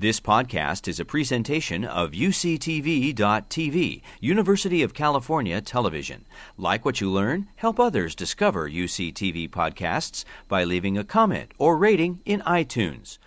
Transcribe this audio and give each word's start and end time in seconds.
This 0.00 0.20
podcast 0.20 0.86
is 0.86 1.00
a 1.00 1.04
presentation 1.04 1.84
of 1.84 2.12
UCTV.tv, 2.12 4.02
University 4.20 4.82
of 4.84 4.94
California 4.94 5.60
Television. 5.60 6.24
Like 6.56 6.84
what 6.84 7.00
you 7.00 7.10
learn, 7.10 7.48
help 7.56 7.80
others 7.80 8.14
discover 8.14 8.70
UCTV 8.70 9.50
podcasts 9.50 10.24
by 10.46 10.62
leaving 10.62 10.96
a 10.96 11.02
comment 11.02 11.50
or 11.58 11.76
rating 11.76 12.20
in 12.24 12.42
iTunes. 12.42 13.18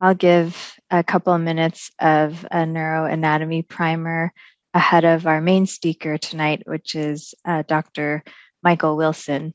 I'll 0.00 0.14
give 0.14 0.78
a 0.88 1.02
couple 1.02 1.32
of 1.32 1.40
minutes 1.40 1.90
of 1.98 2.46
a 2.52 2.58
neuroanatomy 2.58 3.66
primer 3.66 4.32
ahead 4.72 5.04
of 5.04 5.26
our 5.26 5.40
main 5.40 5.66
speaker 5.66 6.16
tonight, 6.16 6.62
which 6.64 6.94
is 6.94 7.34
uh, 7.44 7.64
Dr. 7.66 8.22
Michael 8.62 8.96
Wilson. 8.96 9.52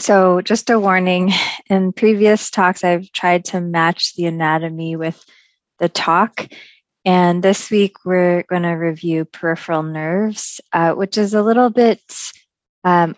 So, 0.00 0.40
just 0.40 0.70
a 0.70 0.80
warning 0.80 1.30
in 1.70 1.92
previous 1.92 2.50
talks, 2.50 2.82
I've 2.82 3.12
tried 3.12 3.44
to 3.44 3.60
match 3.60 4.16
the 4.16 4.26
anatomy 4.26 4.96
with 4.96 5.24
the 5.78 5.88
talk. 5.88 6.46
And 7.04 7.42
this 7.42 7.70
week 7.70 8.04
we're 8.04 8.44
going 8.44 8.62
to 8.62 8.70
review 8.70 9.24
peripheral 9.24 9.82
nerves, 9.82 10.60
uh, 10.72 10.92
which 10.92 11.18
is 11.18 11.34
a 11.34 11.42
little 11.42 11.70
bit 11.70 12.00
um, 12.84 13.14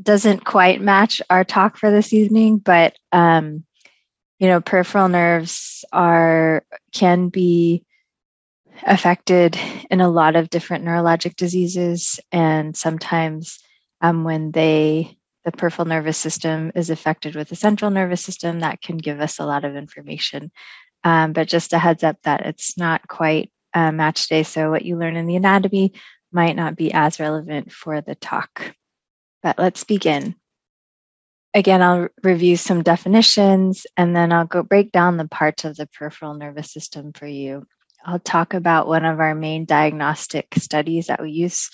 doesn't 0.00 0.44
quite 0.44 0.80
match 0.80 1.20
our 1.28 1.44
talk 1.44 1.76
for 1.76 1.90
this 1.90 2.12
evening, 2.12 2.58
but 2.58 2.96
um, 3.12 3.64
you 4.38 4.46
know, 4.46 4.60
peripheral 4.60 5.08
nerves 5.08 5.84
are 5.92 6.64
can 6.92 7.28
be 7.28 7.84
affected 8.86 9.58
in 9.90 10.00
a 10.00 10.08
lot 10.08 10.36
of 10.36 10.50
different 10.50 10.84
neurologic 10.84 11.34
diseases, 11.34 12.20
and 12.30 12.76
sometimes 12.76 13.58
um, 14.00 14.24
when 14.24 14.52
they 14.52 15.16
the 15.44 15.52
peripheral 15.52 15.86
nervous 15.86 16.18
system 16.18 16.70
is 16.74 16.90
affected 16.90 17.34
with 17.34 17.48
the 17.48 17.56
central 17.56 17.90
nervous 17.90 18.22
system, 18.22 18.60
that 18.60 18.80
can 18.80 18.98
give 18.98 19.20
us 19.20 19.38
a 19.38 19.46
lot 19.46 19.64
of 19.64 19.74
information 19.74 20.52
um, 21.04 21.32
but 21.32 21.48
just 21.48 21.72
a 21.72 21.78
heads 21.78 22.02
up 22.02 22.16
that 22.22 22.46
it's 22.46 22.76
not 22.76 23.06
quite 23.08 23.50
a 23.74 23.92
match 23.92 24.28
day. 24.28 24.42
So 24.42 24.70
what 24.70 24.84
you 24.84 24.96
learn 24.96 25.16
in 25.16 25.26
the 25.26 25.36
anatomy 25.36 25.92
might 26.32 26.56
not 26.56 26.76
be 26.76 26.92
as 26.92 27.20
relevant 27.20 27.72
for 27.72 28.00
the 28.00 28.14
talk. 28.14 28.74
But 29.42 29.58
let's 29.58 29.84
begin. 29.84 30.34
Again, 31.54 31.82
I'll 31.82 32.08
review 32.22 32.56
some 32.56 32.82
definitions 32.82 33.86
and 33.96 34.14
then 34.14 34.32
I'll 34.32 34.44
go 34.44 34.62
break 34.62 34.92
down 34.92 35.16
the 35.16 35.28
parts 35.28 35.64
of 35.64 35.76
the 35.76 35.86
peripheral 35.86 36.34
nervous 36.34 36.72
system 36.72 37.12
for 37.12 37.26
you. 37.26 37.66
I'll 38.04 38.18
talk 38.18 38.54
about 38.54 38.86
one 38.86 39.04
of 39.04 39.18
our 39.20 39.34
main 39.34 39.64
diagnostic 39.64 40.54
studies 40.56 41.06
that 41.06 41.22
we 41.22 41.30
use 41.30 41.70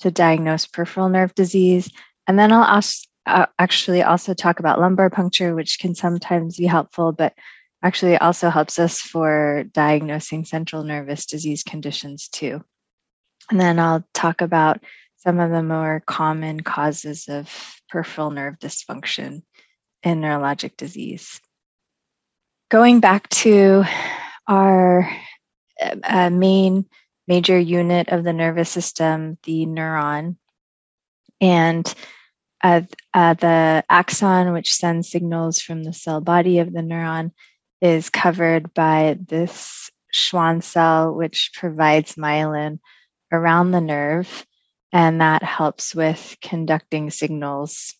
to 0.00 0.10
diagnose 0.10 0.66
peripheral 0.66 1.08
nerve 1.08 1.34
disease. 1.34 1.90
And 2.26 2.38
then 2.38 2.52
I'll 2.52 2.82
uh, 3.26 3.46
actually 3.58 4.02
also 4.02 4.34
talk 4.34 4.58
about 4.58 4.80
lumbar 4.80 5.10
puncture, 5.10 5.54
which 5.54 5.78
can 5.78 5.94
sometimes 5.94 6.56
be 6.56 6.66
helpful, 6.66 7.12
but 7.12 7.34
actually 7.82 8.16
also 8.16 8.48
helps 8.48 8.78
us 8.78 9.00
for 9.00 9.64
diagnosing 9.72 10.44
central 10.44 10.84
nervous 10.84 11.26
disease 11.26 11.62
conditions 11.62 12.28
too. 12.28 12.62
And 13.50 13.60
then 13.60 13.78
I'll 13.78 14.04
talk 14.14 14.40
about 14.40 14.82
some 15.16 15.40
of 15.40 15.50
the 15.50 15.62
more 15.62 16.02
common 16.06 16.60
causes 16.60 17.26
of 17.28 17.48
peripheral 17.88 18.30
nerve 18.30 18.58
dysfunction 18.58 19.42
in 20.02 20.20
neurologic 20.20 20.76
disease. 20.76 21.40
Going 22.70 23.00
back 23.00 23.28
to 23.30 23.84
our 24.48 25.08
uh, 25.80 26.30
main 26.30 26.86
major 27.28 27.58
unit 27.58 28.08
of 28.08 28.24
the 28.24 28.32
nervous 28.32 28.70
system, 28.70 29.38
the 29.44 29.66
neuron, 29.66 30.36
and 31.40 31.92
uh, 32.64 32.82
uh, 33.12 33.34
the 33.34 33.84
axon, 33.88 34.52
which 34.52 34.72
sends 34.72 35.10
signals 35.10 35.60
from 35.60 35.82
the 35.82 35.92
cell 35.92 36.20
body 36.20 36.58
of 36.58 36.72
the 36.72 36.80
neuron, 36.80 37.32
is 37.82 38.08
covered 38.08 38.72
by 38.72 39.18
this 39.28 39.90
Schwann 40.12 40.62
cell, 40.62 41.12
which 41.12 41.50
provides 41.54 42.14
myelin 42.14 42.78
around 43.32 43.72
the 43.72 43.80
nerve, 43.80 44.46
and 44.92 45.20
that 45.20 45.42
helps 45.42 45.94
with 45.94 46.36
conducting 46.40 47.10
signals 47.10 47.94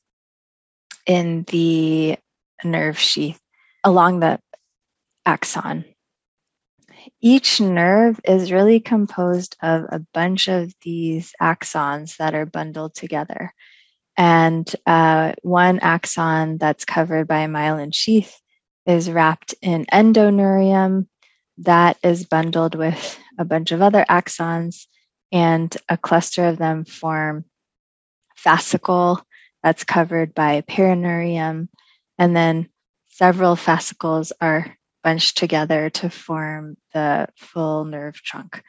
in 1.05 1.45
the 1.49 2.17
nerve 2.63 2.99
sheath 2.99 3.41
along 3.83 4.21
the 4.21 4.39
axon. 5.27 5.85
Each 7.21 7.61
nerve 7.61 8.21
is 8.25 8.53
really 8.53 8.79
composed 8.79 9.57
of 9.63 9.87
a 9.89 10.01
bunch 10.15 10.49
of 10.49 10.73
these 10.83 11.33
axons 11.43 12.19
that 12.19 12.35
are 12.35 12.47
bundled 12.47 12.95
together. 12.95 13.53
And 14.17 14.71
uh, 14.87 15.33
one 15.43 15.81
axon 15.81 16.59
that's 16.59 16.85
covered 16.85 17.27
by 17.27 17.41
a 17.41 17.49
myelin 17.49 17.93
sheath 17.93 18.42
is 18.87 19.11
wrapped 19.11 19.55
in 19.63 19.87
endoneurium 19.93 21.07
that 21.59 21.97
is 22.03 22.27
bundled 22.27 22.75
with 22.75 23.19
a 23.39 23.45
bunch 23.45 23.73
of 23.73 23.83
other 23.83 24.05
axons, 24.09 24.87
and 25.31 25.77
a 25.89 25.97
cluster 25.97 26.47
of 26.47 26.59
them 26.59 26.85
form 26.85 27.45
fascicle 28.37 29.23
that's 29.63 29.85
covered 29.85 30.35
by 30.35 30.63
perineurium, 30.63 31.69
and 32.19 32.37
then 32.37 32.69
several 33.09 33.57
fascicles 33.57 34.33
are 34.41 34.77
bunched 35.03 35.37
together 35.37 35.91
to 35.91 36.11
form 36.11 36.77
the 36.95 37.29
full 37.37 37.85
nerve 37.85 38.15
trunk. 38.17 38.63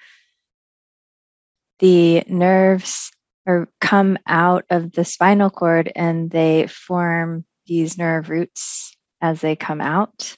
The 1.79 2.23
nerves 2.27 3.11
are, 3.47 3.67
come 3.81 4.17
out 4.27 4.65
of 4.69 4.91
the 4.91 5.05
spinal 5.05 5.49
cord 5.49 5.91
and 5.95 6.29
they 6.29 6.67
form 6.67 7.45
these 7.65 7.97
nerve 7.97 8.29
roots 8.29 8.95
as 9.23 9.39
they 9.39 9.55
come 9.55 9.81
out. 9.81 10.35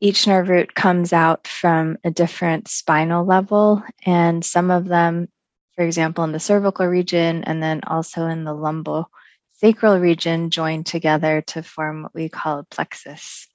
Each 0.00 0.26
nerve 0.26 0.48
root 0.48 0.74
comes 0.74 1.12
out 1.12 1.48
from 1.48 1.96
a 2.04 2.10
different 2.10 2.68
spinal 2.68 3.24
level, 3.24 3.82
and 4.06 4.44
some 4.44 4.70
of 4.70 4.86
them, 4.86 5.28
for 5.74 5.84
example, 5.84 6.22
in 6.24 6.32
the 6.32 6.38
cervical 6.38 6.86
region 6.86 7.42
and 7.44 7.62
then 7.62 7.80
also 7.86 8.26
in 8.26 8.44
the 8.44 8.54
lumbosacral 8.54 10.00
region, 10.00 10.50
join 10.50 10.84
together 10.84 11.42
to 11.48 11.62
form 11.62 12.02
what 12.02 12.14
we 12.14 12.28
call 12.28 12.60
a 12.60 12.64
plexus. 12.64 13.48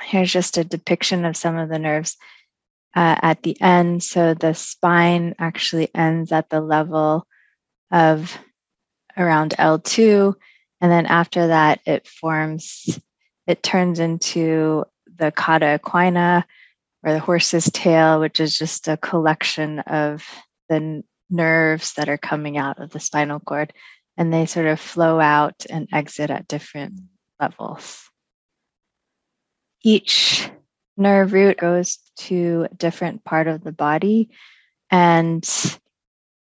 Here's 0.00 0.32
just 0.32 0.58
a 0.58 0.64
depiction 0.64 1.24
of 1.24 1.36
some 1.36 1.56
of 1.56 1.68
the 1.68 1.78
nerves 1.78 2.16
uh, 2.94 3.16
at 3.22 3.42
the 3.42 3.60
end. 3.60 4.02
So 4.02 4.32
the 4.34 4.54
spine 4.54 5.34
actually 5.38 5.94
ends 5.94 6.32
at 6.32 6.48
the 6.48 6.60
level 6.60 7.26
of 7.90 8.38
around 9.16 9.54
L2. 9.58 10.34
And 10.80 10.92
then 10.92 11.06
after 11.06 11.48
that, 11.48 11.80
it 11.86 12.06
forms 12.06 12.98
it 13.46 13.62
turns 13.62 14.00
into 14.00 14.84
the 15.18 15.32
cauda 15.32 15.78
equina 15.78 16.44
or 17.02 17.12
the 17.12 17.18
horse's 17.18 17.70
tail, 17.72 18.20
which 18.20 18.40
is 18.40 18.58
just 18.58 18.88
a 18.88 18.96
collection 18.96 19.80
of 19.80 20.24
the 20.68 21.02
nerves 21.30 21.94
that 21.94 22.08
are 22.08 22.18
coming 22.18 22.58
out 22.58 22.80
of 22.80 22.90
the 22.90 23.00
spinal 23.00 23.40
cord. 23.40 23.72
And 24.16 24.32
they 24.32 24.46
sort 24.46 24.66
of 24.66 24.80
flow 24.80 25.20
out 25.20 25.66
and 25.68 25.88
exit 25.92 26.30
at 26.30 26.48
different 26.48 27.00
levels. 27.38 28.08
Each 29.82 30.48
nerve 30.96 31.32
root 31.32 31.58
goes 31.58 31.98
to 32.16 32.66
a 32.70 32.74
different 32.74 33.24
part 33.24 33.46
of 33.46 33.62
the 33.62 33.72
body 33.72 34.30
and 34.90 35.46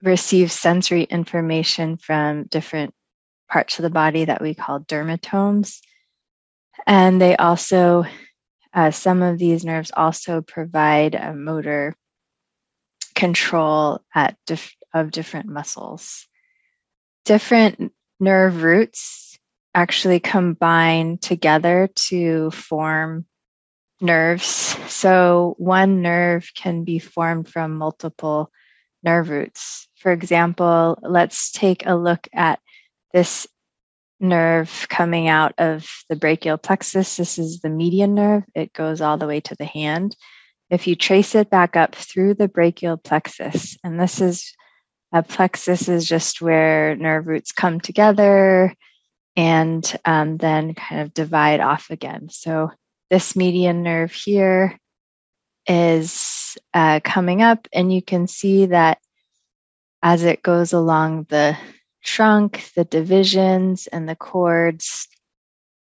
receives 0.01 0.53
sensory 0.53 1.03
information 1.03 1.97
from 1.97 2.45
different 2.45 2.93
parts 3.49 3.79
of 3.79 3.83
the 3.83 3.89
body 3.89 4.25
that 4.25 4.41
we 4.41 4.53
call 4.53 4.79
dermatomes. 4.79 5.81
And 6.85 7.21
they 7.21 7.35
also, 7.35 8.05
uh, 8.73 8.91
some 8.91 9.21
of 9.21 9.37
these 9.37 9.65
nerves 9.65 9.91
also 9.95 10.41
provide 10.41 11.15
a 11.15 11.33
motor 11.33 11.95
control 13.15 14.01
at 14.13 14.37
dif- 14.45 14.75
of 14.93 15.11
different 15.11 15.47
muscles. 15.47 16.27
Different 17.25 17.91
nerve 18.19 18.63
roots 18.63 19.37
actually 19.73 20.19
combine 20.19 21.17
together 21.17 21.89
to 21.95 22.51
form 22.51 23.25
nerves. 24.01 24.45
So 24.87 25.55
one 25.57 26.01
nerve 26.01 26.49
can 26.55 26.83
be 26.83 26.99
formed 26.99 27.49
from 27.49 27.77
multiple 27.77 28.51
nerve 29.03 29.29
roots. 29.29 29.87
For 29.97 30.11
example, 30.11 30.97
let's 31.01 31.51
take 31.51 31.85
a 31.85 31.95
look 31.95 32.27
at 32.33 32.59
this 33.13 33.47
nerve 34.19 34.87
coming 34.89 35.27
out 35.27 35.53
of 35.57 35.87
the 36.09 36.15
brachial 36.15 36.57
plexus. 36.57 37.17
This 37.17 37.37
is 37.37 37.59
the 37.59 37.69
median 37.69 38.15
nerve. 38.15 38.43
It 38.55 38.73
goes 38.73 39.01
all 39.01 39.17
the 39.17 39.27
way 39.27 39.39
to 39.41 39.55
the 39.55 39.65
hand. 39.65 40.15
If 40.69 40.87
you 40.87 40.95
trace 40.95 41.35
it 41.35 41.49
back 41.49 41.75
up 41.75 41.95
through 41.95 42.33
the 42.33 42.47
brachial 42.47 42.97
plexus, 42.97 43.77
and 43.83 43.99
this 43.99 44.19
is 44.19 44.53
a 45.13 45.23
plexus 45.23 45.87
is 45.87 46.07
just 46.07 46.41
where 46.41 46.95
nerve 46.95 47.27
roots 47.27 47.51
come 47.51 47.79
together 47.79 48.73
and 49.35 49.99
um, 50.03 50.37
then 50.37 50.73
kind 50.73 51.01
of 51.01 51.13
divide 51.13 51.61
off 51.61 51.89
again. 51.89 52.27
So 52.29 52.71
this 53.09 53.35
median 53.35 53.83
nerve 53.83 54.11
here 54.11 54.77
is 55.67 56.57
uh, 56.73 56.99
coming 57.03 57.41
up, 57.41 57.67
and 57.71 57.93
you 57.93 58.01
can 58.01 58.27
see 58.27 58.67
that 58.67 58.99
as 60.03 60.23
it 60.23 60.41
goes 60.43 60.73
along 60.73 61.27
the 61.29 61.57
trunk, 62.03 62.71
the 62.75 62.85
divisions, 62.85 63.87
and 63.87 64.07
the 64.07 64.15
cords 64.15 65.07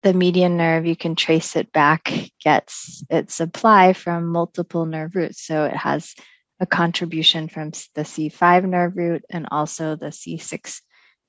the 0.02 0.14
median 0.14 0.56
nerve, 0.56 0.87
you 0.87 0.97
can 0.97 1.14
trace 1.14 1.56
it 1.56 1.73
back, 1.73 2.11
gets 2.43 3.05
its 3.11 3.35
supply 3.35 3.93
from 3.93 4.29
multiple 4.29 4.87
nerve 4.87 5.14
roots. 5.14 5.44
So 5.44 5.64
it 5.64 5.76
has 5.76 6.14
a 6.58 6.67
contribution 6.67 7.49
from 7.49 7.70
the 7.94 8.02
C5 8.02 8.64
nerve 8.64 8.97
root 8.97 9.25
and 9.31 9.47
also 9.50 9.97
the 9.97 10.06
C6 10.06 10.81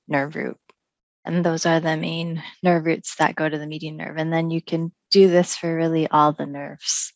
nerve 0.08 0.36
root. 0.36 0.56
And 1.24 1.44
those 1.44 1.66
are 1.66 1.80
the 1.80 1.96
main 1.96 2.42
nerve 2.62 2.84
roots 2.84 3.16
that 3.16 3.36
go 3.36 3.48
to 3.48 3.58
the 3.58 3.66
median 3.66 3.96
nerve. 3.96 4.16
And 4.16 4.32
then 4.32 4.50
you 4.50 4.62
can 4.62 4.92
do 5.10 5.28
this 5.28 5.54
for 5.54 5.74
really 5.74 6.08
all 6.08 6.32
the 6.32 6.46
nerves. 6.46 7.12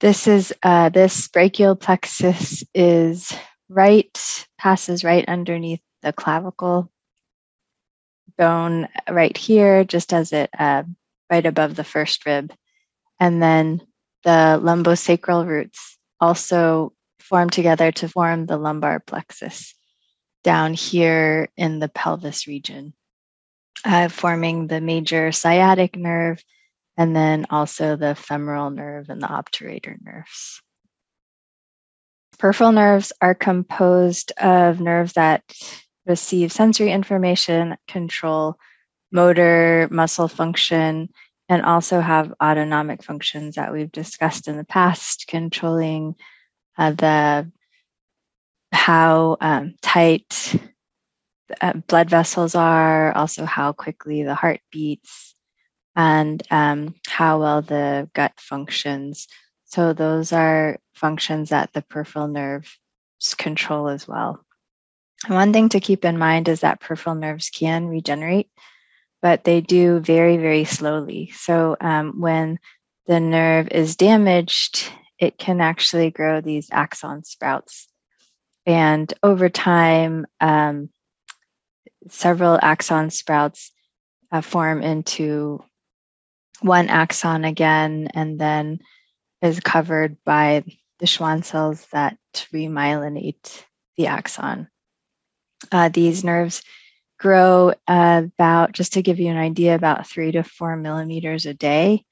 This 0.00 0.26
is 0.26 0.52
uh, 0.62 0.90
this 0.90 1.28
brachial 1.28 1.74
plexus 1.76 2.62
is 2.74 3.32
right, 3.68 4.46
passes 4.58 5.02
right 5.02 5.24
underneath 5.26 5.80
the 6.06 6.12
clavicle 6.12 6.88
bone 8.38 8.88
right 9.10 9.36
here, 9.36 9.82
just 9.82 10.12
as 10.12 10.32
it 10.32 10.50
uh, 10.56 10.84
right 11.30 11.44
above 11.44 11.74
the 11.74 11.84
first 11.84 12.24
rib. 12.26 12.54
And 13.18 13.42
then 13.42 13.80
the 14.22 14.60
lumbosacral 14.62 15.46
roots 15.46 15.98
also 16.20 16.92
form 17.18 17.50
together 17.50 17.90
to 17.90 18.08
form 18.08 18.46
the 18.46 18.56
lumbar 18.56 19.00
plexus 19.00 19.74
down 20.44 20.74
here 20.74 21.48
in 21.56 21.80
the 21.80 21.88
pelvis 21.88 22.46
region 22.46 22.94
uh, 23.84 24.08
forming 24.08 24.68
the 24.68 24.80
major 24.80 25.32
sciatic 25.32 25.96
nerve 25.96 26.42
and 26.96 27.14
then 27.14 27.46
also 27.50 27.96
the 27.96 28.14
femoral 28.14 28.70
nerve 28.70 29.08
and 29.10 29.20
the 29.20 29.26
obturator 29.26 29.96
nerves. 30.02 30.62
Peripheral 32.38 32.72
nerves 32.72 33.12
are 33.20 33.34
composed 33.34 34.32
of 34.38 34.80
nerves 34.80 35.14
that 35.14 35.42
receive 36.06 36.52
sensory 36.52 36.90
information, 36.92 37.76
control 37.88 38.56
motor, 39.12 39.88
muscle 39.90 40.28
function, 40.28 41.08
and 41.48 41.62
also 41.62 42.00
have 42.00 42.34
autonomic 42.42 43.02
functions 43.02 43.54
that 43.54 43.72
we've 43.72 43.92
discussed 43.92 44.48
in 44.48 44.56
the 44.56 44.64
past, 44.64 45.26
controlling 45.28 46.14
uh, 46.78 46.90
the 46.92 47.50
how 48.72 49.36
um, 49.40 49.74
tight 49.80 50.54
uh, 51.60 51.72
blood 51.86 52.10
vessels 52.10 52.54
are, 52.54 53.12
also 53.12 53.44
how 53.44 53.72
quickly 53.72 54.22
the 54.22 54.34
heart 54.34 54.60
beats, 54.72 55.34
and 55.94 56.42
um, 56.50 56.94
how 57.06 57.40
well 57.40 57.62
the 57.62 58.10
gut 58.14 58.32
functions. 58.38 59.28
So, 59.64 59.92
those 59.92 60.32
are 60.32 60.78
functions 60.94 61.50
that 61.50 61.72
the 61.72 61.82
peripheral 61.82 62.28
nerves 62.28 62.78
control 63.36 63.88
as 63.88 64.06
well. 64.06 64.45
One 65.26 65.52
thing 65.52 65.70
to 65.70 65.80
keep 65.80 66.04
in 66.04 66.18
mind 66.18 66.48
is 66.48 66.60
that 66.60 66.80
peripheral 66.80 67.16
nerves 67.16 67.50
can 67.50 67.88
regenerate, 67.88 68.50
but 69.22 69.44
they 69.44 69.60
do 69.60 69.98
very, 69.98 70.36
very 70.36 70.64
slowly. 70.64 71.32
So, 71.34 71.76
um, 71.80 72.20
when 72.20 72.58
the 73.06 73.18
nerve 73.18 73.68
is 73.70 73.96
damaged, 73.96 74.90
it 75.18 75.38
can 75.38 75.60
actually 75.60 76.10
grow 76.10 76.40
these 76.40 76.68
axon 76.70 77.24
sprouts. 77.24 77.88
And 78.66 79.12
over 79.22 79.48
time, 79.48 80.26
um, 80.40 80.90
several 82.08 82.58
axon 82.60 83.10
sprouts 83.10 83.72
uh, 84.30 84.40
form 84.40 84.82
into 84.82 85.62
one 86.60 86.88
axon 86.88 87.44
again 87.44 88.08
and 88.14 88.38
then 88.38 88.80
is 89.42 89.60
covered 89.60 90.16
by 90.24 90.64
the 90.98 91.06
Schwann 91.06 91.42
cells 91.42 91.86
that 91.92 92.18
remyelinate 92.52 93.64
the 93.96 94.08
axon. 94.08 94.68
Uh, 95.72 95.88
these 95.88 96.24
nerves 96.24 96.62
grow 97.18 97.72
about, 97.88 98.72
just 98.72 98.92
to 98.94 99.02
give 99.02 99.18
you 99.20 99.28
an 99.28 99.36
idea, 99.36 99.74
about 99.74 100.06
three 100.06 100.32
to 100.32 100.42
four 100.42 100.76
millimeters 100.76 101.46
a 101.46 101.54
day. 101.54 102.04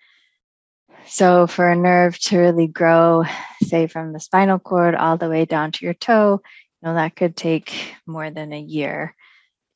So, 1.07 1.47
for 1.47 1.71
a 1.71 1.77
nerve 1.77 2.19
to 2.21 2.39
really 2.39 2.67
grow, 2.67 3.25
say 3.63 3.87
from 3.87 4.13
the 4.13 4.21
spinal 4.21 4.59
cord 4.59 4.95
all 4.95 5.19
the 5.19 5.29
way 5.29 5.45
down 5.45 5.73
to 5.73 5.85
your 5.85 5.95
toe, 5.95 6.41
you 6.83 6.89
know, 6.89 6.95
that 6.95 7.17
could 7.17 7.37
take 7.37 7.95
more 8.07 8.31
than 8.31 8.53
a 8.53 8.61
year. 8.61 9.15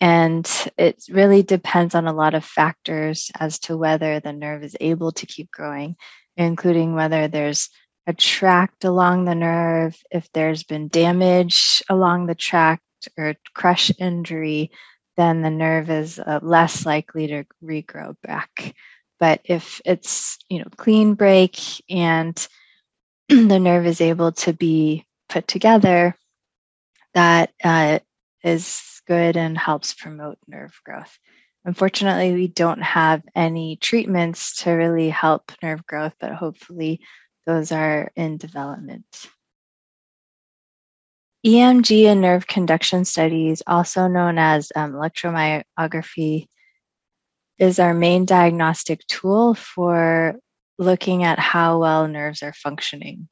And 0.00 0.48
it 0.78 1.04
really 1.10 1.42
depends 1.42 1.94
on 1.94 2.06
a 2.06 2.12
lot 2.12 2.34
of 2.34 2.44
factors 2.44 3.30
as 3.38 3.58
to 3.60 3.76
whether 3.76 4.20
the 4.20 4.32
nerve 4.32 4.62
is 4.62 4.76
able 4.80 5.12
to 5.12 5.26
keep 5.26 5.50
growing, 5.50 5.96
including 6.36 6.94
whether 6.94 7.28
there's 7.28 7.68
a 8.06 8.14
tract 8.14 8.84
along 8.84 9.24
the 9.24 9.34
nerve, 9.34 9.96
if 10.10 10.30
there's 10.32 10.62
been 10.62 10.88
damage 10.88 11.82
along 11.90 12.26
the 12.26 12.34
tract 12.34 12.82
or 13.16 13.34
crush 13.54 13.90
injury, 13.98 14.70
then 15.16 15.42
the 15.42 15.50
nerve 15.50 15.90
is 15.90 16.18
uh, 16.18 16.40
less 16.42 16.86
likely 16.86 17.26
to 17.28 17.44
regrow 17.62 18.14
back. 18.22 18.74
But 19.20 19.40
if 19.44 19.80
it's, 19.84 20.38
you 20.48 20.60
know, 20.60 20.68
clean 20.76 21.14
break 21.14 21.58
and 21.90 22.34
the 23.28 23.58
nerve 23.58 23.86
is 23.86 24.00
able 24.00 24.32
to 24.32 24.52
be 24.52 25.06
put 25.28 25.48
together, 25.48 26.16
that 27.14 27.50
uh, 27.64 27.98
is 28.44 29.02
good 29.06 29.36
and 29.36 29.58
helps 29.58 29.94
promote 29.94 30.38
nerve 30.46 30.78
growth. 30.84 31.18
Unfortunately, 31.64 32.32
we 32.32 32.46
don't 32.46 32.82
have 32.82 33.22
any 33.34 33.76
treatments 33.76 34.62
to 34.62 34.70
really 34.70 35.10
help 35.10 35.50
nerve 35.62 35.84
growth, 35.86 36.14
but 36.20 36.32
hopefully 36.32 37.00
those 37.46 37.72
are 37.72 38.12
in 38.14 38.36
development. 38.36 39.04
EMG 41.48 42.04
and 42.04 42.20
nerve 42.20 42.46
conduction 42.46 43.06
studies, 43.06 43.62
also 43.66 44.06
known 44.06 44.36
as 44.36 44.70
um, 44.76 44.92
electromyography, 44.92 46.46
is 47.58 47.78
our 47.78 47.94
main 47.94 48.26
diagnostic 48.26 49.06
tool 49.06 49.54
for 49.54 50.36
looking 50.78 51.24
at 51.24 51.38
how 51.38 51.78
well 51.78 52.06
nerves 52.06 52.42
are 52.42 52.52
functioning. 52.52 53.28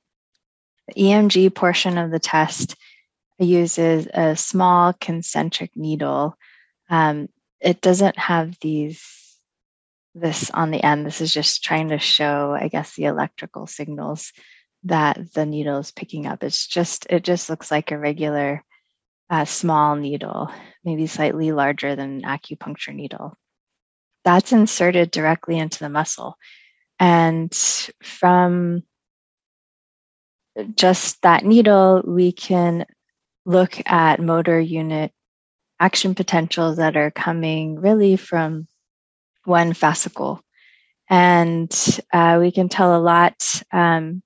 The 0.88 0.94
EMG 0.94 1.54
portion 1.54 1.98
of 1.98 2.10
the 2.10 2.18
test 2.18 2.74
uses 3.38 4.08
a 4.14 4.34
small 4.34 4.94
concentric 4.94 5.76
needle. 5.76 6.38
Um, 6.88 7.28
it 7.60 7.82
doesn't 7.82 8.18
have 8.18 8.56
these 8.60 9.04
this 10.14 10.50
on 10.50 10.70
the 10.70 10.82
end. 10.82 11.04
This 11.04 11.20
is 11.20 11.34
just 11.34 11.62
trying 11.62 11.90
to 11.90 11.98
show, 11.98 12.56
I 12.58 12.68
guess, 12.68 12.94
the 12.94 13.04
electrical 13.04 13.66
signals 13.66 14.32
that 14.84 15.32
the 15.32 15.46
needle 15.46 15.78
is 15.78 15.90
picking 15.90 16.26
up. 16.26 16.42
It's 16.42 16.66
just 16.66 17.06
it 17.10 17.24
just 17.24 17.50
looks 17.50 17.70
like 17.70 17.90
a 17.90 17.98
regular 17.98 18.62
uh, 19.30 19.44
small 19.44 19.96
needle, 19.96 20.50
maybe 20.84 21.06
slightly 21.06 21.52
larger 21.52 21.96
than 21.96 22.22
an 22.22 22.22
acupuncture 22.22 22.94
needle. 22.94 23.36
That's 24.24 24.52
inserted 24.52 25.10
directly 25.10 25.58
into 25.58 25.80
the 25.80 25.88
muscle. 25.88 26.36
And 26.98 27.52
from 28.02 28.82
just 30.74 31.22
that 31.22 31.44
needle, 31.44 32.02
we 32.06 32.32
can 32.32 32.86
look 33.44 33.80
at 33.86 34.20
motor 34.20 34.58
unit 34.58 35.12
action 35.78 36.14
potentials 36.14 36.78
that 36.78 36.96
are 36.96 37.10
coming 37.10 37.78
really 37.78 38.16
from 38.16 38.66
one 39.44 39.72
fascicle. 39.72 40.40
And 41.08 41.70
uh, 42.12 42.38
we 42.40 42.50
can 42.50 42.68
tell 42.68 42.96
a 42.96 42.98
lot 42.98 43.62
um, 43.72 44.22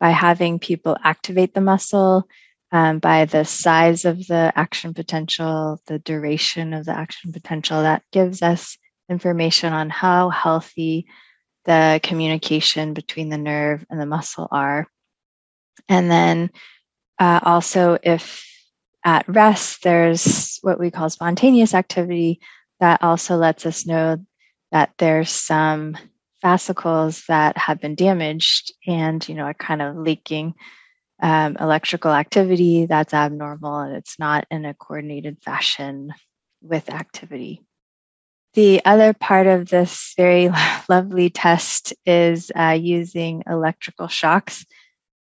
by 0.00 0.10
having 0.10 0.58
people 0.58 0.96
activate 1.02 1.54
the 1.54 1.60
muscle, 1.60 2.28
um, 2.72 2.98
by 2.98 3.24
the 3.24 3.44
size 3.44 4.04
of 4.04 4.26
the 4.26 4.52
action 4.54 4.94
potential, 4.94 5.80
the 5.86 5.98
duration 5.98 6.74
of 6.74 6.84
the 6.84 6.92
action 6.92 7.32
potential. 7.32 7.82
That 7.82 8.02
gives 8.12 8.42
us 8.42 8.76
information 9.08 9.72
on 9.72 9.90
how 9.90 10.30
healthy 10.30 11.06
the 11.64 12.00
communication 12.02 12.94
between 12.94 13.28
the 13.28 13.38
nerve 13.38 13.84
and 13.90 14.00
the 14.00 14.06
muscle 14.06 14.48
are. 14.50 14.86
And 15.88 16.10
then 16.10 16.50
uh, 17.18 17.40
also, 17.42 17.98
if 18.02 18.44
at 19.04 19.28
rest, 19.28 19.82
there's 19.82 20.58
what 20.62 20.80
we 20.80 20.90
call 20.90 21.08
spontaneous 21.08 21.74
activity 21.74 22.40
that 22.80 23.02
also 23.02 23.36
lets 23.36 23.64
us 23.64 23.86
know 23.86 24.18
that 24.72 24.90
there's 24.98 25.30
some 25.30 25.96
fascicles 26.46 27.24
that 27.26 27.58
have 27.58 27.80
been 27.80 27.96
damaged 27.96 28.72
and 28.86 29.28
you 29.28 29.34
know 29.34 29.42
are 29.42 29.54
kind 29.54 29.82
of 29.82 29.96
leaking 29.96 30.54
um, 31.20 31.56
electrical 31.58 32.12
activity 32.12 32.86
that's 32.86 33.12
abnormal 33.12 33.80
and 33.80 33.96
it's 33.96 34.16
not 34.16 34.46
in 34.48 34.64
a 34.64 34.72
coordinated 34.72 35.36
fashion 35.42 36.12
with 36.62 36.88
activity. 36.88 37.64
The 38.54 38.80
other 38.84 39.12
part 39.12 39.48
of 39.48 39.68
this 39.68 40.14
very 40.16 40.48
lovely 40.88 41.30
test 41.30 41.92
is 42.06 42.52
uh, 42.54 42.78
using 42.80 43.42
electrical 43.48 44.06
shocks 44.06 44.64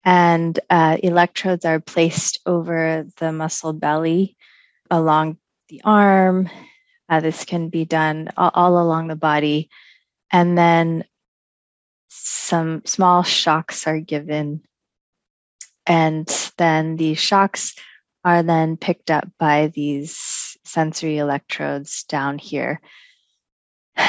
and 0.05 0.57
uh, 0.69 0.95
electrodes 1.03 1.65
are 1.65 1.81
placed 1.81 2.39
over 2.45 3.05
the 3.17 3.33
muscle 3.33 3.73
belly 3.73 4.37
along 4.89 5.35
the 5.67 5.81
arm. 5.83 6.49
Uh, 7.09 7.19
this 7.19 7.43
can 7.43 7.67
be 7.67 7.83
done 7.83 8.29
all, 8.37 8.51
all 8.53 8.81
along 8.81 9.09
the 9.09 9.17
body. 9.17 9.69
And 10.31 10.57
then 10.57 11.03
some 12.09 12.81
small 12.85 13.23
shocks 13.23 13.87
are 13.87 13.99
given. 13.99 14.61
And 15.85 16.27
then 16.57 16.97
these 16.97 17.19
shocks 17.19 17.75
are 18.25 18.43
then 18.43 18.77
picked 18.77 19.09
up 19.09 19.27
by 19.39 19.67
these 19.67 20.57
sensory 20.63 21.17
electrodes 21.17 22.03
down 22.03 22.37
here. 22.37 22.81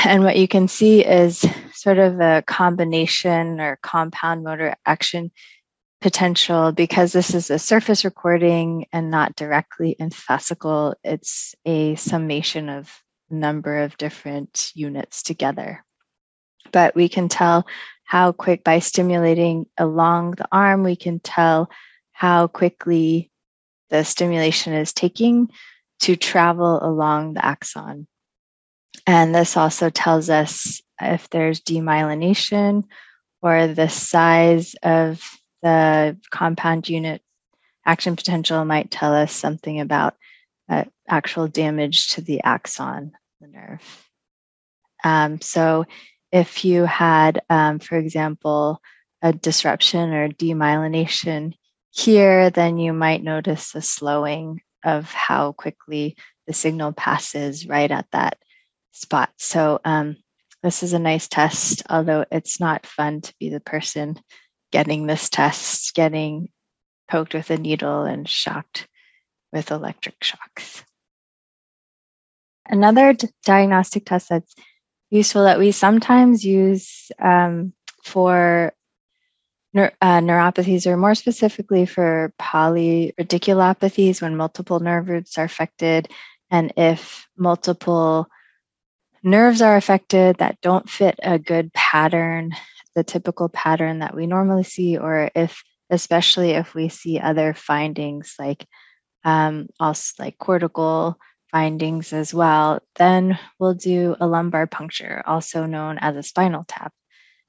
And 0.04 0.22
what 0.22 0.36
you 0.36 0.46
can 0.46 0.68
see 0.68 1.04
is 1.04 1.44
sort 1.72 1.98
of 1.98 2.20
a 2.20 2.44
combination 2.46 3.60
or 3.60 3.76
compound 3.82 4.44
motor 4.44 4.76
action 4.86 5.32
potential 6.00 6.70
because 6.72 7.12
this 7.12 7.34
is 7.34 7.50
a 7.50 7.58
surface 7.58 8.04
recording 8.04 8.86
and 8.92 9.10
not 9.10 9.34
directly 9.34 9.96
in 9.98 10.10
fascicle. 10.10 10.94
It's 11.02 11.54
a 11.66 11.96
summation 11.96 12.68
of 12.68 13.02
a 13.30 13.34
number 13.34 13.80
of 13.80 13.98
different 13.98 14.70
units 14.74 15.22
together. 15.24 15.84
But 16.72 16.94
we 16.94 17.08
can 17.08 17.28
tell 17.28 17.66
how 18.04 18.32
quick 18.32 18.64
by 18.64 18.80
stimulating 18.80 19.66
along 19.78 20.32
the 20.32 20.48
arm, 20.50 20.82
we 20.82 20.96
can 20.96 21.20
tell 21.20 21.70
how 22.12 22.48
quickly 22.48 23.30
the 23.90 24.04
stimulation 24.04 24.72
is 24.72 24.92
taking 24.92 25.50
to 26.00 26.16
travel 26.16 26.80
along 26.82 27.34
the 27.34 27.44
axon. 27.44 28.06
And 29.06 29.34
this 29.34 29.56
also 29.56 29.90
tells 29.90 30.30
us 30.30 30.80
if 31.00 31.28
there's 31.30 31.60
demyelination 31.60 32.84
or 33.42 33.68
the 33.68 33.88
size 33.88 34.74
of 34.82 35.22
the 35.62 36.18
compound 36.30 36.88
unit 36.88 37.22
action 37.84 38.16
potential 38.16 38.64
might 38.64 38.90
tell 38.90 39.14
us 39.14 39.32
something 39.32 39.80
about 39.80 40.14
uh, 40.68 40.84
actual 41.08 41.48
damage 41.48 42.08
to 42.08 42.20
the 42.20 42.42
axon, 42.42 43.12
the 43.40 43.48
nerve. 43.48 44.06
Um, 45.02 45.40
so 45.40 45.86
if 46.32 46.64
you 46.64 46.84
had, 46.84 47.42
um, 47.50 47.78
for 47.78 47.96
example, 47.96 48.80
a 49.22 49.32
disruption 49.32 50.12
or 50.12 50.28
demyelination 50.28 51.54
here, 51.90 52.50
then 52.50 52.78
you 52.78 52.92
might 52.92 53.22
notice 53.22 53.74
a 53.74 53.82
slowing 53.82 54.60
of 54.84 55.10
how 55.12 55.52
quickly 55.52 56.16
the 56.46 56.52
signal 56.52 56.92
passes 56.92 57.66
right 57.66 57.90
at 57.90 58.06
that 58.12 58.38
spot. 58.92 59.30
So 59.36 59.80
um, 59.84 60.16
this 60.62 60.82
is 60.82 60.92
a 60.92 60.98
nice 60.98 61.28
test, 61.28 61.82
although 61.90 62.24
it's 62.30 62.60
not 62.60 62.86
fun 62.86 63.20
to 63.22 63.34
be 63.38 63.50
the 63.50 63.60
person 63.60 64.18
getting 64.72 65.06
this 65.06 65.28
test, 65.28 65.94
getting 65.94 66.48
poked 67.10 67.34
with 67.34 67.50
a 67.50 67.56
needle 67.56 68.04
and 68.04 68.28
shocked 68.28 68.86
with 69.52 69.70
electric 69.70 70.22
shocks. 70.22 70.84
Another 72.66 73.12
d- 73.12 73.28
diagnostic 73.44 74.06
test 74.06 74.28
that's 74.28 74.54
useful 75.10 75.44
that 75.44 75.58
we 75.58 75.72
sometimes 75.72 76.44
use 76.44 77.10
um, 77.20 77.72
for 78.04 78.72
uh, 79.76 79.90
neuropathies, 80.02 80.86
or 80.86 80.96
more 80.96 81.14
specifically 81.14 81.86
for 81.86 82.32
polyradiculopathies, 82.40 84.22
when 84.22 84.36
multiple 84.36 84.80
nerve 84.80 85.08
roots 85.08 85.38
are 85.38 85.44
affected, 85.44 86.08
and 86.50 86.72
if 86.76 87.28
multiple 87.36 88.26
nerves 89.22 89.62
are 89.62 89.76
affected 89.76 90.38
that 90.38 90.60
don't 90.60 90.88
fit 90.88 91.18
a 91.22 91.38
good 91.38 91.72
pattern, 91.72 92.52
the 92.94 93.04
typical 93.04 93.48
pattern 93.48 94.00
that 94.00 94.14
we 94.14 94.26
normally 94.26 94.64
see, 94.64 94.98
or 94.98 95.30
if, 95.34 95.62
especially 95.90 96.50
if 96.52 96.74
we 96.74 96.88
see 96.88 97.18
other 97.18 97.54
findings 97.54 98.34
like 98.38 98.66
um, 99.24 99.68
also 99.78 100.22
like 100.22 100.38
cortical 100.38 101.18
findings 101.50 102.12
as 102.12 102.32
well, 102.32 102.80
then 102.96 103.38
we'll 103.58 103.74
do 103.74 104.16
a 104.20 104.26
lumbar 104.26 104.66
puncture, 104.66 105.22
also 105.26 105.66
known 105.66 105.98
as 105.98 106.16
a 106.16 106.22
spinal 106.22 106.64
tap, 106.66 106.92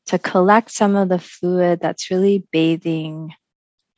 to 0.08 0.20
collect 0.20 0.72
some 0.72 0.96
of 0.96 1.10
the 1.10 1.20
fluid 1.20 1.80
that's 1.80 2.12
really 2.12 2.46
bathing 2.52 3.34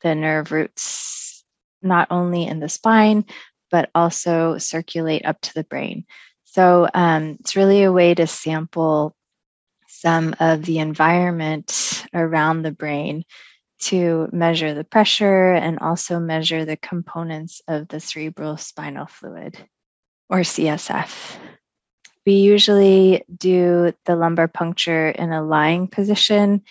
the 0.02 0.14
nerve 0.14 0.52
roots, 0.52 1.44
not 1.82 2.08
only 2.10 2.46
in 2.46 2.60
the 2.60 2.68
spine, 2.68 3.24
but 3.70 3.90
also 3.94 4.58
circulate 4.58 5.24
up 5.24 5.40
to 5.40 5.54
the 5.54 5.64
brain. 5.64 6.04
So 6.44 6.88
um, 6.92 7.38
it's 7.40 7.56
really 7.56 7.82
a 7.82 7.92
way 7.92 8.14
to 8.14 8.26
sample 8.26 9.16
some 9.88 10.34
of 10.38 10.64
the 10.64 10.78
environment 10.78 12.04
around 12.12 12.62
the 12.62 12.70
brain 12.70 13.24
to 13.80 14.28
measure 14.32 14.74
the 14.74 14.84
pressure 14.84 15.52
and 15.52 15.78
also 15.78 16.20
measure 16.20 16.64
the 16.64 16.76
components 16.76 17.60
of 17.66 17.88
the 17.88 18.00
cerebral 18.00 18.56
spinal 18.56 19.06
fluid 19.06 19.58
or 20.28 20.40
CSF. 20.40 21.36
We 22.26 22.34
usually 22.34 23.24
do 23.36 23.92
the 24.06 24.16
lumbar 24.16 24.48
puncture 24.48 25.08
in 25.08 25.32
a 25.32 25.44
lying 25.44 25.88
position 25.88 26.62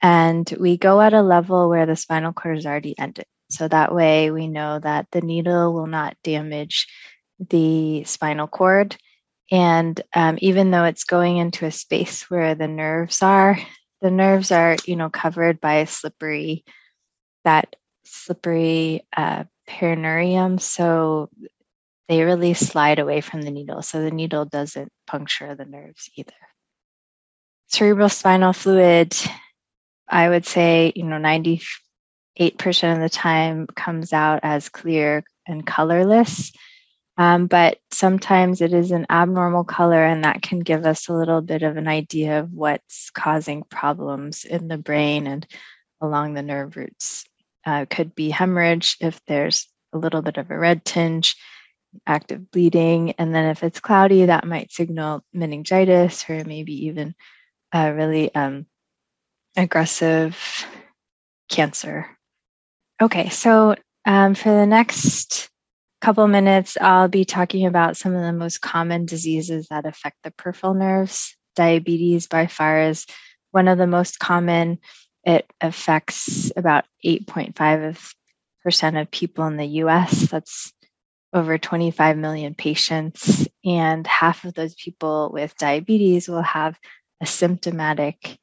and 0.00 0.52
we 0.58 0.78
go 0.78 1.00
at 1.00 1.12
a 1.12 1.22
level 1.22 1.68
where 1.68 1.86
the 1.86 1.96
spinal 1.96 2.32
cord 2.32 2.58
is 2.58 2.66
already 2.66 2.98
ended. 2.98 3.26
So 3.50 3.68
that 3.68 3.94
way 3.94 4.30
we 4.30 4.48
know 4.48 4.78
that 4.78 5.06
the 5.12 5.20
needle 5.20 5.74
will 5.74 5.86
not 5.86 6.16
damage 6.24 6.86
the 7.38 8.04
spinal 8.04 8.46
cord 8.46 8.96
and 9.52 10.00
um, 10.14 10.38
even 10.40 10.70
though 10.70 10.84
it's 10.84 11.04
going 11.04 11.36
into 11.36 11.66
a 11.66 11.70
space 11.70 12.30
where 12.30 12.54
the 12.54 12.66
nerves 12.66 13.22
are, 13.22 13.58
the 14.00 14.10
nerves 14.10 14.50
are, 14.50 14.76
you 14.86 14.96
know, 14.96 15.10
covered 15.10 15.60
by 15.60 15.74
a 15.74 15.86
slippery, 15.86 16.64
that 17.44 17.76
slippery 18.04 19.06
uh, 19.14 19.44
perineurium. 19.68 20.58
So 20.58 21.28
they 22.08 22.22
really 22.22 22.54
slide 22.54 22.98
away 22.98 23.20
from 23.20 23.42
the 23.42 23.50
needle. 23.50 23.82
So 23.82 24.02
the 24.02 24.10
needle 24.10 24.44
doesn't 24.44 24.90
puncture 25.06 25.54
the 25.54 25.64
nerves 25.64 26.10
either. 26.16 26.32
Cerebral 27.68 28.08
spinal 28.08 28.52
fluid, 28.52 29.14
I 30.08 30.28
would 30.28 30.44
say, 30.44 30.92
you 30.94 31.04
know, 31.04 31.16
98% 31.16 31.62
of 32.94 33.00
the 33.00 33.08
time 33.10 33.66
comes 33.74 34.12
out 34.12 34.40
as 34.42 34.68
clear 34.68 35.24
and 35.46 35.66
colorless. 35.66 36.52
Um, 37.18 37.46
but 37.46 37.78
sometimes 37.90 38.60
it 38.60 38.72
is 38.72 38.90
an 38.90 39.06
abnormal 39.10 39.64
color, 39.64 40.02
and 40.02 40.24
that 40.24 40.42
can 40.42 40.60
give 40.60 40.86
us 40.86 41.08
a 41.08 41.14
little 41.14 41.42
bit 41.42 41.62
of 41.62 41.76
an 41.76 41.86
idea 41.86 42.40
of 42.40 42.52
what's 42.52 43.10
causing 43.10 43.62
problems 43.64 44.44
in 44.44 44.68
the 44.68 44.78
brain 44.78 45.26
and 45.26 45.46
along 46.00 46.34
the 46.34 46.42
nerve 46.42 46.76
roots. 46.76 47.24
Uh, 47.64 47.86
could 47.88 48.14
be 48.14 48.30
hemorrhage 48.30 48.96
if 49.00 49.20
there's 49.26 49.68
a 49.92 49.98
little 49.98 50.22
bit 50.22 50.36
of 50.36 50.50
a 50.50 50.58
red 50.58 50.84
tinge, 50.84 51.36
active 52.06 52.50
bleeding, 52.50 53.12
and 53.12 53.34
then 53.34 53.46
if 53.50 53.62
it's 53.62 53.80
cloudy, 53.80 54.26
that 54.26 54.46
might 54.46 54.72
signal 54.72 55.24
meningitis 55.32 56.28
or 56.28 56.44
maybe 56.44 56.86
even 56.86 57.14
really 57.74 58.34
um, 58.34 58.66
aggressive 59.56 60.66
cancer. 61.48 62.06
Okay, 63.00 63.28
so 63.28 63.74
um, 64.06 64.34
for 64.34 64.50
the 64.50 64.66
next 64.66 65.50
couple 66.00 66.26
minutes, 66.26 66.76
I'll 66.80 67.08
be 67.08 67.24
talking 67.24 67.66
about 67.66 67.96
some 67.96 68.14
of 68.14 68.22
the 68.22 68.32
most 68.32 68.60
common 68.60 69.06
diseases 69.06 69.68
that 69.68 69.86
affect 69.86 70.16
the 70.22 70.30
peripheral 70.32 70.74
nerves. 70.74 71.36
Diabetes, 71.54 72.26
by 72.26 72.46
far, 72.46 72.82
is 72.82 73.06
one 73.50 73.68
of 73.68 73.78
the 73.78 73.86
most 73.86 74.18
common. 74.18 74.78
It 75.24 75.50
affects 75.60 76.50
about 76.56 76.86
8.5% 77.04 79.00
of 79.00 79.10
people 79.10 79.46
in 79.46 79.56
the 79.56 79.66
US. 79.66 80.30
That's 80.30 80.72
over 81.32 81.58
25 81.58 82.16
million 82.16 82.54
patients. 82.54 83.48
And 83.64 84.06
half 84.06 84.44
of 84.44 84.54
those 84.54 84.74
people 84.74 85.30
with 85.32 85.56
diabetes 85.56 86.28
will 86.28 86.42
have 86.42 86.78
a 87.20 87.26
symptomatic 87.26 88.38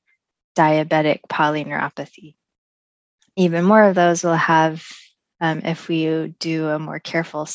diabetic 0.57 1.19
polyneuropathy. 1.29 2.35
Even 3.35 3.63
more 3.65 3.83
of 3.83 3.95
those 3.95 4.23
will 4.23 4.35
have 4.35 4.85
um, 5.41 5.61
if 5.63 5.87
we 5.87 6.33
do 6.39 6.67
a 6.67 6.79
more 6.79 6.99
careful 6.99 7.47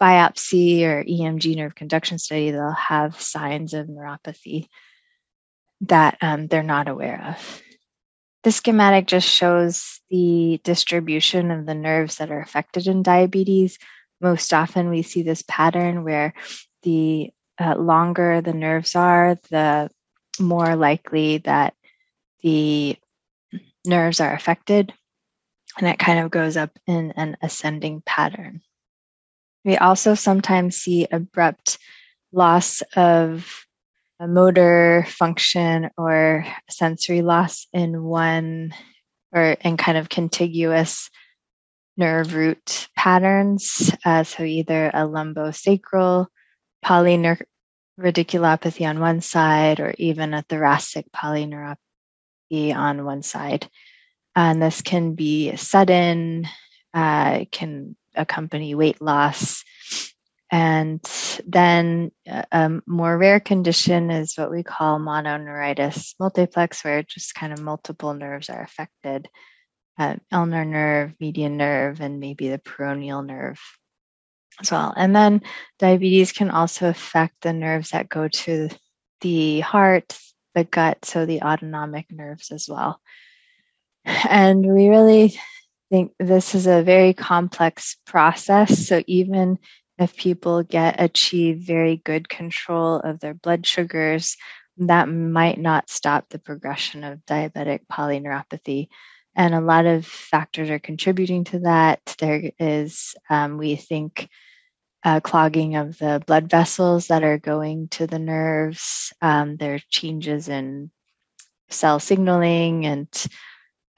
biopsy 0.00 0.82
or 0.82 1.04
EMG 1.04 1.56
nerve 1.56 1.74
conduction 1.74 2.18
study, 2.18 2.50
they'll 2.50 2.72
have 2.72 3.20
signs 3.20 3.72
of 3.72 3.86
neuropathy 3.86 4.68
that 5.82 6.18
um, 6.20 6.46
they're 6.46 6.62
not 6.62 6.88
aware 6.88 7.24
of. 7.28 7.62
This 8.42 8.56
schematic 8.56 9.06
just 9.06 9.28
shows 9.28 10.00
the 10.10 10.60
distribution 10.64 11.50
of 11.50 11.64
the 11.64 11.74
nerves 11.74 12.16
that 12.16 12.30
are 12.30 12.40
affected 12.40 12.86
in 12.86 13.02
diabetes. 13.02 13.78
Most 14.20 14.52
often, 14.52 14.88
we 14.88 15.02
see 15.02 15.22
this 15.22 15.42
pattern 15.46 16.04
where 16.04 16.34
the 16.82 17.30
uh, 17.60 17.76
longer 17.76 18.40
the 18.40 18.52
nerves 18.52 18.94
are, 18.94 19.38
the 19.50 19.90
more 20.40 20.76
likely 20.76 21.38
that 21.38 21.74
the 22.42 22.96
nerves 23.86 24.20
are 24.20 24.32
affected 24.32 24.92
and 25.78 25.88
it 25.88 25.98
kind 25.98 26.20
of 26.20 26.30
goes 26.30 26.56
up 26.56 26.70
in 26.86 27.12
an 27.12 27.36
ascending 27.42 28.02
pattern. 28.06 28.60
We 29.64 29.76
also 29.76 30.14
sometimes 30.14 30.76
see 30.76 31.06
abrupt 31.10 31.78
loss 32.32 32.82
of 32.96 33.66
motor 34.20 35.04
function 35.08 35.90
or 35.96 36.46
sensory 36.70 37.22
loss 37.22 37.66
in 37.72 38.02
one 38.02 38.72
or 39.32 39.56
in 39.60 39.76
kind 39.76 39.98
of 39.98 40.08
contiguous 40.08 41.10
nerve 41.96 42.34
root 42.34 42.88
patterns. 42.96 43.92
Uh, 44.04 44.24
so 44.24 44.42
either 44.42 44.88
a 44.88 45.06
lumbosacral 45.06 46.26
polyneuropathy 46.84 48.88
on 48.88 49.00
one 49.00 49.20
side 49.20 49.80
or 49.80 49.94
even 49.98 50.34
a 50.34 50.42
thoracic 50.42 51.10
polyneuropathy 51.12 52.74
on 52.74 53.04
one 53.04 53.22
side. 53.22 53.68
And 54.36 54.60
this 54.60 54.82
can 54.82 55.14
be 55.14 55.54
sudden, 55.56 56.48
uh, 56.92 57.44
can 57.50 57.96
accompany 58.16 58.74
weight 58.74 59.00
loss, 59.00 59.64
And 60.50 61.00
then 61.46 62.12
a 62.26 62.44
um, 62.52 62.82
more 62.86 63.16
rare 63.18 63.40
condition 63.40 64.10
is 64.12 64.36
what 64.36 64.52
we 64.52 64.62
call 64.62 65.00
mononeuritis 65.00 66.14
multiplex, 66.20 66.84
where 66.84 67.02
just 67.02 67.34
kind 67.34 67.52
of 67.52 67.60
multiple 67.60 68.14
nerves 68.14 68.48
are 68.50 68.62
affected 68.62 69.28
uh, 69.98 70.16
ulnar 70.32 70.64
nerve, 70.64 71.14
median 71.20 71.56
nerve, 71.56 72.00
and 72.00 72.20
maybe 72.20 72.48
the 72.48 72.58
peroneal 72.58 73.24
nerve 73.24 73.60
as 74.60 74.70
well. 74.70 74.92
And 74.96 75.14
then 75.14 75.42
diabetes 75.78 76.32
can 76.32 76.50
also 76.50 76.88
affect 76.88 77.42
the 77.42 77.52
nerves 77.52 77.90
that 77.90 78.08
go 78.08 78.28
to 78.28 78.68
the 79.20 79.60
heart, 79.60 80.18
the 80.54 80.64
gut, 80.64 81.04
so 81.04 81.26
the 81.26 81.42
autonomic 81.42 82.10
nerves 82.10 82.50
as 82.50 82.68
well. 82.68 83.00
And 84.04 84.66
we 84.66 84.88
really 84.88 85.38
think 85.90 86.12
this 86.18 86.54
is 86.54 86.66
a 86.66 86.82
very 86.82 87.14
complex 87.14 87.96
process. 88.06 88.86
So 88.86 89.02
even 89.06 89.58
if 89.98 90.16
people 90.16 90.62
get 90.62 91.00
achieve 91.00 91.58
very 91.58 91.96
good 91.96 92.28
control 92.28 92.96
of 92.96 93.20
their 93.20 93.34
blood 93.34 93.66
sugars, 93.66 94.36
that 94.78 95.08
might 95.08 95.58
not 95.58 95.88
stop 95.88 96.28
the 96.28 96.38
progression 96.38 97.04
of 97.04 97.24
diabetic 97.26 97.80
polyneuropathy. 97.90 98.88
And 99.36 99.54
a 99.54 99.60
lot 99.60 99.86
of 99.86 100.06
factors 100.06 100.70
are 100.70 100.78
contributing 100.78 101.44
to 101.44 101.60
that. 101.60 102.14
There 102.18 102.52
is, 102.58 103.14
um, 103.28 103.58
we 103.58 103.76
think, 103.76 104.28
uh, 105.04 105.20
clogging 105.20 105.76
of 105.76 105.98
the 105.98 106.22
blood 106.26 106.48
vessels 106.50 107.08
that 107.08 107.22
are 107.22 107.38
going 107.38 107.88
to 107.88 108.06
the 108.06 108.18
nerves. 108.18 109.12
Um, 109.20 109.56
there 109.56 109.74
are 109.74 109.80
changes 109.90 110.48
in 110.48 110.90
cell 111.68 112.00
signaling 112.00 112.86
and 112.86 113.26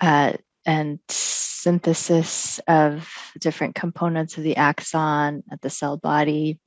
uh, 0.01 0.33
and 0.65 0.99
synthesis 1.09 2.59
of 2.67 3.09
different 3.39 3.77
components 3.77 4.37
of 4.37 4.43
the 4.43 4.57
axon 4.57 5.45
at 5.51 5.61
the 5.63 5.71
cell 5.71 5.97
body. 5.97 6.59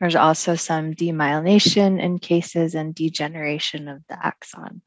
There's 0.00 0.14
also 0.14 0.54
some 0.54 0.94
demyelination 0.94 2.00
in 2.00 2.18
cases 2.18 2.74
and 2.74 2.94
degeneration 2.94 3.88
of 3.88 4.02
the 4.08 4.24
axon. 4.24 4.82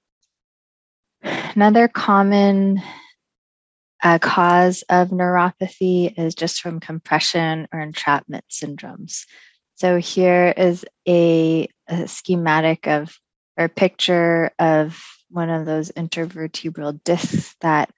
Another 1.22 1.88
common 1.88 2.82
uh, 4.02 4.20
cause 4.20 4.84
of 4.90 5.10
neuropathy 5.10 6.18
is 6.18 6.36
just 6.36 6.62
from 6.62 6.80
compression 6.80 7.68
or 7.74 7.80
entrapment 7.82 8.46
syndromes. 8.50 9.26
So 9.76 9.98
here 9.98 10.54
is 10.56 10.86
a, 11.08 11.68
a 11.88 12.08
schematic 12.08 12.88
of 12.88 13.18
or 13.58 13.68
picture 13.68 14.52
of 14.58 15.02
one 15.30 15.50
of 15.50 15.66
those 15.66 15.92
intervertebral 15.92 17.04
discs 17.04 17.56
that 17.60 17.92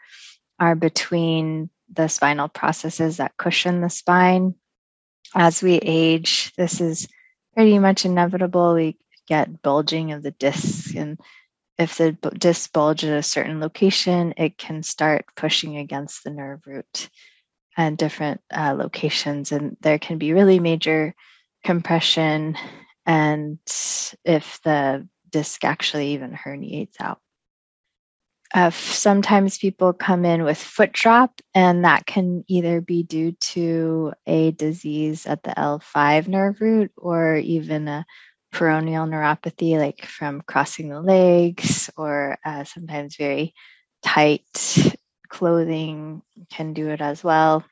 are 0.59 0.75
between 0.75 1.69
the 1.93 2.07
spinal 2.07 2.47
processes 2.47 3.17
that 3.17 3.37
cushion 3.37 3.81
the 3.81 3.89
spine. 3.89 4.55
As 5.35 5.61
we 5.61 5.75
age, 5.75 6.51
this 6.57 6.81
is 6.81 7.07
pretty 7.53 7.77
much 7.79 8.05
inevitable. 8.05 8.73
We 8.73 8.97
get 9.27 9.61
bulging 9.61 10.11
of 10.11 10.23
the 10.23 10.31
discs 10.31 10.95
and 10.95 11.19
if 11.81 11.97
the 11.97 12.11
disc 12.37 12.71
bulge 12.71 13.03
at 13.03 13.17
a 13.17 13.23
certain 13.23 13.59
location, 13.59 14.33
it 14.37 14.57
can 14.57 14.83
start 14.83 15.25
pushing 15.35 15.77
against 15.77 16.23
the 16.23 16.29
nerve 16.29 16.61
root 16.65 17.09
and 17.75 17.97
different 17.97 18.41
uh, 18.55 18.75
locations. 18.77 19.51
And 19.51 19.75
there 19.81 19.99
can 19.99 20.17
be 20.17 20.33
really 20.33 20.59
major 20.59 21.15
compression, 21.63 22.55
and 23.05 23.57
if 24.23 24.59
the 24.63 25.07
disc 25.29 25.63
actually 25.63 26.13
even 26.13 26.31
herniates 26.31 26.99
out. 26.99 27.19
Uh, 28.53 28.69
sometimes 28.69 29.57
people 29.57 29.93
come 29.93 30.25
in 30.25 30.43
with 30.43 30.57
foot 30.57 30.91
drop, 30.91 31.39
and 31.55 31.85
that 31.85 32.05
can 32.05 32.43
either 32.47 32.81
be 32.81 33.01
due 33.01 33.31
to 33.33 34.11
a 34.27 34.51
disease 34.51 35.25
at 35.25 35.41
the 35.43 35.51
L5 35.51 36.27
nerve 36.27 36.59
root 36.59 36.91
or 36.97 37.37
even 37.37 37.87
a 37.87 38.05
peroneal 38.53 39.09
neuropathy, 39.09 39.77
like 39.77 40.05
from 40.05 40.41
crossing 40.41 40.89
the 40.89 41.01
legs, 41.01 41.89
or 41.97 42.37
uh, 42.45 42.63
sometimes 42.63 43.15
very 43.15 43.53
tight 44.03 44.93
clothing 45.29 46.21
can 46.51 46.73
do 46.73 46.89
it 46.89 47.01
as 47.01 47.23
well. 47.23 47.63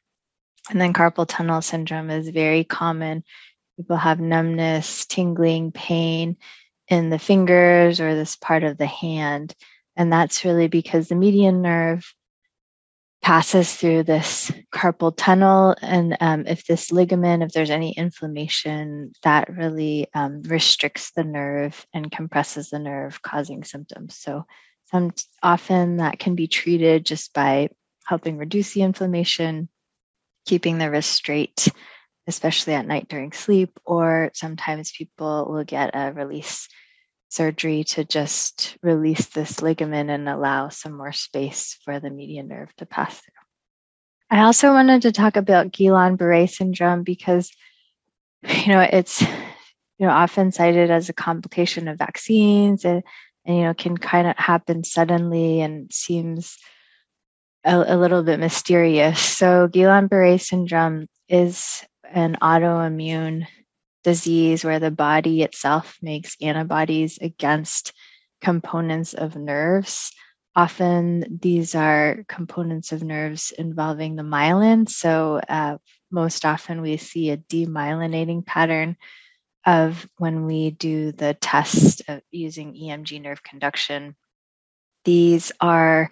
And 0.70 0.80
then 0.80 0.94
carpal 0.94 1.26
tunnel 1.28 1.62
syndrome 1.62 2.10
is 2.10 2.30
very 2.30 2.64
common. 2.64 3.24
People 3.78 3.98
have 3.98 4.20
numbness, 4.20 5.06
tingling, 5.06 5.72
pain 5.72 6.38
in 6.88 7.10
the 7.10 7.20
fingers 7.20 8.00
or 8.00 8.16
this 8.16 8.36
part 8.36 8.64
of 8.64 8.78
the 8.78 8.86
hand. 8.86 9.56
And 9.96 10.12
that's 10.12 10.46
really 10.46 10.68
because 10.68 11.08
the 11.08 11.16
median 11.16 11.62
nerve 11.62 12.14
passes 13.22 13.76
through 13.76 14.04
this 14.04 14.52
carpal 14.74 15.14
tunnel. 15.16 15.76
And 15.82 16.18
um, 16.20 16.48
if 16.48 16.66
this 16.66 16.92
ligament, 16.92 17.44
if 17.44 17.52
there's 17.52 17.70
any 17.70 17.92
inflammation, 17.92 19.12
that 19.24 19.50
really 19.50 20.08
um, 20.14 20.42
restricts 20.44 21.12
the 21.12 21.24
nerve 21.24 21.86
and 21.94 22.12
compresses 22.12 22.70
the 22.70 22.80
nerve, 22.80 23.22
causing 23.22 23.64
symptoms. 23.64 24.18
So, 24.18 24.46
some, 24.86 25.12
often 25.44 25.98
that 25.98 26.18
can 26.18 26.34
be 26.34 26.48
treated 26.48 27.06
just 27.06 27.34
by 27.34 27.70
helping 28.06 28.38
reduce 28.38 28.74
the 28.74 28.82
inflammation, 28.82 29.70
keeping 30.48 30.80
the 30.80 30.90
wrist 30.90 31.12
straight, 31.12 31.68
especially 32.26 32.74
at 32.74 32.88
night 32.88 33.08
during 33.08 33.32
sleep, 33.32 33.80
or 33.86 34.32
sometimes 34.34 34.92
people 34.92 35.46
will 35.48 35.64
get 35.64 35.92
a 35.94 36.12
release 36.12 36.68
surgery 37.30 37.84
to 37.84 38.04
just 38.04 38.78
release 38.82 39.28
this 39.28 39.62
ligament 39.62 40.10
and 40.10 40.28
allow 40.28 40.70
some 40.70 40.94
more 40.94 41.12
space 41.12 41.78
for 41.86 42.00
the 42.00 42.10
median 42.10 42.48
nerve 42.48 42.76
to 42.78 42.86
pass 42.86 43.20
through. 43.20 43.34
I 44.32 44.44
also 44.44 44.74
wanted 44.74 45.04
to 45.04 45.12
talk 45.12 45.38
about 45.38 45.72
Guillain-Barré 45.72 46.50
syndrome 46.50 47.04
because 47.04 47.52
you 48.44 48.68
know 48.68 48.82
it's 48.82 49.22
you 49.22 49.28
know 50.00 50.10
often 50.10 50.52
cited 50.52 50.92
as 50.92 51.10
a 51.10 51.14
complication 51.14 51.88
of 51.88 51.98
vaccines 51.98 52.86
and, 52.86 53.04
and 53.46 53.58
you 53.58 53.64
know 53.64 53.74
can 53.74 53.98
kind 53.98 54.28
of 54.28 54.36
happen 54.38 54.84
suddenly 54.84 55.62
and 55.62 55.92
seems 55.92 56.58
a, 57.64 57.76
a 57.76 57.98
little 57.98 58.24
bit 58.24 58.40
mysterious. 58.40 59.20
So 59.20 59.68
Guillain-Barré 59.68 60.42
syndrome 60.42 61.08
is 61.28 61.84
an 62.12 62.38
autoimmune 62.42 63.46
disease 64.04 64.64
where 64.64 64.80
the 64.80 64.92
body 64.92 65.42
itself 65.44 65.98
makes 66.02 66.38
antibodies 66.42 67.18
against 67.22 67.94
components 68.42 69.14
of 69.14 69.36
nerves. 69.36 70.12
Often 70.56 71.40
these 71.42 71.76
are 71.76 72.24
components 72.28 72.92
of 72.92 73.04
nerves 73.04 73.52
involving 73.58 74.16
the 74.16 74.24
myelin. 74.24 74.90
So, 74.90 75.40
uh, 75.48 75.78
most 76.12 76.46
often 76.46 76.82
we 76.82 76.98
see 76.98 77.30
a 77.30 77.38
demyelinating 77.38 78.46
pattern 78.46 78.98
of 79.66 80.08
when 80.18 80.46
we 80.46 80.72
do 80.72 81.12
the 81.12 81.36
test 81.36 82.02
of 82.08 82.22
using 82.32 82.74
EMG 82.74 83.22
nerve 83.22 83.44
conduction. 83.44 84.16
These 85.06 85.52
are 85.62 86.10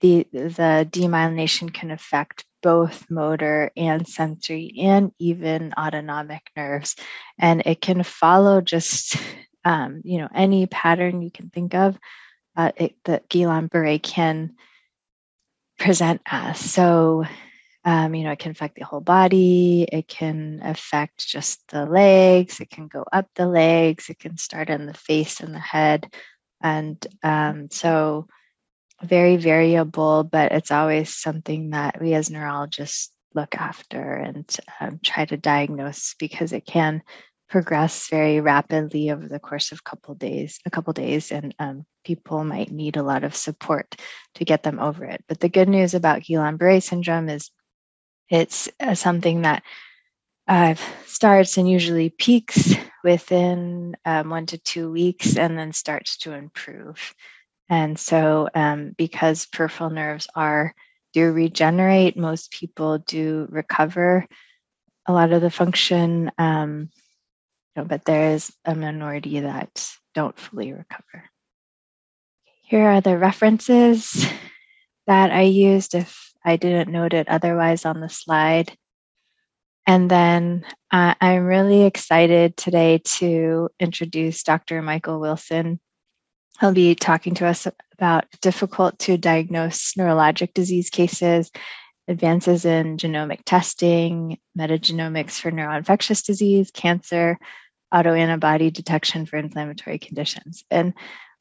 the, 0.00 0.26
the 0.32 0.88
demyelination 0.90 1.72
can 1.74 1.90
affect 1.90 2.44
both 2.62 3.10
motor 3.10 3.70
and 3.76 4.06
sensory 4.06 4.74
and 4.80 5.12
even 5.18 5.72
autonomic 5.78 6.50
nerves. 6.56 6.96
And 7.38 7.62
it 7.66 7.80
can 7.80 8.02
follow 8.02 8.60
just, 8.60 9.16
um, 9.64 10.02
you 10.04 10.18
know, 10.18 10.28
any 10.34 10.66
pattern 10.66 11.22
you 11.22 11.30
can 11.30 11.50
think 11.50 11.74
of 11.74 11.98
uh, 12.56 12.72
it, 12.76 12.96
that 13.04 13.28
Guillain-Barré 13.28 14.02
can 14.02 14.54
present 15.78 16.20
as. 16.26 16.58
So, 16.58 17.24
um, 17.84 18.14
you 18.14 18.24
know, 18.24 18.32
it 18.32 18.38
can 18.38 18.50
affect 18.50 18.76
the 18.76 18.84
whole 18.84 19.00
body. 19.00 19.86
It 19.90 20.08
can 20.08 20.60
affect 20.62 21.26
just 21.26 21.60
the 21.68 21.86
legs. 21.86 22.60
It 22.60 22.68
can 22.70 22.88
go 22.88 23.04
up 23.12 23.28
the 23.34 23.46
legs. 23.46 24.10
It 24.10 24.18
can 24.18 24.36
start 24.36 24.68
in 24.68 24.86
the 24.86 24.94
face 24.94 25.40
and 25.40 25.54
the 25.54 25.60
head. 25.60 26.12
And 26.60 27.04
um, 27.22 27.68
so, 27.70 28.26
very 29.02 29.36
variable, 29.36 30.24
but 30.24 30.52
it's 30.52 30.70
always 30.70 31.14
something 31.14 31.70
that 31.70 32.00
we 32.00 32.14
as 32.14 32.30
neurologists 32.30 33.10
look 33.34 33.54
after 33.54 34.14
and 34.14 34.56
um, 34.80 34.98
try 35.02 35.24
to 35.24 35.36
diagnose 35.36 36.14
because 36.18 36.52
it 36.52 36.66
can 36.66 37.02
progress 37.48 38.08
very 38.08 38.40
rapidly 38.40 39.10
over 39.10 39.26
the 39.26 39.38
course 39.38 39.72
of 39.72 39.78
a 39.78 39.88
couple 39.88 40.14
days 40.14 40.60
a 40.66 40.70
couple 40.70 40.92
days 40.92 41.32
and 41.32 41.54
um, 41.58 41.86
people 42.04 42.44
might 42.44 42.70
need 42.70 42.96
a 42.96 43.02
lot 43.02 43.24
of 43.24 43.34
support 43.34 43.96
to 44.34 44.44
get 44.44 44.62
them 44.62 44.78
over 44.78 45.04
it. 45.04 45.24
But 45.28 45.40
the 45.40 45.48
good 45.48 45.68
news 45.68 45.94
about 45.94 46.22
guillain-barre 46.22 46.80
syndrome 46.80 47.28
is 47.28 47.50
it's 48.28 48.68
uh, 48.80 48.94
something 48.94 49.42
that 49.42 49.62
uh, 50.46 50.74
starts 51.06 51.58
and 51.58 51.68
usually 51.68 52.10
peaks 52.10 52.74
within 53.04 53.96
um, 54.04 54.30
one 54.30 54.46
to 54.46 54.58
two 54.58 54.90
weeks 54.90 55.36
and 55.36 55.58
then 55.58 55.72
starts 55.72 56.18
to 56.18 56.32
improve 56.32 57.14
and 57.68 57.98
so, 57.98 58.48
um, 58.54 58.94
because 58.96 59.46
peripheral 59.46 59.90
nerves 59.90 60.28
are 60.34 60.74
do 61.12 61.32
regenerate, 61.32 62.16
most 62.16 62.50
people 62.50 62.98
do 62.98 63.46
recover 63.50 64.26
a 65.06 65.12
lot 65.12 65.32
of 65.32 65.40
the 65.42 65.50
function, 65.50 66.30
um, 66.38 66.90
you 67.76 67.82
know, 67.82 67.84
but 67.84 68.04
there 68.04 68.32
is 68.32 68.52
a 68.64 68.74
minority 68.74 69.40
that 69.40 69.90
don't 70.14 70.38
fully 70.38 70.72
recover. 70.72 71.24
Here 72.62 72.86
are 72.86 73.00
the 73.00 73.16
references 73.16 74.26
that 75.06 75.30
I 75.30 75.42
used 75.42 75.94
if 75.94 76.32
I 76.44 76.56
didn't 76.56 76.92
note 76.92 77.14
it 77.14 77.28
otherwise 77.28 77.84
on 77.84 78.00
the 78.00 78.08
slide. 78.08 78.76
and 79.86 80.10
then 80.10 80.66
uh, 80.92 81.14
I'm 81.20 81.44
really 81.46 81.84
excited 81.84 82.56
today 82.56 83.00
to 83.18 83.70
introduce 83.80 84.42
Dr. 84.42 84.82
Michael 84.82 85.18
Wilson. 85.18 85.80
He'll 86.60 86.72
be 86.72 86.94
talking 86.94 87.34
to 87.34 87.46
us 87.46 87.66
about 87.98 88.24
difficult 88.40 88.98
to 89.00 89.16
diagnose 89.16 89.94
neurologic 89.94 90.54
disease 90.54 90.90
cases, 90.90 91.50
advances 92.08 92.64
in 92.64 92.96
genomic 92.96 93.40
testing, 93.44 94.38
metagenomics 94.58 95.40
for 95.40 95.50
neuroinfectious 95.52 96.24
disease, 96.24 96.70
cancer, 96.70 97.38
autoantibody 97.92 98.72
detection 98.72 99.24
for 99.24 99.36
inflammatory 99.36 99.98
conditions. 99.98 100.64
And 100.70 100.94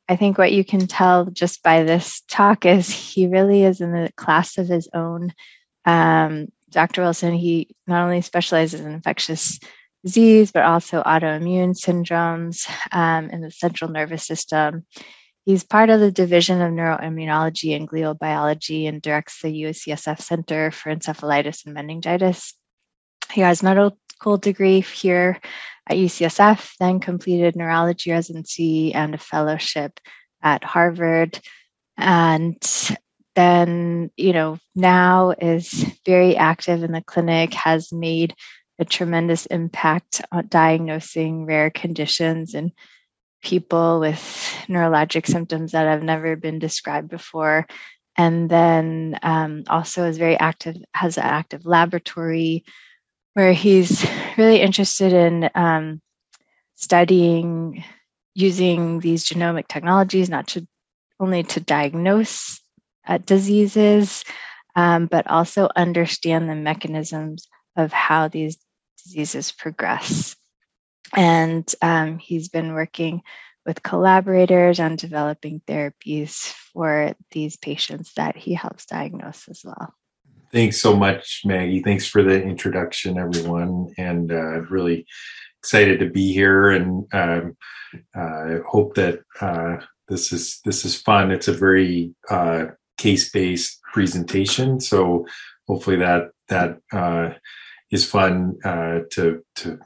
I 0.09 0.15
think 0.15 0.37
what 0.37 0.53
you 0.53 0.63
can 0.63 0.87
tell 0.87 1.25
just 1.25 1.63
by 1.63 1.83
this 1.83 2.21
talk 2.29 2.65
is 2.65 2.89
he 2.89 3.27
really 3.27 3.63
is 3.63 3.81
in 3.81 3.93
a 3.95 4.11
class 4.13 4.57
of 4.57 4.67
his 4.67 4.87
own. 4.93 5.33
Um, 5.85 6.47
Dr. 6.69 7.01
Wilson, 7.01 7.33
he 7.33 7.75
not 7.87 8.03
only 8.03 8.21
specializes 8.21 8.79
in 8.79 8.91
infectious 8.91 9.59
disease, 10.03 10.51
but 10.51 10.63
also 10.63 11.01
autoimmune 11.03 11.75
syndromes 11.75 12.69
um, 12.91 13.29
in 13.29 13.41
the 13.41 13.51
central 13.51 13.91
nervous 13.91 14.25
system. 14.25 14.85
He's 15.45 15.63
part 15.63 15.89
of 15.89 16.01
the 16.01 16.11
Division 16.11 16.61
of 16.61 16.73
Neuroimmunology 16.73 17.75
and 17.75 17.87
Glial 17.87 18.19
Biology 18.19 18.85
and 18.85 19.01
directs 19.01 19.41
the 19.41 19.47
UCSF 19.47 20.19
Center 20.19 20.71
for 20.71 20.93
Encephalitis 20.93 21.65
and 21.65 21.73
Meningitis. 21.73 22.53
He 23.31 23.41
has 23.41 23.63
medical 23.63 24.37
degree 24.37 24.81
here 24.81 25.39
at 25.89 25.97
UCSF, 25.97 26.73
then 26.79 26.99
completed 26.99 27.55
neurology 27.55 28.11
residency 28.11 28.93
and 28.93 29.15
a 29.15 29.17
fellowship 29.17 29.99
at 30.43 30.63
Harvard. 30.63 31.39
And 31.97 32.61
then, 33.35 34.11
you 34.17 34.33
know, 34.33 34.57
now 34.75 35.33
is 35.39 35.71
very 36.05 36.35
active 36.35 36.83
in 36.83 36.91
the 36.91 37.01
clinic, 37.01 37.53
has 37.53 37.93
made 37.93 38.35
a 38.79 38.85
tremendous 38.85 39.45
impact 39.47 40.21
on 40.31 40.47
diagnosing 40.47 41.45
rare 41.45 41.69
conditions 41.69 42.53
and 42.53 42.71
people 43.41 43.99
with 43.99 44.19
neurologic 44.67 45.25
symptoms 45.25 45.71
that 45.71 45.87
have 45.87 46.03
never 46.03 46.35
been 46.35 46.59
described 46.59 47.09
before. 47.09 47.65
And 48.15 48.49
then 48.49 49.17
um, 49.21 49.63
also 49.67 50.05
is 50.05 50.17
very 50.17 50.39
active, 50.39 50.77
has 50.93 51.17
an 51.17 51.23
active 51.23 51.65
laboratory 51.65 52.65
where 53.33 53.53
he's 53.53 54.05
really 54.37 54.61
interested 54.61 55.13
in 55.13 55.49
um, 55.53 56.01
studying 56.75 57.83
using 58.33 58.99
these 58.99 59.25
genomic 59.25 59.67
technologies, 59.67 60.29
not 60.29 60.47
to 60.47 60.67
only 61.19 61.43
to 61.43 61.59
diagnose 61.59 62.61
uh, 63.07 63.17
diseases, 63.17 64.23
um, 64.75 65.07
but 65.07 65.25
also 65.27 65.69
understand 65.75 66.47
the 66.47 66.55
mechanisms 66.55 67.47
of 67.75 67.91
how 67.91 68.27
these 68.27 68.57
diseases 69.03 69.51
progress. 69.51 70.35
And 71.15 71.73
um, 71.81 72.19
he's 72.19 72.49
been 72.49 72.73
working 72.73 73.21
with 73.65 73.83
collaborators 73.83 74.79
on 74.79 74.95
developing 74.95 75.61
therapies 75.67 76.53
for 76.73 77.13
these 77.31 77.57
patients 77.57 78.13
that 78.15 78.35
he 78.37 78.53
helps 78.53 78.85
diagnose 78.85 79.47
as 79.49 79.61
well. 79.63 79.93
Thanks 80.53 80.79
so 80.79 80.95
much, 80.95 81.41
Maggie. 81.43 81.81
Thanks 81.81 82.07
for 82.07 82.23
the 82.23 82.41
introduction, 82.41 83.17
everyone, 83.17 83.93
and 83.97 84.31
uh, 84.31 84.61
really 84.69 85.05
excited 85.59 85.99
to 85.99 86.09
be 86.09 86.31
here. 86.31 86.69
And 86.69 87.05
um, 87.13 87.57
uh, 88.15 88.59
hope 88.65 88.95
that 88.95 89.19
uh, 89.41 89.77
this 90.07 90.31
is 90.31 90.61
this 90.63 90.85
is 90.85 91.01
fun. 91.01 91.31
It's 91.31 91.49
a 91.49 91.53
very 91.53 92.13
uh, 92.29 92.67
case 92.97 93.29
based 93.29 93.81
presentation, 93.93 94.79
so 94.79 95.25
hopefully 95.67 95.97
that 95.97 96.29
that 96.47 96.79
uh, 96.93 97.31
is 97.91 98.09
fun 98.09 98.57
uh, 98.63 98.99
to 99.11 99.43
to 99.55 99.79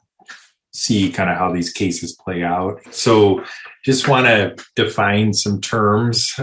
see 0.74 1.12
kind 1.12 1.30
of 1.30 1.38
how 1.38 1.52
these 1.52 1.72
cases 1.72 2.18
play 2.24 2.44
out. 2.44 2.80
So, 2.92 3.44
just 3.84 4.08
want 4.08 4.28
to 4.28 4.56
define 4.76 5.34
some 5.34 5.60
terms 5.60 6.34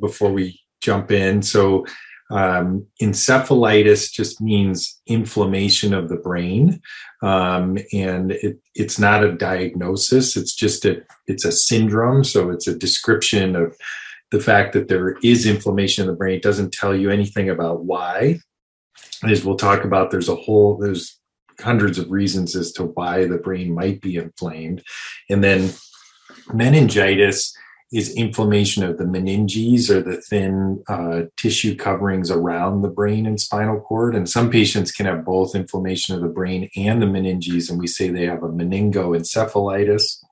before 0.00 0.32
we 0.32 0.60
jump 0.84 1.10
in. 1.10 1.42
So 1.42 1.86
um, 2.30 2.86
encephalitis 3.02 4.12
just 4.12 4.40
means 4.40 5.00
inflammation 5.06 5.92
of 5.92 6.08
the 6.08 6.16
brain, 6.16 6.80
um, 7.22 7.78
and 7.92 8.32
it, 8.32 8.58
it's 8.74 8.98
not 8.98 9.24
a 9.24 9.32
diagnosis. 9.32 10.36
It's 10.36 10.54
just 10.54 10.84
a 10.84 11.02
it's 11.26 11.44
a 11.44 11.52
syndrome. 11.52 12.24
So 12.24 12.50
it's 12.50 12.66
a 12.66 12.78
description 12.78 13.56
of 13.56 13.76
the 14.30 14.40
fact 14.40 14.72
that 14.72 14.88
there 14.88 15.16
is 15.22 15.46
inflammation 15.46 16.04
in 16.04 16.10
the 16.10 16.16
brain. 16.16 16.36
It 16.36 16.42
doesn't 16.42 16.72
tell 16.72 16.94
you 16.94 17.10
anything 17.10 17.50
about 17.50 17.84
why. 17.84 18.40
As 19.22 19.44
we'll 19.44 19.56
talk 19.56 19.84
about, 19.84 20.10
there's 20.10 20.28
a 20.28 20.36
whole 20.36 20.76
there's 20.76 21.18
hundreds 21.60 21.98
of 21.98 22.10
reasons 22.10 22.56
as 22.56 22.72
to 22.72 22.84
why 22.84 23.26
the 23.26 23.38
brain 23.38 23.72
might 23.72 24.00
be 24.00 24.16
inflamed, 24.16 24.82
and 25.30 25.42
then 25.42 25.72
meningitis 26.52 27.54
is 27.92 28.14
inflammation 28.16 28.82
of 28.82 28.98
the 28.98 29.04
meninges 29.04 29.88
or 29.88 30.02
the 30.02 30.20
thin 30.22 30.82
uh, 30.88 31.22
tissue 31.36 31.76
coverings 31.76 32.28
around 32.28 32.82
the 32.82 32.88
brain 32.88 33.24
and 33.24 33.40
spinal 33.40 33.80
cord. 33.80 34.16
And 34.16 34.28
some 34.28 34.50
patients 34.50 34.90
can 34.90 35.06
have 35.06 35.24
both 35.24 35.54
inflammation 35.54 36.16
of 36.16 36.20
the 36.20 36.28
brain 36.28 36.68
and 36.76 37.00
the 37.00 37.06
meninges, 37.06 37.70
and 37.70 37.78
we 37.78 37.86
say 37.86 38.08
they 38.08 38.26
have 38.26 38.42
a 38.42 38.48
meningoencephalitis. 38.48 40.24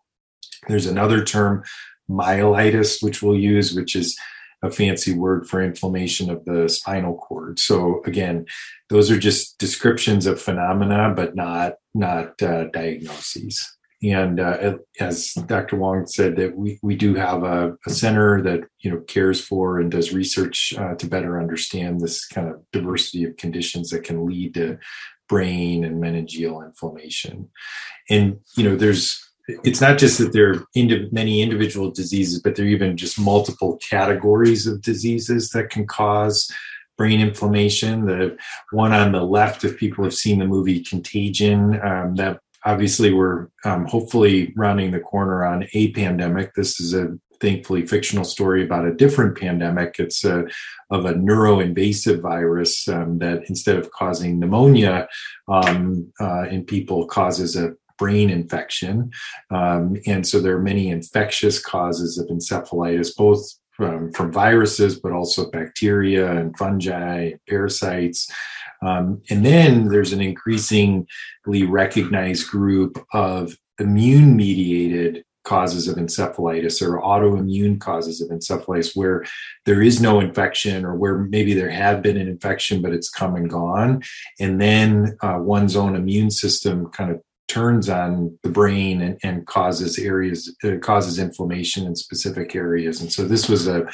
There's 0.66 0.86
another 0.86 1.24
term, 1.24 1.62
myelitis, 2.10 3.00
which 3.00 3.22
we'll 3.22 3.38
use, 3.38 3.74
which 3.74 3.94
is 3.94 4.18
a 4.62 4.70
fancy 4.70 5.12
word 5.12 5.48
for 5.48 5.62
inflammation 5.62 6.30
of 6.30 6.44
the 6.44 6.68
spinal 6.68 7.16
cord. 7.16 7.58
So 7.58 8.02
again, 8.04 8.46
those 8.90 9.10
are 9.10 9.18
just 9.18 9.58
descriptions 9.58 10.26
of 10.26 10.40
phenomena, 10.40 11.12
but 11.14 11.34
not 11.34 11.74
not 11.94 12.40
uh, 12.42 12.64
diagnoses. 12.72 13.76
And 14.02 14.40
uh, 14.40 14.78
as 14.98 15.32
Dr. 15.46 15.76
Waung 15.76 16.08
said, 16.08 16.34
that 16.36 16.56
we, 16.56 16.80
we 16.82 16.96
do 16.96 17.14
have 17.14 17.44
a, 17.44 17.76
a, 17.86 17.90
center 17.90 18.42
that 18.42 18.62
you 18.80 18.90
know 18.90 19.00
cares 19.00 19.40
for 19.40 19.78
and 19.78 19.90
does 19.90 20.12
research 20.12 20.74
uh, 20.76 20.94
to 20.96 21.06
better 21.06 21.40
understand 21.40 22.00
this 22.00 22.26
kind 22.26 22.48
of 22.48 22.62
diversity 22.72 23.24
of 23.24 23.36
conditions 23.36 23.90
that 23.90 24.02
can 24.02 24.26
lead 24.26 24.54
to 24.54 24.78
brain 25.28 25.84
and 25.84 26.02
meningeal 26.02 26.64
inflammation. 26.64 27.48
And 28.10 28.40
you 28.56 28.64
know, 28.64 28.76
there's 28.76 29.31
it's 29.48 29.80
not 29.80 29.98
just 29.98 30.18
that 30.18 30.32
there 30.32 30.50
are 30.50 30.64
indi- 30.74 31.08
many 31.10 31.42
individual 31.42 31.90
diseases, 31.90 32.40
but 32.40 32.54
there 32.54 32.64
are 32.64 32.68
even 32.68 32.96
just 32.96 33.18
multiple 33.18 33.78
categories 33.78 34.66
of 34.66 34.82
diseases 34.82 35.50
that 35.50 35.70
can 35.70 35.86
cause 35.86 36.50
brain 36.96 37.20
inflammation. 37.20 38.06
The 38.06 38.36
one 38.70 38.92
on 38.92 39.12
the 39.12 39.22
left, 39.22 39.64
if 39.64 39.76
people 39.76 40.04
have 40.04 40.14
seen 40.14 40.38
the 40.38 40.46
movie 40.46 40.80
Contagion, 40.80 41.80
um, 41.82 42.14
that 42.16 42.40
obviously 42.64 43.12
we're 43.12 43.48
um, 43.64 43.86
hopefully 43.86 44.52
rounding 44.56 44.92
the 44.92 45.00
corner 45.00 45.44
on 45.44 45.66
a 45.72 45.90
pandemic. 45.92 46.54
This 46.54 46.80
is 46.80 46.94
a 46.94 47.18
thankfully 47.40 47.84
fictional 47.84 48.24
story 48.24 48.64
about 48.64 48.86
a 48.86 48.94
different 48.94 49.36
pandemic. 49.36 49.96
It's 49.98 50.24
a, 50.24 50.44
of 50.90 51.06
a 51.06 51.14
neuroinvasive 51.14 52.20
virus 52.20 52.86
um, 52.86 53.18
that 53.18 53.48
instead 53.48 53.76
of 53.76 53.90
causing 53.90 54.38
pneumonia 54.38 55.08
um, 55.48 56.12
uh, 56.20 56.44
in 56.48 56.64
people 56.64 57.06
causes 57.06 57.56
a 57.56 57.74
brain 57.98 58.30
infection. 58.30 59.10
Um, 59.50 59.96
and 60.06 60.26
so 60.26 60.40
there 60.40 60.56
are 60.56 60.62
many 60.62 60.90
infectious 60.90 61.58
causes 61.58 62.18
of 62.18 62.26
encephalitis, 62.28 63.16
both 63.16 63.42
from, 63.72 64.12
from 64.12 64.32
viruses, 64.32 64.98
but 64.98 65.12
also 65.12 65.50
bacteria 65.50 66.30
and 66.30 66.56
fungi, 66.56 67.32
parasites. 67.48 68.30
Um, 68.82 69.22
and 69.30 69.44
then 69.44 69.88
there's 69.88 70.12
an 70.12 70.20
increasingly 70.20 71.06
recognized 71.46 72.48
group 72.48 73.04
of 73.12 73.56
immune 73.78 74.36
mediated 74.36 75.24
causes 75.44 75.88
of 75.88 75.96
encephalitis 75.96 76.80
or 76.80 77.00
autoimmune 77.00 77.80
causes 77.80 78.20
of 78.20 78.28
encephalitis 78.30 78.94
where 78.94 79.24
there 79.66 79.82
is 79.82 80.00
no 80.00 80.20
infection 80.20 80.84
or 80.84 80.94
where 80.94 81.18
maybe 81.18 81.52
there 81.52 81.70
had 81.70 82.00
been 82.00 82.16
an 82.16 82.28
infection 82.28 82.80
but 82.80 82.92
it's 82.92 83.10
come 83.10 83.34
and 83.34 83.50
gone 83.50 84.00
and 84.38 84.60
then 84.60 85.16
uh, 85.20 85.38
one's 85.40 85.74
own 85.74 85.96
immune 85.96 86.30
system 86.30 86.88
kind 86.90 87.10
of 87.10 87.20
turns 87.52 87.90
on 87.90 88.38
the 88.42 88.48
brain 88.48 89.02
and, 89.02 89.18
and 89.22 89.46
causes 89.46 89.98
areas 89.98 90.56
uh, 90.64 90.76
causes 90.80 91.18
inflammation 91.18 91.86
in 91.86 91.94
specific 91.94 92.56
areas 92.56 93.00
and 93.02 93.12
so 93.12 93.24
this 93.24 93.48
was 93.48 93.68
a 93.68 93.86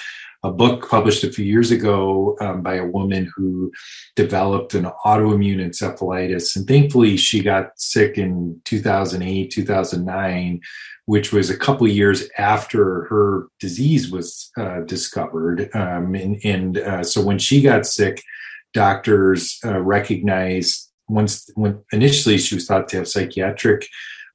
a 0.44 0.53
book 0.53 0.88
published 0.88 1.25
a 1.25 1.33
few 1.33 1.44
years 1.44 1.73
ago 1.73 2.37
um, 2.40 2.62
by 2.62 2.77
a 2.77 2.87
woman 2.87 3.29
who 3.35 3.73
developed 4.14 4.73
an 4.75 4.87
autoimmune 5.05 5.59
encephalitis. 5.59 6.55
And 6.55 6.64
thankfully, 6.64 7.16
she 7.16 7.42
got 7.42 7.71
sick 7.77 8.18
in 8.18 8.61
2008, 8.64 9.51
2009, 9.51 10.61
which 11.07 11.33
was 11.33 11.51
a 11.51 11.57
couple 11.57 11.88
years 11.88 12.29
after 12.38 13.03
her 13.07 13.49
disease 13.59 14.12
was 14.12 14.53
uh, 14.57 14.83
discovered. 14.83 15.71
Um, 15.75 16.14
and, 16.14 16.40
and 16.44 16.79
uh, 16.79 17.03
so 17.03 17.21
when 17.21 17.40
she 17.40 17.61
got 17.61 17.85
sick, 17.85 18.23
doctors 18.73 19.59
uh, 19.64 19.81
recognized 19.81 20.88
once 21.09 21.51
when 21.55 21.81
initially 21.92 22.38
she 22.38 22.55
was 22.55 22.66
thought 22.66 22.88
to 22.88 22.99
have 22.99 23.09
psychiatric 23.09 23.87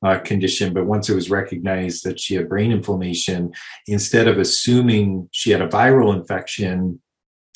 uh, 0.04 0.20
condition, 0.20 0.74
but 0.74 0.86
once 0.86 1.10
it 1.10 1.16
was 1.16 1.30
recognized 1.30 2.04
that 2.04 2.20
she 2.20 2.36
had 2.36 2.50
brain 2.50 2.72
inflammation, 2.72 3.54
instead 3.88 4.28
of 4.28 4.38
assuming 4.38 5.30
she 5.32 5.52
had 5.52 5.62
a 5.62 5.68
viral 5.68 6.14
infection, 6.14 7.02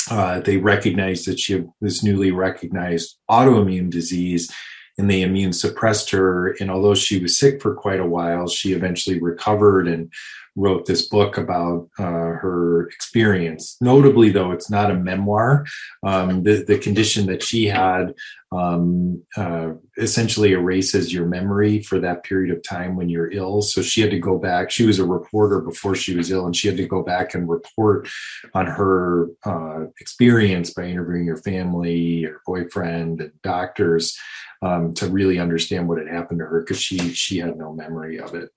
uh, 0.09 0.39
they 0.39 0.57
recognized 0.57 1.27
that 1.27 1.39
she 1.39 1.53
had 1.53 1.67
this 1.81 2.03
newly 2.03 2.31
recognized 2.31 3.17
autoimmune 3.29 3.89
disease. 3.89 4.49
and 4.97 5.09
they 5.09 5.21
immune 5.21 5.53
suppressed 5.53 6.09
her. 6.09 6.55
And 6.59 6.71
although 6.71 6.95
she 6.95 7.19
was 7.19 7.37
sick 7.37 7.61
for 7.61 7.75
quite 7.75 7.99
a 7.99 8.05
while, 8.05 8.47
she 8.47 8.73
eventually 8.73 9.19
recovered 9.19 9.87
and 9.87 10.11
wrote 10.57 10.85
this 10.87 11.07
book 11.07 11.37
about 11.37 11.87
uh, 11.99 12.03
her 12.03 12.87
experience. 12.87 13.77
Notably, 13.79 14.31
though, 14.31 14.51
it's 14.51 14.69
not 14.69 14.91
a 14.91 14.95
memoir. 14.95 15.65
Um, 16.03 16.43
the, 16.43 16.63
the 16.67 16.79
condition 16.79 17.27
that 17.27 17.43
she 17.43 17.65
had 17.65 18.15
um, 18.51 19.23
uh, 19.35 19.73
essentially 19.97 20.53
erases 20.53 21.13
your 21.13 21.25
memory 21.25 21.81
for 21.81 21.99
that 21.99 22.23
period 22.23 22.55
of 22.55 22.63
time 22.63 22.95
when 22.95 23.09
you're 23.09 23.31
ill. 23.31 23.61
So 23.61 23.81
she 23.81 24.01
had 24.01 24.11
to 24.11 24.19
go 24.19 24.37
back. 24.37 24.71
She 24.71 24.85
was 24.85 24.99
a 24.99 25.05
reporter 25.05 25.59
before 25.59 25.95
she 25.95 26.15
was 26.15 26.31
ill, 26.31 26.45
and 26.45 26.55
she 26.55 26.67
had 26.67 26.77
to 26.77 26.87
go 26.87 27.03
back 27.03 27.35
and 27.35 27.47
report 27.47 28.07
on 28.53 28.65
her 28.65 29.27
uh, 29.45 29.85
experience 29.99 30.73
by 30.73 30.85
interviewing 30.85 31.27
her 31.27 31.37
family, 31.37 32.23
her 32.23 32.41
boyfriend, 32.45 33.21
and 33.21 33.41
doctors. 33.41 34.17
Um, 34.63 34.95
to 34.95 35.07
really 35.07 35.37
understand 35.37 35.87
what 35.87 35.99
had 35.99 36.07
happened 36.07 36.39
to 36.39 36.45
her 36.45 36.61
because 36.61 36.81
she 36.81 36.97
she 37.13 37.37
had 37.37 37.59
no 37.59 37.71
memory 37.71 38.19
of 38.19 38.33
it 38.33 38.49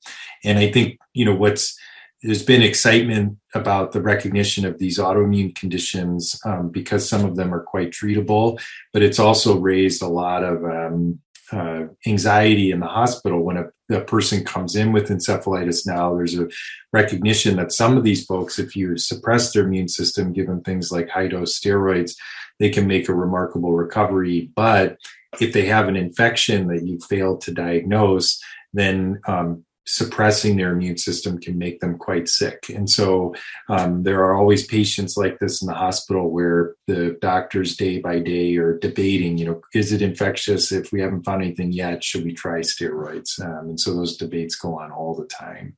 and 0.43 0.59
i 0.59 0.73
think 0.73 0.99
you 1.13 1.27
know 1.27 1.35
what's 1.35 1.79
there's 2.23 2.43
been 2.43 2.63
excitement 2.63 3.39
about 3.55 3.93
the 3.93 4.03
recognition 4.03 4.65
of 4.67 4.79
these 4.79 4.99
autoimmune 4.99 5.55
conditions 5.55 6.39
um, 6.45 6.69
because 6.69 7.09
some 7.09 7.25
of 7.25 7.37
them 7.37 7.55
are 7.55 7.63
quite 7.63 7.91
treatable, 7.91 8.61
but 8.93 9.03
it's 9.03 9.19
also 9.19 9.59
raised 9.59 10.03
a 10.03 10.09
lot 10.09 10.45
of 10.45 10.65
um, 10.65 11.19
uh, 11.53 11.85
anxiety 12.07 12.71
in 12.71 12.81
the 12.81 12.87
hospital 12.87 13.43
when 13.43 13.57
a, 13.57 13.95
a, 13.95 14.01
person 14.03 14.45
comes 14.45 14.77
in 14.77 14.93
with 14.93 15.09
encephalitis 15.09 15.87
now. 15.87 16.15
There's 16.15 16.39
a 16.39 16.49
recognition 16.93 17.57
that 17.57 17.73
some 17.73 17.97
of 17.97 18.05
these 18.05 18.25
folks, 18.25 18.59
if 18.59 18.77
you 18.77 18.97
suppress 18.97 19.53
their 19.53 19.65
immune 19.65 19.89
system, 19.89 20.33
give 20.33 20.47
them 20.47 20.63
things 20.63 20.93
like 20.93 21.09
high 21.09 21.27
dose 21.27 21.59
steroids, 21.59 22.15
they 22.59 22.71
can 22.71 22.87
make 22.87 23.09
a 23.09 23.15
remarkable 23.15 23.73
recovery. 23.73 24.51
But 24.55 24.99
if 25.41 25.53
they 25.53 25.67
have 25.67 25.89
an 25.89 25.97
infection 25.97 26.69
that 26.69 26.85
you 26.85 27.01
failed 27.01 27.41
to 27.43 27.53
diagnose, 27.53 28.41
then 28.73 29.21
um, 29.27 29.65
suppressing 29.91 30.57
their 30.57 30.71
immune 30.71 30.97
system 30.97 31.37
can 31.37 31.59
make 31.59 31.81
them 31.81 31.99
quite 31.99 32.29
sick. 32.29 32.69
And 32.69 32.89
so 32.89 33.35
um, 33.69 34.05
there 34.05 34.23
are 34.23 34.37
always 34.37 34.65
patients 34.65 35.17
like 35.17 35.41
this 35.41 35.63
in 35.63 35.67
the 35.67 35.75
hospital 35.75 36.31
where 36.31 36.77
the 36.87 37.19
doctors 37.21 37.77
day 37.77 37.99
by 37.99 38.21
day 38.21 38.57
are 38.57 38.79
debating, 38.79 39.37
you 39.37 39.47
know, 39.47 39.61
is 39.75 39.93
it 39.93 40.01
infectious? 40.01 40.71
If 40.71 40.93
we 40.93 41.01
haven't 41.01 41.25
found 41.25 41.43
anything 41.43 41.73
yet, 41.73 42.05
should 42.05 42.25
we 42.25 42.33
try 42.33 42.61
steroids? 42.61 43.41
Um, 43.41 43.71
and 43.71 43.81
so 43.81 43.93
those 43.93 44.17
debates 44.17 44.55
go 44.55 44.79
on 44.79 44.93
all 44.93 45.17
the 45.17 45.27
time. 45.27 45.77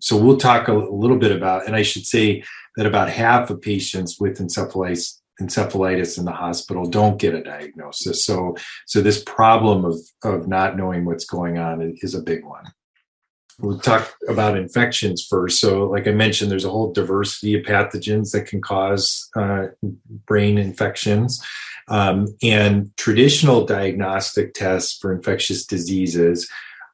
So 0.00 0.18
we'll 0.18 0.36
talk 0.36 0.68
a, 0.68 0.74
little 0.74 1.18
bit 1.18 1.32
about, 1.32 1.66
and 1.66 1.74
I 1.74 1.82
should 1.82 2.04
say 2.04 2.44
that 2.76 2.86
about 2.86 3.08
half 3.08 3.48
of 3.48 3.62
patients 3.62 4.20
with 4.20 4.38
encephalitis 4.38 5.14
encephalitis 5.40 6.18
in 6.18 6.24
the 6.24 6.32
hospital 6.32 6.84
don't 6.84 7.20
get 7.20 7.32
a 7.32 7.40
diagnosis. 7.40 8.24
So, 8.24 8.56
so 8.86 9.00
this 9.00 9.22
problem 9.22 9.84
of 9.84 9.96
of 10.24 10.48
not 10.48 10.76
knowing 10.76 11.04
what's 11.04 11.24
going 11.24 11.58
on 11.58 11.94
is 12.02 12.16
a 12.16 12.22
big 12.22 12.44
one 12.44 12.64
we'll 13.60 13.78
talk 13.78 14.14
about 14.28 14.56
infections 14.56 15.26
first. 15.28 15.60
So, 15.60 15.84
like 15.84 16.06
I 16.06 16.12
mentioned, 16.12 16.50
there's 16.50 16.64
a 16.64 16.70
whole 16.70 16.92
diversity 16.92 17.58
of 17.58 17.64
pathogens 17.64 18.32
that 18.32 18.46
can 18.46 18.60
cause 18.60 19.28
uh, 19.36 19.66
brain 20.26 20.58
infections. 20.58 21.44
Um, 21.88 22.28
and 22.42 22.94
traditional 22.96 23.64
diagnostic 23.64 24.54
tests 24.54 24.98
for 24.98 25.12
infectious 25.12 25.64
diseases 25.64 26.48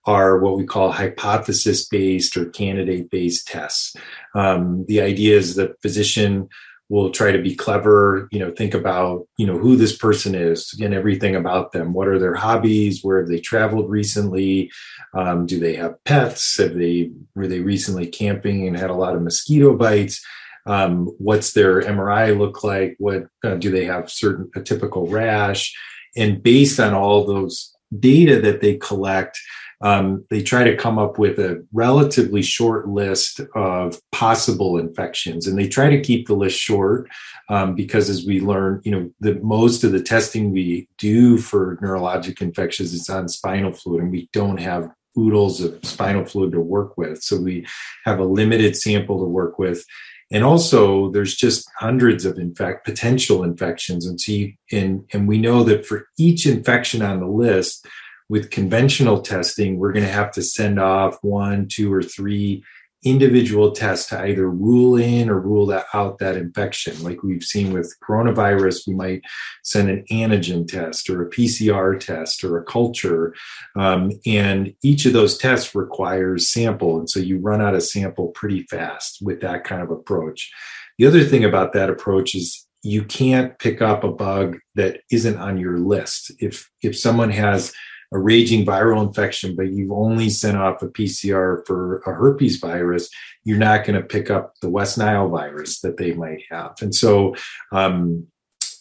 are 0.07 0.38
what 0.38 0.57
we 0.57 0.64
call 0.64 0.92
hypothesis 0.92 1.87
based 1.88 2.37
or 2.37 2.46
candidate 2.46 3.11
based 3.11 3.48
tests. 3.48 3.96
Um, 4.35 4.85
the 4.87 5.00
idea 5.00 5.37
is 5.37 5.57
that 5.57 5.81
physician 5.83 6.48
will 6.88 7.11
try 7.11 7.33
to 7.33 7.40
be 7.40 7.55
clever 7.55 8.29
you 8.31 8.38
know 8.38 8.51
think 8.53 8.75
about 8.75 9.27
you 9.38 9.47
know 9.47 9.59
who 9.59 9.77
this 9.77 9.97
person 9.97 10.35
is 10.35 10.75
and 10.81 10.94
everything 10.94 11.37
about 11.37 11.73
them. 11.73 11.92
What 11.92 12.09
are 12.09 12.18
their 12.18 12.35
hobbies? 12.35 13.03
Where 13.03 13.20
have 13.20 13.29
they 13.29 13.40
traveled 13.40 13.90
recently? 13.90 14.70
Um, 15.14 15.47
do 15.47 15.59
they 15.59 15.75
have 15.75 16.03
pets? 16.05 16.59
Have 16.59 16.75
they 16.75 17.11
were 17.35 17.47
they 17.47 17.61
recently 17.61 18.07
camping 18.07 18.66
and 18.66 18.77
had 18.77 18.90
a 18.90 18.94
lot 18.94 19.16
of 19.16 19.23
mosquito 19.23 19.77
bites? 19.77 20.25
Um, 20.66 21.07
what's 21.18 21.53
their 21.53 21.83
mri 21.83 22.37
look 22.38 22.64
like? 22.64 22.97
What 22.99 23.27
uh, 23.44 23.57
do 23.57 23.70
they 23.70 23.85
have 23.85 24.11
certain 24.11 24.51
a 24.55 24.62
typical 24.62 25.07
rash? 25.07 25.75
And 26.16 26.42
based 26.42 26.81
on 26.81 26.94
all 26.94 27.25
those 27.25 27.75
data 27.99 28.40
that 28.40 28.61
they 28.61 28.77
collect 28.77 29.38
um, 29.85 30.25
they 30.31 30.42
try 30.42 30.64
to 30.64 30.77
come 30.77 30.99
up 30.99 31.18
with 31.18 31.38
a 31.38 31.64
relatively 31.73 32.42
short 32.42 32.88
list 32.88 33.40
of 33.55 34.01
possible 34.11 34.79
infections 34.79 35.47
and 35.47 35.57
they 35.57 35.68
try 35.68 35.88
to 35.90 36.01
keep 36.01 36.27
the 36.27 36.35
list 36.35 36.59
short 36.59 37.09
um, 37.51 37.75
because 37.75 38.11
as 38.11 38.27
we 38.27 38.40
learn 38.40 38.81
you 38.85 38.90
know 38.90 39.11
the 39.20 39.35
most 39.37 39.85
of 39.85 39.92
the 39.92 40.03
testing 40.03 40.51
we 40.51 40.88
do 40.99 41.38
for 41.38 41.77
neurologic 41.77 42.40
infections 42.40 42.92
is 42.92 43.09
on 43.09 43.29
spinal 43.29 43.73
fluid 43.73 44.03
and 44.03 44.11
we 44.11 44.29
don't 44.33 44.59
have 44.59 44.90
oodles 45.18 45.61
of 45.61 45.79
spinal 45.85 46.25
fluid 46.25 46.53
to 46.53 46.61
work 46.61 46.97
with. 46.97 47.23
So 47.23 47.40
we 47.40 47.66
have 48.05 48.18
a 48.18 48.25
limited 48.25 48.77
sample 48.77 49.18
to 49.18 49.25
work 49.25 49.59
with. 49.59 49.85
And 50.31 50.42
also 50.42 51.11
there's 51.11 51.37
just 51.37 51.68
hundreds 51.79 52.25
of 52.25 52.38
infect 52.38 52.85
potential 52.85 53.44
infections. 53.44 54.07
And 54.07 54.20
see 54.20 54.57
and 54.73 55.05
and 55.12 55.29
we 55.29 55.38
know 55.38 55.62
that 55.64 55.87
for 55.87 56.09
each 56.18 56.47
infection 56.47 57.03
on 57.03 57.20
the 57.20 57.27
list 57.27 57.87
with 58.29 58.51
conventional 58.51 59.21
testing, 59.21 59.79
we're 59.79 59.93
going 59.93 60.07
to 60.07 60.13
have 60.13 60.33
to 60.33 60.43
send 60.43 60.81
off 60.81 61.19
one, 61.23 61.69
two, 61.69 61.93
or 61.93 62.03
three 62.03 62.65
individual 63.05 63.71
tests 63.71 64.09
to 64.09 64.25
either 64.25 64.49
rule 64.49 64.97
in 64.97 65.29
or 65.29 65.39
rule 65.39 65.71
out 65.93 66.19
that 66.19 66.37
infection. 66.37 67.01
Like 67.03 67.23
we've 67.23 67.43
seen 67.43 67.73
with 67.73 67.95
coronavirus, 68.03 68.87
we 68.87 68.95
might 68.95 69.23
send 69.63 69.91
an 69.91 70.05
antigen 70.11 70.67
test 70.67 71.11
or 71.11 71.23
a 71.23 71.31
PCR 71.31 72.01
test 72.01 72.43
or 72.43 72.57
a 72.57 72.65
culture. 72.65 73.35
Um, 73.77 74.11
and 74.25 74.75
each 74.83 75.05
of 75.05 75.13
those 75.13 75.37
tests 75.37 75.75
requires 75.75 76.49
sample. 76.49 76.99
And 76.99 77.09
so 77.09 77.21
you 77.21 77.39
run 77.39 77.61
out 77.61 77.75
of 77.75 77.83
sample 77.83 78.29
pretty 78.29 78.63
fast 78.71 79.19
with 79.21 79.43
that 79.43 79.65
kind 79.65 79.83
of 79.83 79.91
approach. 79.91 80.51
The 80.99 81.07
other 81.07 81.25
thing 81.25 81.45
about 81.45 81.75
that 81.75 81.91
approach 81.91 82.35
is 82.35 82.67
you 82.83 83.05
can't 83.05 83.59
pick 83.59 83.83
up 83.83 84.05
a 84.05 84.13
bug 84.13 84.59
that 84.77 85.01
isn't 85.11 85.39
on 85.39 85.59
your 85.59 85.79
list. 85.79 86.33
If 86.39 86.71
if 86.83 86.97
someone 86.97 87.31
has 87.31 87.73
a 88.14 88.18
raging 88.18 88.64
viral 88.64 89.05
infection, 89.05 89.57
but 89.57 89.72
you've 89.72 89.92
only 89.92 90.31
sent 90.31 90.57
off 90.57 90.83
a 90.83 90.88
PCR 90.88 91.66
for 91.66 91.98
a 92.07 92.14
herpes 92.14 92.59
virus, 92.59 93.11
you're 93.42 93.59
not 93.59 93.85
going 93.85 94.00
to 94.00 94.07
pick 94.07 94.31
up 94.31 94.55
the 94.62 94.70
West 94.70 94.96
Nile 94.96 95.29
virus 95.29 95.81
that 95.81 95.96
they 95.96 96.12
might 96.12 96.42
have. 96.48 96.77
And 96.81 96.94
so 96.94 97.35
um, 97.72 98.29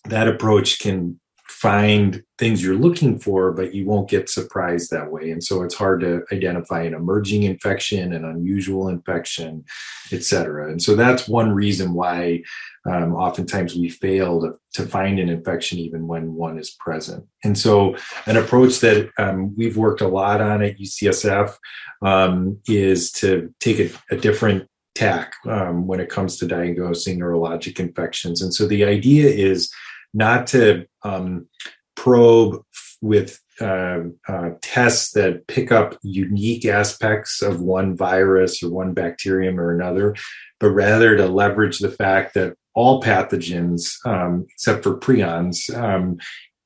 that 0.05 0.27
approach 0.27 0.79
can 0.79 1.19
find 1.47 2.23
things 2.37 2.63
you're 2.63 2.75
looking 2.75 3.19
for, 3.19 3.51
but 3.51 3.73
you 3.73 3.85
won't 3.85 4.09
get 4.09 4.29
surprised 4.29 4.91
that 4.91 5.11
way. 5.11 5.29
And 5.31 5.43
so 5.43 5.63
it's 5.63 5.75
hard 5.75 6.01
to 6.01 6.23
identify 6.31 6.83
an 6.83 6.93
emerging 6.93 7.43
infection, 7.43 8.13
an 8.13 8.23
unusual 8.23 8.87
infection, 8.87 9.65
et 10.11 10.23
cetera. 10.23 10.71
And 10.71 10.81
so 10.81 10.95
that's 10.95 11.27
one 11.27 11.51
reason 11.51 11.93
why 11.93 12.43
um, 12.89 13.13
oftentimes 13.13 13.75
we 13.75 13.89
fail 13.89 14.41
to, 14.41 14.53
to, 14.73 14.87
find 14.87 15.19
an 15.19 15.29
infection 15.29 15.79
even 15.79 16.07
when 16.07 16.33
one 16.33 16.57
is 16.57 16.75
present. 16.79 17.25
And 17.43 17.57
so 17.57 17.95
an 18.25 18.35
approach 18.35 18.79
that 18.79 19.09
um, 19.17 19.55
we've 19.55 19.77
worked 19.77 20.01
a 20.01 20.07
lot 20.07 20.41
on 20.41 20.61
at 20.61 20.77
UCSF 20.77 21.55
um, 22.01 22.59
is 22.67 23.11
to 23.13 23.53
take 23.59 23.79
a, 23.79 23.89
a 24.13 24.17
different 24.17 24.67
tack 24.95 25.33
um, 25.47 25.87
when 25.87 25.99
it 25.99 26.09
comes 26.09 26.37
to 26.37 26.47
diagnosing 26.47 27.19
neurologic 27.19 27.79
infections. 27.79 28.41
And 28.41 28.53
so 28.53 28.67
the 28.67 28.83
idea 28.83 29.27
is 29.29 29.71
not 30.13 30.47
to 30.47 30.85
um, 31.03 31.47
probe 31.95 32.63
with 33.01 33.39
uh, 33.61 33.99
uh, 34.27 34.49
tests 34.61 35.11
that 35.11 35.45
pick 35.47 35.71
up 35.71 35.97
unique 36.01 36.65
aspects 36.65 37.41
of 37.41 37.61
one 37.61 37.95
virus 37.95 38.63
or 38.63 38.69
one 38.69 38.93
bacterium 38.93 39.59
or 39.59 39.71
another, 39.71 40.15
but 40.59 40.71
rather 40.71 41.15
to 41.15 41.27
leverage 41.27 41.79
the 41.79 41.91
fact 41.91 42.33
that 42.33 42.55
all 42.73 43.01
pathogens, 43.01 43.93
um, 44.05 44.45
except 44.49 44.83
for 44.83 44.97
prions, 44.97 45.73
um, 45.75 46.17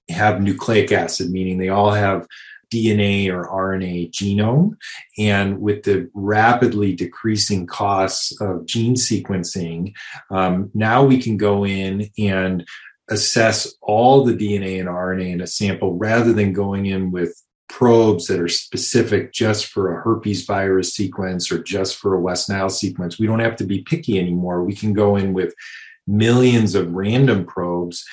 have 0.09 0.41
nucleic 0.41 0.91
acid, 0.91 1.29
meaning 1.29 1.57
they 1.57 1.69
all 1.69 1.91
have 1.91 2.25
DNA 2.71 3.29
or 3.29 3.47
RNA 3.47 4.11
genome. 4.11 4.71
And 5.17 5.59
with 5.59 5.83
the 5.83 6.09
rapidly 6.13 6.95
decreasing 6.95 7.65
costs 7.65 8.39
of 8.41 8.65
gene 8.65 8.95
sequencing, 8.95 9.93
um, 10.29 10.69
now 10.73 11.03
we 11.03 11.21
can 11.21 11.37
go 11.37 11.65
in 11.65 12.09
and 12.17 12.65
assess 13.09 13.73
all 13.81 14.23
the 14.23 14.33
DNA 14.33 14.79
and 14.79 14.89
RNA 14.89 15.33
in 15.33 15.41
a 15.41 15.47
sample 15.47 15.95
rather 15.95 16.33
than 16.33 16.53
going 16.53 16.85
in 16.85 17.11
with 17.11 17.41
probes 17.69 18.27
that 18.27 18.39
are 18.39 18.47
specific 18.47 19.33
just 19.33 19.67
for 19.67 19.91
a 19.91 20.01
herpes 20.01 20.45
virus 20.45 20.93
sequence 20.93 21.51
or 21.51 21.61
just 21.61 21.97
for 21.97 22.13
a 22.13 22.19
West 22.19 22.49
Nile 22.49 22.69
sequence. 22.69 23.19
We 23.19 23.27
don't 23.27 23.39
have 23.39 23.55
to 23.57 23.65
be 23.65 23.81
picky 23.81 24.19
anymore. 24.19 24.63
We 24.63 24.75
can 24.75 24.93
go 24.93 25.15
in 25.15 25.33
with 25.33 25.53
millions 26.07 26.73
of 26.75 26.93
random 26.93 27.45
probes, 27.45 28.05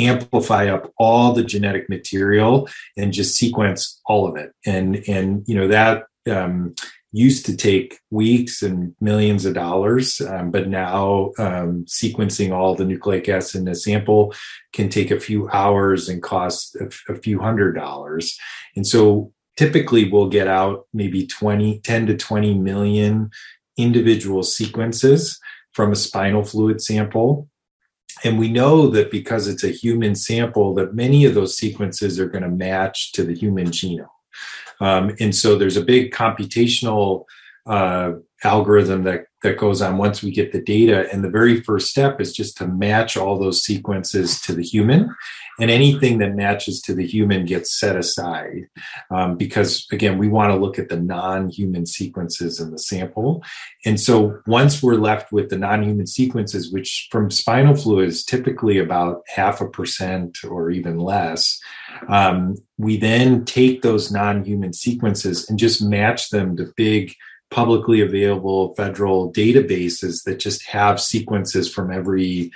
amplify 0.00 0.68
up 0.68 0.90
all 0.98 1.32
the 1.32 1.44
genetic 1.44 1.88
material, 1.88 2.68
and 2.96 3.12
just 3.12 3.36
sequence 3.36 4.00
all 4.06 4.26
of 4.26 4.36
it. 4.36 4.52
And 4.66 5.04
and 5.08 5.44
you 5.46 5.54
know 5.54 5.68
that 5.68 6.04
um, 6.30 6.74
used 7.12 7.44
to 7.44 7.56
take 7.56 8.00
weeks 8.10 8.62
and 8.62 8.94
millions 9.00 9.44
of 9.44 9.52
dollars, 9.52 10.20
um, 10.22 10.50
but 10.50 10.68
now 10.68 11.30
um, 11.38 11.84
sequencing 11.84 12.52
all 12.52 12.74
the 12.74 12.86
nucleic 12.86 13.28
acid 13.28 13.60
in 13.60 13.68
a 13.68 13.74
sample 13.74 14.34
can 14.72 14.88
take 14.88 15.10
a 15.10 15.20
few 15.20 15.48
hours 15.50 16.08
and 16.08 16.22
cost 16.22 16.74
a, 16.76 16.90
a, 17.12 17.16
few 17.16 17.38
hundred 17.38 17.74
dollars. 17.74 18.38
And 18.76 18.86
so 18.86 19.30
typically 19.58 20.08
we'll 20.08 20.30
get 20.30 20.48
out 20.48 20.86
maybe 20.94 21.26
20, 21.26 21.80
10 21.80 22.06
to 22.06 22.16
20 22.16 22.54
million 22.54 23.30
individual 23.76 24.42
sequences 24.42 25.38
from 25.72 25.92
a 25.92 25.96
spinal 25.96 26.44
fluid 26.44 26.80
sample. 26.80 27.48
And 28.24 28.38
we 28.38 28.50
know 28.50 28.86
that 28.88 29.10
because 29.10 29.48
it's 29.48 29.64
a 29.64 29.68
human 29.68 30.14
sample, 30.14 30.74
that 30.74 30.94
many 30.94 31.26
of 31.26 31.34
those 31.34 31.58
sequences 31.58 32.18
are 32.18 32.28
going 32.28 32.44
to 32.44 32.48
match 32.48 33.12
to 33.12 33.24
the 33.24 33.34
human 33.34 33.66
genome. 33.66 34.06
Um, 34.82 35.14
and 35.20 35.34
so 35.34 35.56
there's 35.56 35.76
a 35.76 35.84
big 35.84 36.12
computational 36.12 37.24
uh, 37.66 38.14
algorithm 38.42 39.04
that 39.04 39.26
that 39.42 39.58
goes 39.58 39.82
on 39.82 39.98
once 39.98 40.22
we 40.22 40.30
get 40.30 40.52
the 40.52 40.60
data. 40.60 41.06
And 41.12 41.22
the 41.22 41.30
very 41.30 41.60
first 41.60 41.88
step 41.88 42.20
is 42.20 42.32
just 42.32 42.56
to 42.58 42.66
match 42.66 43.16
all 43.16 43.38
those 43.38 43.62
sequences 43.62 44.40
to 44.42 44.54
the 44.54 44.62
human. 44.62 45.14
And 45.60 45.70
anything 45.70 46.18
that 46.18 46.34
matches 46.34 46.80
to 46.82 46.94
the 46.94 47.06
human 47.06 47.44
gets 47.44 47.78
set 47.78 47.94
aside 47.94 48.68
um, 49.10 49.36
because, 49.36 49.86
again, 49.92 50.16
we 50.16 50.28
want 50.28 50.50
to 50.50 50.56
look 50.56 50.78
at 50.78 50.88
the 50.88 50.98
non 50.98 51.50
human 51.50 51.84
sequences 51.84 52.58
in 52.58 52.70
the 52.70 52.78
sample. 52.78 53.44
And 53.84 54.00
so 54.00 54.40
once 54.46 54.82
we're 54.82 54.94
left 54.94 55.30
with 55.30 55.50
the 55.50 55.58
non 55.58 55.82
human 55.82 56.06
sequences, 56.06 56.72
which 56.72 57.08
from 57.10 57.30
spinal 57.30 57.76
fluid 57.76 58.08
is 58.08 58.24
typically 58.24 58.78
about 58.78 59.22
half 59.28 59.60
a 59.60 59.68
percent 59.68 60.38
or 60.48 60.70
even 60.70 60.98
less, 60.98 61.60
um, 62.08 62.56
we 62.78 62.96
then 62.96 63.44
take 63.44 63.82
those 63.82 64.10
non 64.10 64.44
human 64.44 64.72
sequences 64.72 65.48
and 65.50 65.58
just 65.58 65.82
match 65.82 66.30
them 66.30 66.56
to 66.56 66.72
big 66.76 67.14
publicly 67.52 68.00
available 68.00 68.74
federal 68.74 69.32
databases 69.32 70.24
that 70.24 70.38
just 70.38 70.66
have 70.66 71.00
sequences 71.00 71.72
from 71.72 71.92
every 71.92 72.50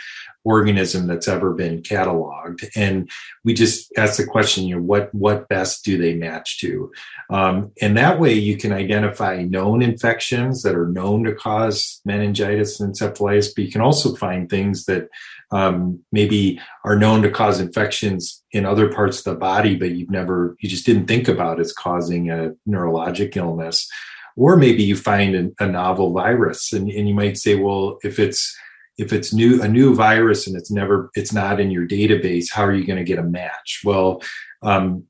organism 0.47 1.09
that's 1.09 1.27
ever 1.27 1.53
been 1.53 1.83
cataloged. 1.83 2.69
And 2.77 3.11
we 3.45 3.53
just 3.53 3.93
ask 3.99 4.17
the 4.17 4.25
question 4.25 4.65
you 4.65 4.77
know 4.77 4.83
what 4.83 5.13
what 5.13 5.49
best 5.49 5.85
do 5.85 5.99
they 5.99 6.15
match 6.15 6.61
to? 6.61 6.93
Um, 7.31 7.73
and 7.83 7.97
that 7.97 8.21
way 8.21 8.33
you 8.35 8.57
can 8.57 8.73
identify 8.73 9.43
known 9.43 9.83
infections 9.83 10.63
that 10.63 10.77
are 10.77 10.87
known 10.87 11.25
to 11.25 11.35
cause 11.35 12.01
meningitis 12.05 12.81
and 12.81 12.95
encephalitis 12.95 13.51
but 13.55 13.65
you 13.65 13.73
can 13.73 13.81
also 13.81 14.15
find 14.15 14.49
things 14.49 14.85
that 14.85 15.09
um, 15.51 16.01
maybe 16.13 16.61
are 16.85 16.97
known 16.97 17.23
to 17.23 17.31
cause 17.31 17.61
infections 17.61 18.43
in 18.53 18.65
other 18.65 18.93
parts 18.93 19.19
of 19.19 19.25
the 19.25 19.35
body 19.35 19.75
but 19.75 19.91
you've 19.91 20.11
never 20.11 20.57
you 20.61 20.69
just 20.69 20.87
didn't 20.87 21.07
think 21.07 21.27
about 21.27 21.59
as 21.59 21.73
causing 21.73 22.31
a 22.31 22.53
neurologic 22.69 23.37
illness 23.37 23.89
or 24.37 24.57
maybe 24.57 24.83
you 24.83 24.97
find 24.97 25.35
a, 25.35 25.65
a 25.65 25.67
novel 25.67 26.13
virus 26.13 26.73
and, 26.73 26.89
and 26.91 27.09
you 27.09 27.15
might 27.15 27.37
say 27.39 27.55
well 27.55 27.99
if 28.03 28.19
it's 28.19 28.57
if 28.99 29.13
it's 29.13 29.33
new 29.33 29.61
a 29.63 29.69
new 29.69 29.95
virus 29.95 30.47
and 30.47 30.57
it's 30.57 30.71
never 30.71 31.11
it's 31.15 31.33
not 31.33 31.61
in 31.61 31.71
your 31.71 31.87
database 31.87 32.47
how 32.53 32.65
are 32.65 32.75
you 32.75 32.87
going 32.87 32.99
to 32.99 33.05
get 33.05 33.19
a 33.19 33.23
match? 33.23 33.81
Well 33.85 34.23
um, 34.63 35.05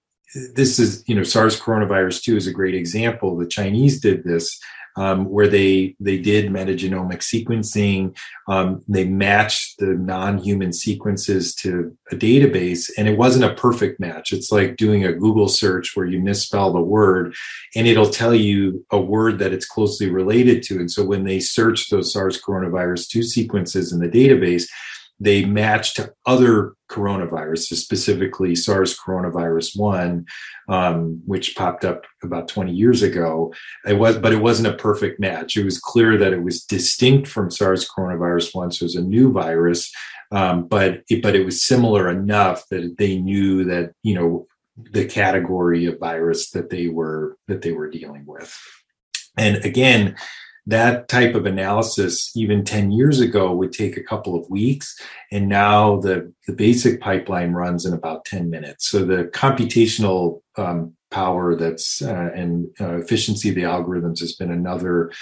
this 0.54 0.78
is 0.78 1.04
you 1.06 1.14
know 1.14 1.22
sars 1.22 1.60
coronavirus 1.60 2.22
2 2.22 2.36
is 2.36 2.46
a 2.46 2.52
great 2.52 2.74
example. 2.74 3.36
The 3.36 3.46
chinese 3.46 4.00
did 4.00 4.24
this 4.24 4.58
um, 4.96 5.26
where 5.26 5.48
they 5.48 5.94
they 6.00 6.18
did 6.18 6.50
metagenomic 6.50 7.18
sequencing. 7.18 8.16
Um, 8.48 8.82
they 8.88 9.04
matched 9.04 9.78
the 9.78 9.94
non-human 9.94 10.72
sequences 10.72 11.54
to 11.56 11.96
a 12.11 12.16
database, 12.16 12.90
and 12.96 13.09
it 13.09 13.18
wasn't 13.18 13.44
a 13.44 13.54
perfect 13.54 14.00
match. 14.00 14.32
It's 14.32 14.50
like 14.50 14.76
doing 14.76 15.04
a 15.04 15.12
Google 15.12 15.48
search 15.48 15.92
where 15.94 16.06
you 16.06 16.20
misspell 16.20 16.72
the 16.72 16.80
word, 16.80 17.35
and 17.74 17.87
it'll 17.87 18.11
tell 18.11 18.35
you 18.35 18.85
a 18.90 19.00
word 19.00 19.38
that 19.38 19.52
it's 19.52 19.66
closely 19.66 20.11
related 20.11 20.62
to. 20.64 20.78
And 20.78 20.90
so 20.90 21.04
when 21.04 21.24
they 21.24 21.40
search 21.40 21.88
those 21.88 22.12
SARS 22.12 22.40
coronavirus 22.40 23.09
two 23.09 23.22
sequences 23.22 23.92
in 23.92 24.00
the 24.00 24.09
database, 24.09 24.66
they 25.18 25.44
matched 25.44 25.96
to 25.96 26.12
other 26.26 26.74
coronaviruses, 26.90 27.76
specifically 27.76 28.55
SARS 28.55 28.98
coronavirus 28.98 29.76
1, 29.76 30.26
um, 30.68 31.22
which 31.26 31.57
popped 31.57 31.85
up 31.85 32.05
about 32.22 32.48
20 32.48 32.72
years 32.72 33.02
ago. 33.02 33.52
It 33.87 33.94
was, 33.94 34.18
but 34.18 34.33
it 34.33 34.42
wasn't 34.42 34.74
a 34.74 34.76
perfect 34.76 35.18
match. 35.18 35.57
It 35.57 35.64
was 35.64 35.81
clear 35.81 36.16
that 36.18 36.33
it 36.33 36.42
was 36.42 36.64
distinct 36.64 37.29
from 37.29 37.50
SARS 37.50 37.88
coronavirus 37.88 38.55
1, 38.55 38.72
so 38.72 38.83
it 38.83 38.87
was 38.87 38.96
a 38.96 39.02
new 39.02 39.33
virus, 39.33 39.90
um, 40.33 40.68
but, 40.68 41.02
it, 41.09 41.22
but 41.22 41.35
it 41.35 41.44
was 41.44 41.62
similar 41.62 42.11
enough 42.11 42.64
that 42.70 42.96
they 42.98 43.18
knew 43.18 43.64
that, 43.64 43.92
you 44.02 44.14
know, 44.14 44.46
the 44.76 45.07
category 45.07 45.87
of 45.87 45.98
virus 45.98 46.50
that 46.50 46.68
they 46.70 46.88
were 46.88 47.37
that 47.48 47.62
they 47.62 47.72
were 47.72 47.88
dealing 47.88 48.24
with. 48.26 48.55
And 49.38 49.64
again, 49.64 50.16
that 50.66 51.09
type 51.09 51.35
of 51.35 51.46
analysis 51.46 52.33
even 52.37 52.64
10 52.64 52.90
years 52.90 53.20
ago 53.20 53.55
would 53.55 53.72
take 53.72 53.96
a 53.96 54.02
couple 54.02 54.35
of 54.35 54.48
weeks. 54.50 54.98
And 55.31 55.48
now 55.48 56.00
the, 56.00 56.33
the 56.46 56.52
basic 56.52 57.00
pipeline 57.00 57.52
runs 57.52 57.87
in 57.87 57.92
about 57.92 58.24
10 58.24 58.50
minutes. 58.50 58.88
So 58.88 59.05
the 59.05 59.31
computational 59.33 60.40
um, 60.57 60.96
power 61.11 61.55
that's 61.55 62.02
uh, 62.02 62.31
and 62.35 62.68
uh, 62.81 62.96
efficiency 62.96 63.50
of 63.50 63.55
the 63.55 63.62
algorithms 63.62 64.18
has 64.20 64.35
been 64.35 64.50
another 64.50 65.12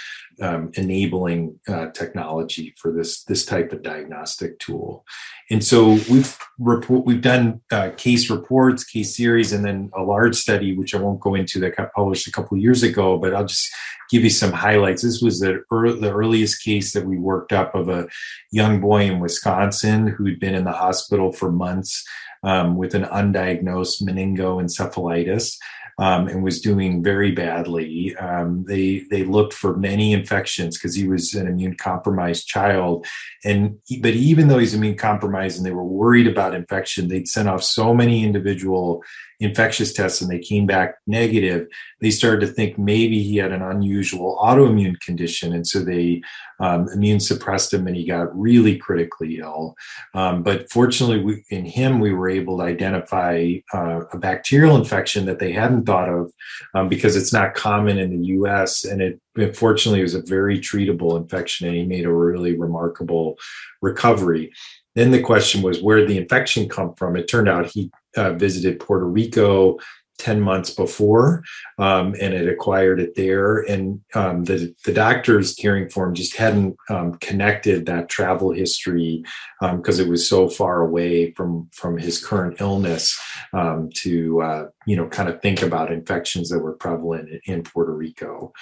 um, 0.41 0.71
enabling 0.73 1.59
uh, 1.67 1.87
technology 1.91 2.73
for 2.77 2.91
this 2.91 3.23
this 3.25 3.45
type 3.45 3.71
of 3.71 3.83
diagnostic 3.83 4.57
tool. 4.59 5.05
And 5.51 5.63
so 5.63 5.99
we've 6.09 6.37
report 6.59 7.05
we've 7.05 7.21
done 7.21 7.61
uh, 7.71 7.91
case 7.97 8.29
reports 8.29 8.83
case 8.83 9.15
series 9.15 9.53
and 9.53 9.63
then 9.63 9.91
a 9.95 10.01
large 10.01 10.35
study 10.35 10.75
which 10.75 10.95
i 10.95 10.97
won't 10.97 11.19
go 11.19 11.35
into 11.35 11.59
that 11.59 11.75
got 11.75 11.91
published 11.93 12.27
a 12.27 12.31
couple 12.31 12.57
years 12.57 12.81
ago 12.81 13.17
but 13.17 13.33
i'll 13.33 13.45
just 13.45 13.69
give 14.15 14.23
you 14.23 14.29
some 14.29 14.53
highlights. 14.53 15.01
This 15.01 15.21
was 15.21 15.41
the, 15.41 15.61
the 15.69 16.13
earliest 16.13 16.63
case 16.63 16.93
that 16.93 17.05
we 17.05 17.17
worked 17.17 17.51
up 17.51 17.75
of 17.75 17.89
a 17.89 18.07
young 18.49 18.79
boy 18.79 19.01
in 19.01 19.19
wisconsin 19.19 20.07
who'd 20.07 20.39
been 20.39 20.55
in 20.55 20.63
the 20.63 20.71
hospital 20.71 21.33
for 21.33 21.51
months 21.51 22.01
um, 22.41 22.77
with 22.77 22.95
an 22.95 23.03
undiagnosed 23.03 24.01
meningoencephalitis 24.03 25.57
um, 25.97 26.27
and 26.27 26.43
was 26.43 26.61
doing 26.61 27.03
very 27.03 27.31
badly. 27.31 28.15
Um, 28.17 28.65
they 28.67 29.05
they 29.09 29.23
looked 29.23 29.53
for 29.53 29.77
many 29.77 30.13
infections 30.13 30.77
because 30.77 30.95
he 30.95 31.07
was 31.07 31.33
an 31.33 31.47
immune 31.47 31.75
compromised 31.75 32.47
child, 32.47 33.05
and 33.43 33.77
but 34.01 34.13
even 34.13 34.47
though 34.47 34.59
he's 34.59 34.73
immune 34.73 34.97
compromised 34.97 35.57
and 35.57 35.65
they 35.65 35.71
were 35.71 35.83
worried 35.83 36.27
about 36.27 36.55
infection, 36.55 37.07
they'd 37.07 37.27
sent 37.27 37.47
off 37.47 37.63
so 37.63 37.93
many 37.93 38.23
individual 38.23 39.03
infectious 39.39 39.91
tests 39.91 40.21
and 40.21 40.29
they 40.29 40.39
came 40.39 40.65
back 40.65 40.95
negative, 41.07 41.67
they 42.01 42.09
started 42.09 42.39
to 42.41 42.47
think 42.47 42.77
maybe 42.77 43.21
he 43.21 43.37
had 43.37 43.51
an 43.51 43.61
unusual 43.61 44.39
autoimmune 44.41 44.99
condition. 45.01 45.53
And 45.53 45.67
so 45.67 45.79
they 45.79 46.21
um, 46.59 46.87
immune 46.89 47.19
suppressed 47.19 47.73
him 47.73 47.87
and 47.87 47.95
he 47.95 48.05
got 48.05 48.37
really 48.37 48.77
critically 48.77 49.39
ill. 49.39 49.75
Um, 50.13 50.43
but 50.43 50.69
fortunately, 50.69 51.19
we, 51.19 51.43
in 51.49 51.65
him, 51.65 51.99
we 51.99 52.13
were 52.13 52.29
able 52.29 52.57
to 52.57 52.63
identify 52.63 53.55
uh, 53.73 54.01
a 54.11 54.17
bacterial 54.17 54.75
infection 54.75 55.25
that 55.25 55.39
they 55.39 55.51
hadn't 55.51 55.85
thought 55.85 56.09
of 56.09 56.31
um, 56.73 56.89
because 56.89 57.15
it's 57.15 57.33
not 57.33 57.55
common 57.55 57.97
in 57.97 58.09
the 58.09 58.27
US. 58.27 58.85
And 58.85 59.01
it, 59.01 59.19
it 59.35 59.55
fortunately 59.55 60.01
was 60.01 60.15
a 60.15 60.21
very 60.21 60.59
treatable 60.59 61.17
infection 61.17 61.67
and 61.67 61.75
he 61.75 61.85
made 61.85 62.05
a 62.05 62.13
really 62.13 62.57
remarkable 62.57 63.37
recovery. 63.81 64.53
Then 64.95 65.11
the 65.11 65.21
question 65.21 65.61
was, 65.61 65.81
where 65.81 65.97
did 65.97 66.07
the 66.07 66.17
infection 66.17 66.69
come 66.69 66.95
from? 66.95 67.17
It 67.17 67.27
turned 67.27 67.49
out 67.49 67.67
he 67.67 67.91
uh, 68.15 68.31
visited 68.33 68.79
Puerto 68.79 69.05
Rico 69.05 69.77
10 70.17 70.41
months 70.41 70.69
before 70.69 71.43
um, 71.77 72.15
and 72.21 72.33
it 72.33 72.47
acquired 72.47 72.99
it 72.99 73.15
there. 73.15 73.59
And 73.59 74.01
um, 74.13 74.43
the, 74.45 74.73
the 74.85 74.93
doctors 74.93 75.55
caring 75.55 75.89
for 75.89 76.07
him 76.07 76.13
just 76.13 76.35
hadn't 76.35 76.75
um, 76.89 77.15
connected 77.15 77.85
that 77.85 78.09
travel 78.09 78.51
history 78.51 79.23
because 79.59 79.99
um, 79.99 80.05
it 80.05 80.09
was 80.09 80.27
so 80.27 80.49
far 80.49 80.81
away 80.81 81.31
from, 81.31 81.69
from 81.73 81.97
his 81.97 82.23
current 82.23 82.61
illness 82.61 83.19
um, 83.53 83.89
to, 83.95 84.41
uh, 84.41 84.65
you 84.85 84.95
know, 84.95 85.07
kind 85.07 85.29
of 85.29 85.41
think 85.41 85.61
about 85.61 85.91
infections 85.91 86.49
that 86.49 86.59
were 86.59 86.73
prevalent 86.73 87.29
in, 87.29 87.55
in 87.55 87.63
Puerto 87.63 87.93
Rico. 87.93 88.53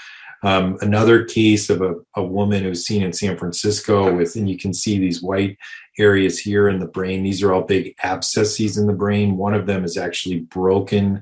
Um, 0.43 0.77
another 0.81 1.23
case 1.23 1.69
of 1.69 1.81
a, 1.81 1.95
a 2.15 2.23
woman 2.23 2.63
who's 2.63 2.85
seen 2.85 3.01
in 3.01 3.13
San 3.13 3.37
Francisco 3.37 4.13
with, 4.13 4.35
and 4.35 4.49
you 4.49 4.57
can 4.57 4.73
see 4.73 4.99
these 4.99 5.21
white 5.21 5.57
areas 5.97 6.37
here 6.39 6.67
in 6.67 6.79
the 6.79 6.87
brain. 6.87 7.23
These 7.23 7.41
are 7.41 7.53
all 7.53 7.61
big 7.61 7.95
abscesses 8.03 8.77
in 8.77 8.87
the 8.87 8.93
brain. 8.93 9.37
One 9.37 9.53
of 9.53 9.67
them 9.67 9.83
is 9.83 9.97
actually 9.97 10.39
broken 10.39 11.21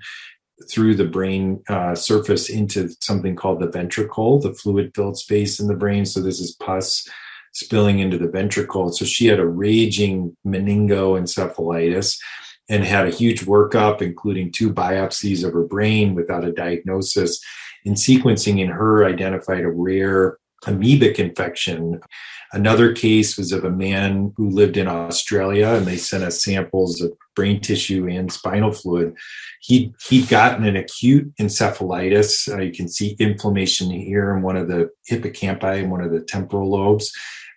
through 0.70 0.96
the 0.96 1.06
brain 1.06 1.62
uh, 1.70 1.96
surface 1.96 2.50
into 2.50 2.90
something 3.00 3.36
called 3.36 3.60
the 3.60 3.70
ventricle, 3.70 4.40
the 4.40 4.54
fluid 4.54 4.92
filled 4.96 5.18
space 5.18 5.60
in 5.60 5.68
the 5.68 5.76
brain. 5.76 6.06
So 6.06 6.20
this 6.20 6.40
is 6.40 6.56
pus 6.56 7.08
spilling 7.54 8.00
into 8.00 8.18
the 8.18 8.30
ventricle. 8.30 8.92
So 8.92 9.06
she 9.06 9.28
had 9.28 9.40
a 9.40 9.48
raging 9.48 10.36
meningoencephalitis 10.46 12.18
and 12.70 12.84
had 12.86 13.08
a 13.08 13.12
huge 13.12 13.46
workup, 13.46 14.02
including 14.02 14.52
two 14.52 14.72
biopsies 14.72 15.46
of 15.46 15.54
her 15.54 15.66
brain 15.66 16.16
without 16.16 16.46
a 16.46 16.54
diagnosis. 16.54 17.44
And 17.86 17.96
sequencing 17.96 18.60
in 18.60 18.68
her 18.68 19.06
identified 19.06 19.64
a 19.64 19.70
rare 19.70 20.38
amoebic 20.66 21.18
infection. 21.18 22.00
Another 22.54 22.94
case 22.94 23.38
was 23.38 23.52
of 23.52 23.64
a 23.64 23.72
man 23.72 24.34
who 24.36 24.50
lived 24.50 24.78
in 24.78 24.88
Australia 24.88 25.70
and 25.70 25.86
they 25.86 25.98
sent 25.98 26.24
us 26.24 26.44
samples 26.44 27.02
of 27.02 27.14
brain 27.36 27.62
tissue 27.62 28.08
and 28.08 28.32
spinal 28.32 28.72
fluid. 28.72 29.16
He, 29.62 29.94
he'd 30.10 30.28
gotten 30.28 30.66
an 30.66 30.76
acute 30.76 31.34
encephalitis. 31.40 32.54
Uh, 32.54 32.62
you 32.62 32.74
can 32.74 32.88
see 32.88 33.16
inflammation 33.20 33.90
here 33.90 34.36
in 34.36 34.42
one 34.42 34.58
of 34.58 34.68
the 34.68 34.90
hippocampi 35.10 35.82
and 35.82 35.92
one 35.92 36.02
of 36.02 36.12
the 36.12 36.22
temporal 36.22 36.70
lobes. 36.70 37.12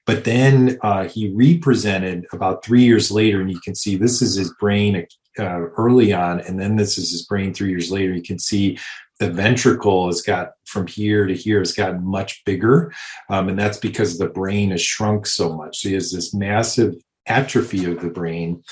But 0.06 0.24
then 0.24 0.78
uh, 0.82 1.08
he 1.08 1.30
represented 1.34 2.26
about 2.32 2.64
three 2.64 2.84
years 2.84 3.10
later, 3.10 3.40
and 3.40 3.50
you 3.50 3.60
can 3.60 3.74
see 3.74 3.96
this 3.96 4.20
is 4.20 4.36
his 4.36 4.52
brain 4.60 5.06
uh, 5.38 5.60
early 5.76 6.12
on, 6.12 6.40
and 6.40 6.60
then 6.60 6.76
this 6.76 6.98
is 6.98 7.10
his 7.10 7.24
brain 7.24 7.54
three 7.54 7.70
years 7.70 7.90
later. 7.90 8.12
You 8.12 8.22
can 8.22 8.38
see 8.38 8.78
the 9.20 9.30
ventricle 9.30 10.06
has 10.06 10.22
got 10.22 10.52
from 10.64 10.86
here 10.86 11.26
to 11.26 11.34
here 11.34 11.60
has 11.60 11.72
gotten 11.72 12.04
much 12.04 12.44
bigger, 12.44 12.92
um, 13.30 13.48
and 13.48 13.58
that's 13.58 13.78
because 13.78 14.18
the 14.18 14.28
brain 14.28 14.70
has 14.70 14.82
shrunk 14.82 15.26
so 15.26 15.52
much. 15.52 15.78
So 15.78 15.88
he 15.88 15.94
has 15.94 16.10
this 16.10 16.34
massive 16.34 16.94
atrophy 17.26 17.90
of 17.90 18.00
the 18.00 18.08
brain. 18.08 18.62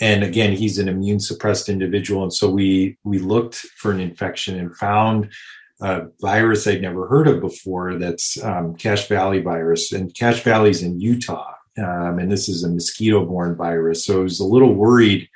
And 0.00 0.24
again, 0.24 0.52
he's 0.52 0.78
an 0.78 0.88
immune 0.88 1.20
suppressed 1.20 1.68
individual, 1.68 2.24
and 2.24 2.32
so 2.32 2.50
we 2.50 2.98
we 3.04 3.18
looked 3.18 3.54
for 3.54 3.92
an 3.92 4.00
infection 4.00 4.58
and 4.58 4.76
found 4.76 5.32
a 5.80 6.06
virus 6.20 6.66
I'd 6.66 6.82
never 6.82 7.06
heard 7.06 7.28
of 7.28 7.40
before. 7.40 7.94
That's 7.94 8.42
um, 8.42 8.74
Cache 8.74 9.06
Valley 9.06 9.40
virus, 9.40 9.92
and 9.92 10.12
Cache 10.12 10.42
Valley's 10.42 10.82
in 10.82 11.00
Utah, 11.00 11.54
um, 11.78 12.18
and 12.18 12.30
this 12.30 12.48
is 12.48 12.64
a 12.64 12.70
mosquito-borne 12.70 13.54
virus. 13.54 14.04
So 14.04 14.20
I 14.20 14.22
was 14.24 14.40
a 14.40 14.44
little 14.44 14.74
worried 14.74 15.28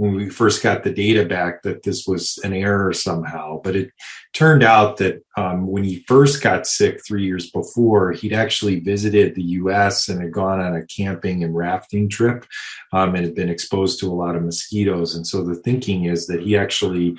when 0.00 0.14
we 0.14 0.30
first 0.30 0.62
got 0.62 0.82
the 0.82 0.90
data 0.90 1.26
back 1.26 1.62
that 1.62 1.82
this 1.82 2.06
was 2.06 2.38
an 2.42 2.54
error 2.54 2.90
somehow. 2.90 3.60
But 3.62 3.76
it 3.76 3.90
turned 4.32 4.62
out 4.62 4.96
that 4.96 5.22
um, 5.36 5.66
when 5.66 5.84
he 5.84 6.02
first 6.08 6.42
got 6.42 6.66
sick 6.66 7.02
three 7.06 7.26
years 7.26 7.50
before, 7.50 8.12
he'd 8.12 8.32
actually 8.32 8.80
visited 8.80 9.34
the 9.34 9.42
US 9.60 10.08
and 10.08 10.22
had 10.22 10.32
gone 10.32 10.58
on 10.58 10.74
a 10.74 10.86
camping 10.86 11.44
and 11.44 11.54
rafting 11.54 12.08
trip 12.08 12.46
um, 12.94 13.14
and 13.14 13.26
had 13.26 13.34
been 13.34 13.50
exposed 13.50 14.00
to 14.00 14.10
a 14.10 14.14
lot 14.14 14.36
of 14.36 14.42
mosquitoes. 14.42 15.16
And 15.16 15.26
so 15.26 15.44
the 15.44 15.56
thinking 15.56 16.06
is 16.06 16.26
that 16.28 16.40
he 16.40 16.56
actually 16.56 17.18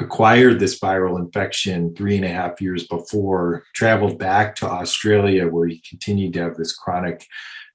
acquired 0.00 0.58
this 0.58 0.80
viral 0.80 1.18
infection 1.18 1.94
three 1.94 2.16
and 2.16 2.24
a 2.24 2.28
half 2.28 2.58
years 2.58 2.86
before, 2.86 3.64
traveled 3.74 4.18
back 4.18 4.56
to 4.56 4.66
Australia 4.66 5.46
where 5.46 5.68
he 5.68 5.82
continued 5.86 6.32
to 6.32 6.40
have 6.40 6.56
this 6.56 6.74
chronic 6.74 7.26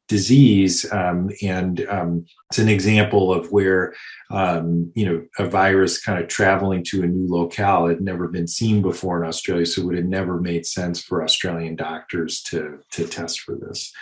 disease. 0.10 0.92
Um, 0.92 1.30
and 1.42 1.86
um, 1.88 2.26
it's 2.50 2.60
an 2.60 2.68
example 2.68 3.32
of 3.32 3.52
where, 3.52 3.94
um, 4.30 4.92
you 4.96 5.06
know, 5.06 5.26
a 5.38 5.48
virus 5.48 6.02
kind 6.04 6.22
of 6.22 6.28
traveling 6.28 6.84
to 6.86 7.04
a 7.04 7.08
new 7.08 7.32
locale 7.34 7.88
had 7.88 8.02
never 8.02 8.28
been 8.28 8.48
seen 8.48 8.82
before 8.82 9.22
in 9.22 9.28
Australia. 9.28 9.66
So 9.66 9.82
it 9.82 9.86
would 9.86 9.96
have 9.96 10.06
never 10.06 10.42
made 10.42 10.66
sense 10.66 11.02
for 11.02 11.24
Australian 11.24 11.78
doctors 11.78 12.42
to, 12.44 12.80
to 12.92 13.08
test 13.08 13.40
for 13.42 13.56
this. 13.56 13.94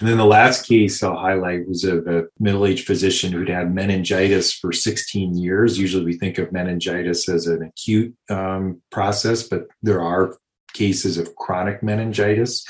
And 0.00 0.08
then 0.08 0.18
the 0.18 0.24
last 0.24 0.66
case 0.66 1.00
I'll 1.00 1.16
highlight 1.16 1.68
was 1.68 1.84
of 1.84 2.08
a 2.08 2.24
middle 2.40 2.66
aged 2.66 2.86
physician 2.86 3.32
who'd 3.32 3.48
had 3.48 3.72
meningitis 3.72 4.52
for 4.52 4.72
16 4.72 5.38
years. 5.38 5.78
Usually 5.78 6.04
we 6.04 6.18
think 6.18 6.38
of 6.38 6.50
meningitis 6.50 7.28
as 7.28 7.46
an 7.46 7.62
acute 7.62 8.16
um, 8.28 8.82
process, 8.90 9.44
but 9.44 9.68
there 9.80 10.02
are 10.02 10.36
cases 10.72 11.18
of 11.18 11.36
chronic 11.36 11.82
meningitis 11.84 12.64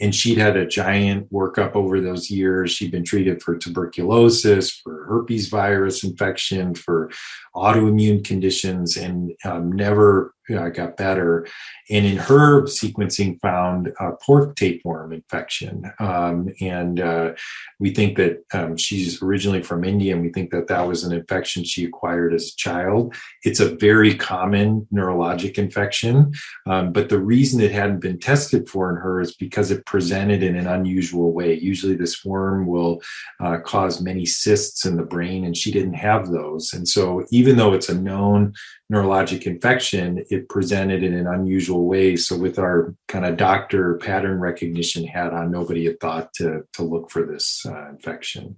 and 0.00 0.14
she'd 0.14 0.38
had 0.38 0.56
a 0.56 0.66
giant 0.66 1.32
workup 1.32 1.74
over 1.74 2.00
those 2.00 2.30
years. 2.30 2.72
She'd 2.72 2.90
been 2.90 3.04
treated 3.04 3.42
for 3.42 3.56
tuberculosis, 3.56 4.70
for 4.70 5.04
herpes 5.06 5.48
virus 5.48 6.04
infection, 6.04 6.74
for 6.74 7.10
autoimmune 7.54 8.24
conditions, 8.24 8.96
and 8.96 9.32
um, 9.44 9.70
never 9.72 10.34
uh, 10.50 10.68
got 10.68 10.96
better. 10.96 11.46
And 11.90 12.06
in 12.06 12.16
her 12.16 12.62
sequencing, 12.62 13.40
found 13.40 13.92
a 14.00 14.12
pork 14.12 14.56
tapeworm 14.56 15.12
infection. 15.12 15.90
Um, 15.98 16.48
and 16.60 17.00
uh, 17.00 17.32
we 17.78 17.90
think 17.90 18.16
that 18.16 18.44
um, 18.52 18.76
she's 18.76 19.22
originally 19.22 19.62
from 19.62 19.84
India, 19.84 20.14
and 20.14 20.22
we 20.22 20.30
think 20.30 20.50
that 20.50 20.68
that 20.68 20.86
was 20.86 21.04
an 21.04 21.12
infection 21.12 21.64
she 21.64 21.84
acquired 21.84 22.34
as 22.34 22.48
a 22.48 22.56
child. 22.56 23.14
It's 23.42 23.60
a 23.60 23.74
very 23.76 24.14
common 24.14 24.86
neurologic 24.92 25.58
infection, 25.58 26.32
um, 26.66 26.92
but 26.92 27.08
the 27.08 27.20
reason 27.20 27.60
it 27.60 27.72
hadn't 27.72 28.00
been 28.00 28.18
tested 28.18 28.68
for 28.68 28.90
in 28.90 28.96
her 28.96 29.20
is 29.20 29.34
because 29.34 29.70
it 29.70 29.86
presented 29.86 30.42
in 30.42 30.56
an 30.56 30.66
unusual 30.66 31.32
way. 31.32 31.54
Usually, 31.54 31.94
this 31.94 32.24
worm 32.24 32.66
will 32.66 33.02
uh, 33.40 33.58
cause 33.58 34.00
many 34.00 34.26
cysts 34.26 34.86
in 34.86 34.96
the 34.96 35.02
brain, 35.02 35.44
and 35.44 35.56
she 35.56 35.70
didn't 35.70 35.94
have 35.94 36.30
those. 36.30 36.72
And 36.72 36.88
so, 36.88 37.24
even 37.30 37.56
though 37.56 37.72
it's 37.72 37.88
a 37.88 37.94
known 37.94 38.54
neurologic 38.92 39.46
infection, 39.46 40.24
it 40.30 40.48
presented 40.48 41.02
in 41.02 41.14
an 41.14 41.26
unusual 41.26 41.86
way. 41.86 42.16
So, 42.16 42.36
with 42.36 42.58
our 42.58 42.94
kind 43.08 43.24
of 43.24 43.36
doctor 43.36 43.94
pattern 43.96 44.40
recognition 44.40 45.06
hat 45.06 45.32
on, 45.32 45.50
nobody 45.50 45.86
had 45.86 46.00
thought 46.00 46.32
to, 46.34 46.64
to 46.74 46.82
look 46.82 47.10
for 47.10 47.24
this 47.24 47.64
uh, 47.66 47.88
infection. 47.88 48.56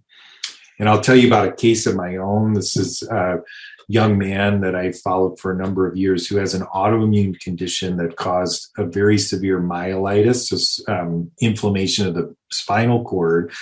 And 0.79 0.89
I'll 0.89 1.01
tell 1.01 1.17
you 1.17 1.27
about 1.27 1.49
a 1.49 1.53
case 1.53 1.87
of 1.87 1.97
my 1.97 2.17
own. 2.17 2.53
This 2.53 2.77
is 2.77 3.03
a 3.11 3.39
young 3.89 4.19
man 4.19 4.61
that 4.61 4.75
I 4.75 4.93
followed 4.93 5.39
for 5.39 5.53
a 5.53 5.57
number 5.57 5.87
of 5.87 5.97
years 5.97 6.27
who 6.27 6.37
has 6.37 6.55
an 6.55 6.67
autoimmune 6.75 7.39
condition 7.41 7.97
that 7.99 8.17
caused 8.17 8.71
a 8.77 8.85
very 8.85 9.17
severe 9.17 9.61
myelitis, 9.61 10.49
so 10.49 10.93
um, 10.93 11.31
inflammation 11.41 12.07
of 12.07 12.15
the 12.15 12.35
spinal 12.57 13.05
cord 13.05 13.53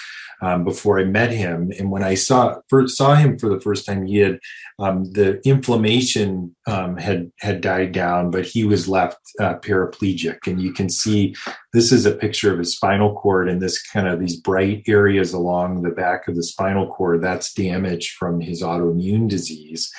um, 0.42 0.64
before 0.64 0.98
I 0.98 1.04
met 1.04 1.30
him. 1.30 1.72
And 1.78 1.90
when 1.90 2.02
I 2.02 2.14
saw 2.14 2.60
first 2.68 2.96
saw 2.96 3.14
him 3.14 3.38
for 3.38 3.48
the 3.48 3.60
first 3.60 3.86
time, 3.86 4.06
he 4.06 4.18
had 4.18 4.38
um, 4.78 5.10
the 5.12 5.40
inflammation 5.48 6.54
um, 6.66 6.96
had 6.96 7.30
had 7.40 7.60
died 7.60 7.92
down, 7.92 8.30
but 8.30 8.44
he 8.44 8.64
was 8.64 8.88
left 8.88 9.18
uh, 9.40 9.54
paraplegic. 9.58 10.46
And 10.46 10.60
you 10.60 10.72
can 10.72 10.88
see 10.88 11.34
this 11.72 11.92
is 11.92 12.06
a 12.06 12.14
picture 12.14 12.52
of 12.52 12.58
his 12.58 12.74
spinal 12.74 13.14
cord 13.14 13.48
and 13.48 13.60
this 13.60 13.82
kind 13.82 14.08
of 14.08 14.20
these 14.20 14.36
bright 14.36 14.82
areas 14.86 15.32
along 15.32 15.82
the 15.82 15.90
back 15.90 16.28
of 16.28 16.36
the 16.36 16.42
spinal 16.42 16.88
cord. 16.88 17.22
That's 17.22 17.52
damage 17.52 18.14
from 18.18 18.40
his 18.40 18.62
autoimmune 18.62 19.28
disease 19.28 19.92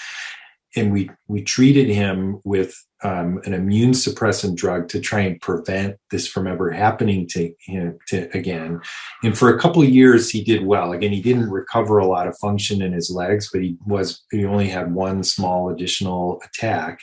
and 0.75 0.91
we 0.91 1.09
we 1.27 1.41
treated 1.41 1.87
him 1.87 2.39
with 2.43 2.75
um, 3.03 3.39
an 3.45 3.53
immune 3.53 3.91
suppressant 3.91 4.55
drug 4.55 4.87
to 4.89 4.99
try 4.99 5.19
and 5.19 5.39
prevent 5.39 5.97
this 6.11 6.27
from 6.27 6.47
ever 6.47 6.71
happening 6.71 7.27
to 7.27 7.53
him 7.59 7.97
to, 8.07 8.29
again. 8.35 8.81
And 9.23 9.37
for 9.37 9.53
a 9.53 9.59
couple 9.59 9.81
of 9.81 9.89
years, 9.89 10.29
he 10.29 10.43
did 10.43 10.65
well. 10.65 10.91
Again, 10.91 11.11
he 11.11 11.21
didn't 11.21 11.51
recover 11.51 11.99
a 11.99 12.07
lot 12.07 12.27
of 12.27 12.37
function 12.39 12.81
in 12.81 12.93
his 12.93 13.09
legs, 13.11 13.49
but 13.51 13.61
he 13.61 13.77
was 13.85 14.23
he 14.31 14.45
only 14.45 14.69
had 14.69 14.93
one 14.93 15.23
small 15.23 15.69
additional 15.69 16.41
attack. 16.43 16.99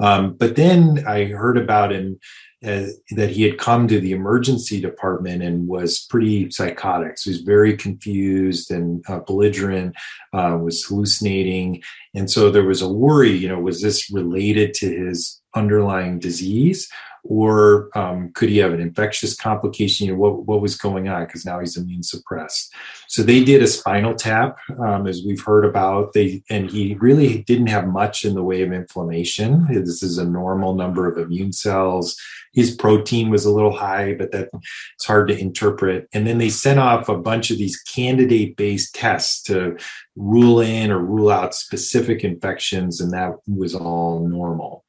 Um, 0.00 0.34
but 0.34 0.56
then 0.56 1.04
I 1.06 1.26
heard 1.26 1.58
about 1.58 1.92
him 1.92 2.18
uh, 2.64 2.84
that 3.12 3.30
he 3.30 3.42
had 3.42 3.58
come 3.58 3.88
to 3.88 4.00
the 4.00 4.12
emergency 4.12 4.80
department 4.80 5.42
and 5.42 5.66
was 5.66 6.06
pretty 6.10 6.50
psychotic. 6.50 7.16
So 7.16 7.30
he 7.30 7.36
was 7.36 7.42
very 7.42 7.74
confused 7.74 8.70
and 8.70 9.02
uh, 9.08 9.20
belligerent, 9.20 9.96
uh, 10.34 10.58
was 10.60 10.84
hallucinating. 10.84 11.82
And 12.14 12.30
so 12.30 12.50
there 12.50 12.66
was 12.66 12.82
a 12.82 12.92
worry, 12.92 13.30
you 13.30 13.48
know, 13.48 13.58
was 13.58 13.80
this 13.80 14.10
related 14.12 14.74
to 14.74 15.06
his 15.06 15.39
underlying 15.54 16.18
disease? 16.18 16.88
or 17.24 17.90
um, 17.96 18.32
could 18.32 18.48
he 18.48 18.58
have 18.58 18.72
an 18.72 18.80
infectious 18.80 19.34
complication? 19.36 20.06
You 20.06 20.12
know, 20.12 20.18
what, 20.18 20.46
what 20.46 20.60
was 20.60 20.76
going 20.76 21.08
on? 21.08 21.24
Because 21.26 21.44
now 21.44 21.60
he's 21.60 21.76
immune 21.76 22.02
suppressed. 22.02 22.72
So 23.08 23.22
they 23.22 23.44
did 23.44 23.62
a 23.62 23.66
spinal 23.66 24.14
tap, 24.14 24.58
um, 24.78 25.06
as 25.06 25.22
we've 25.24 25.42
heard 25.42 25.64
about. 25.64 26.12
They 26.12 26.42
and 26.48 26.70
he 26.70 26.94
really 26.94 27.42
didn't 27.42 27.66
have 27.66 27.86
much 27.86 28.24
in 28.24 28.34
the 28.34 28.42
way 28.42 28.62
of 28.62 28.72
inflammation. 28.72 29.66
This 29.70 30.02
is 30.02 30.18
a 30.18 30.24
normal 30.24 30.74
number 30.74 31.10
of 31.10 31.18
immune 31.18 31.52
cells. 31.52 32.16
His 32.52 32.74
protein 32.74 33.30
was 33.30 33.44
a 33.44 33.52
little 33.52 33.76
high, 33.76 34.14
but 34.14 34.32
that 34.32 34.48
it's 34.94 35.06
hard 35.06 35.28
to 35.28 35.38
interpret. 35.38 36.08
And 36.12 36.26
then 36.26 36.38
they 36.38 36.50
sent 36.50 36.80
off 36.80 37.08
a 37.08 37.16
bunch 37.16 37.50
of 37.50 37.58
these 37.58 37.80
candidate-based 37.82 38.94
tests 38.94 39.42
to 39.44 39.76
rule 40.16 40.60
in 40.60 40.90
or 40.90 40.98
rule 40.98 41.30
out 41.30 41.54
specific 41.54 42.24
infections, 42.24 43.00
and 43.00 43.12
that 43.12 43.34
was 43.46 43.74
all 43.74 44.26
normal. 44.26 44.84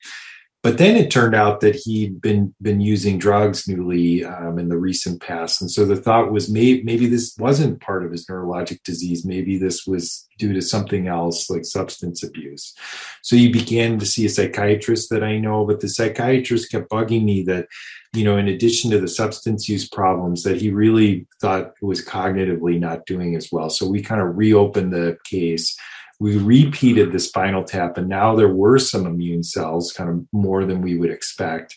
But 0.63 0.77
then 0.77 0.95
it 0.95 1.09
turned 1.09 1.33
out 1.33 1.61
that 1.61 1.75
he'd 1.75 2.21
been 2.21 2.53
been 2.61 2.81
using 2.81 3.17
drugs 3.17 3.67
newly 3.67 4.23
um, 4.23 4.59
in 4.59 4.69
the 4.69 4.77
recent 4.77 5.19
past, 5.19 5.59
and 5.59 5.71
so 5.71 5.85
the 5.85 5.95
thought 5.95 6.31
was 6.31 6.51
maybe 6.51 6.83
maybe 6.83 7.07
this 7.07 7.35
wasn't 7.39 7.81
part 7.81 8.05
of 8.05 8.11
his 8.11 8.27
neurologic 8.27 8.83
disease. 8.83 9.25
Maybe 9.25 9.57
this 9.57 9.87
was 9.87 10.27
due 10.37 10.53
to 10.53 10.61
something 10.61 11.07
else 11.07 11.49
like 11.49 11.65
substance 11.65 12.21
abuse. 12.21 12.75
So 13.23 13.35
he 13.35 13.51
began 13.51 13.97
to 13.99 14.05
see 14.05 14.25
a 14.25 14.29
psychiatrist 14.29 15.09
that 15.09 15.23
I 15.23 15.39
know, 15.39 15.65
but 15.65 15.79
the 15.79 15.89
psychiatrist 15.89 16.71
kept 16.71 16.91
bugging 16.91 17.23
me 17.23 17.41
that 17.43 17.67
you 18.13 18.23
know 18.23 18.37
in 18.37 18.47
addition 18.47 18.91
to 18.91 18.99
the 18.99 19.07
substance 19.07 19.67
use 19.67 19.89
problems 19.89 20.43
that 20.43 20.61
he 20.61 20.69
really 20.69 21.25
thought 21.41 21.73
was 21.81 22.05
cognitively 22.05 22.79
not 22.79 23.07
doing 23.07 23.35
as 23.35 23.49
well. 23.51 23.71
So 23.71 23.87
we 23.87 24.03
kind 24.03 24.21
of 24.21 24.37
reopened 24.37 24.93
the 24.93 25.17
case 25.23 25.75
we 26.21 26.37
repeated 26.37 27.11
the 27.11 27.19
spinal 27.19 27.63
tap 27.63 27.97
and 27.97 28.07
now 28.07 28.35
there 28.35 28.53
were 28.53 28.77
some 28.77 29.07
immune 29.07 29.41
cells 29.41 29.91
kind 29.91 30.07
of 30.07 30.23
more 30.31 30.65
than 30.65 30.79
we 30.79 30.95
would 30.95 31.09
expect 31.09 31.75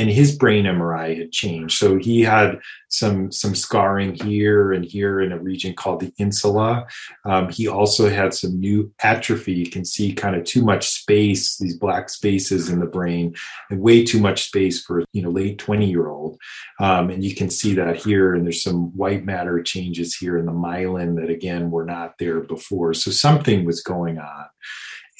and 0.00 0.08
his 0.08 0.34
brain 0.34 0.64
MRI 0.64 1.18
had 1.18 1.30
changed. 1.30 1.76
So 1.76 1.98
he 1.98 2.22
had 2.22 2.58
some 2.88 3.30
some 3.30 3.54
scarring 3.54 4.14
here 4.14 4.72
and 4.72 4.82
here 4.82 5.20
in 5.20 5.30
a 5.30 5.38
region 5.38 5.74
called 5.74 6.00
the 6.00 6.10
insula. 6.16 6.86
Um, 7.26 7.50
he 7.50 7.68
also 7.68 8.08
had 8.08 8.32
some 8.32 8.58
new 8.58 8.90
atrophy. 9.02 9.52
You 9.52 9.68
can 9.68 9.84
see 9.84 10.14
kind 10.14 10.36
of 10.36 10.44
too 10.44 10.64
much 10.64 10.88
space, 10.88 11.58
these 11.58 11.76
black 11.76 12.08
spaces 12.08 12.70
in 12.70 12.80
the 12.80 12.86
brain, 12.86 13.34
and 13.68 13.82
way 13.82 14.02
too 14.02 14.20
much 14.20 14.44
space 14.44 14.82
for 14.82 15.04
you 15.12 15.20
know 15.20 15.30
late 15.30 15.58
twenty 15.58 15.90
year 15.90 16.08
old. 16.08 16.38
Um, 16.80 17.10
and 17.10 17.22
you 17.22 17.34
can 17.34 17.50
see 17.50 17.74
that 17.74 17.96
here. 17.96 18.34
And 18.34 18.46
there's 18.46 18.62
some 18.62 18.96
white 18.96 19.26
matter 19.26 19.62
changes 19.62 20.16
here 20.16 20.38
in 20.38 20.46
the 20.46 20.52
myelin 20.52 21.20
that 21.20 21.28
again 21.28 21.70
were 21.70 21.84
not 21.84 22.16
there 22.18 22.40
before. 22.40 22.94
So 22.94 23.10
something 23.10 23.66
was 23.66 23.82
going 23.82 24.18
on. 24.18 24.46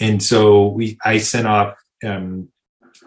And 0.00 0.22
so 0.22 0.68
we 0.68 0.98
I 1.04 1.18
sent 1.18 1.46
off 1.46 1.76
um, 2.02 2.48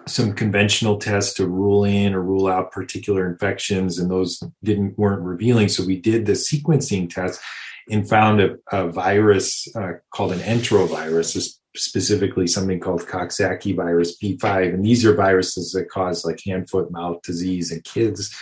some 0.07 0.33
conventional 0.33 0.97
tests 0.97 1.33
to 1.35 1.47
rule 1.47 1.83
in 1.85 2.13
or 2.13 2.21
rule 2.21 2.47
out 2.47 2.71
particular 2.71 3.29
infections, 3.29 3.99
and 3.99 4.09
those 4.09 4.43
didn't 4.63 4.97
weren't 4.97 5.21
revealing. 5.21 5.69
So 5.69 5.85
we 5.85 5.99
did 5.99 6.25
the 6.25 6.33
sequencing 6.33 7.09
test 7.09 7.39
and 7.89 8.07
found 8.07 8.41
a, 8.41 8.55
a 8.71 8.87
virus 8.87 9.67
uh, 9.75 9.93
called 10.11 10.31
an 10.31 10.39
enterovirus, 10.39 11.57
specifically 11.75 12.47
something 12.47 12.79
called 12.79 13.01
Coxsackie 13.01 13.75
virus 13.75 14.17
B5, 14.17 14.73
and 14.73 14.85
these 14.85 15.05
are 15.05 15.15
viruses 15.15 15.71
that 15.71 15.89
cause 15.89 16.25
like 16.25 16.41
hand, 16.45 16.69
foot, 16.69 16.91
mouth 16.91 17.21
disease 17.23 17.71
in 17.71 17.81
kids. 17.81 18.35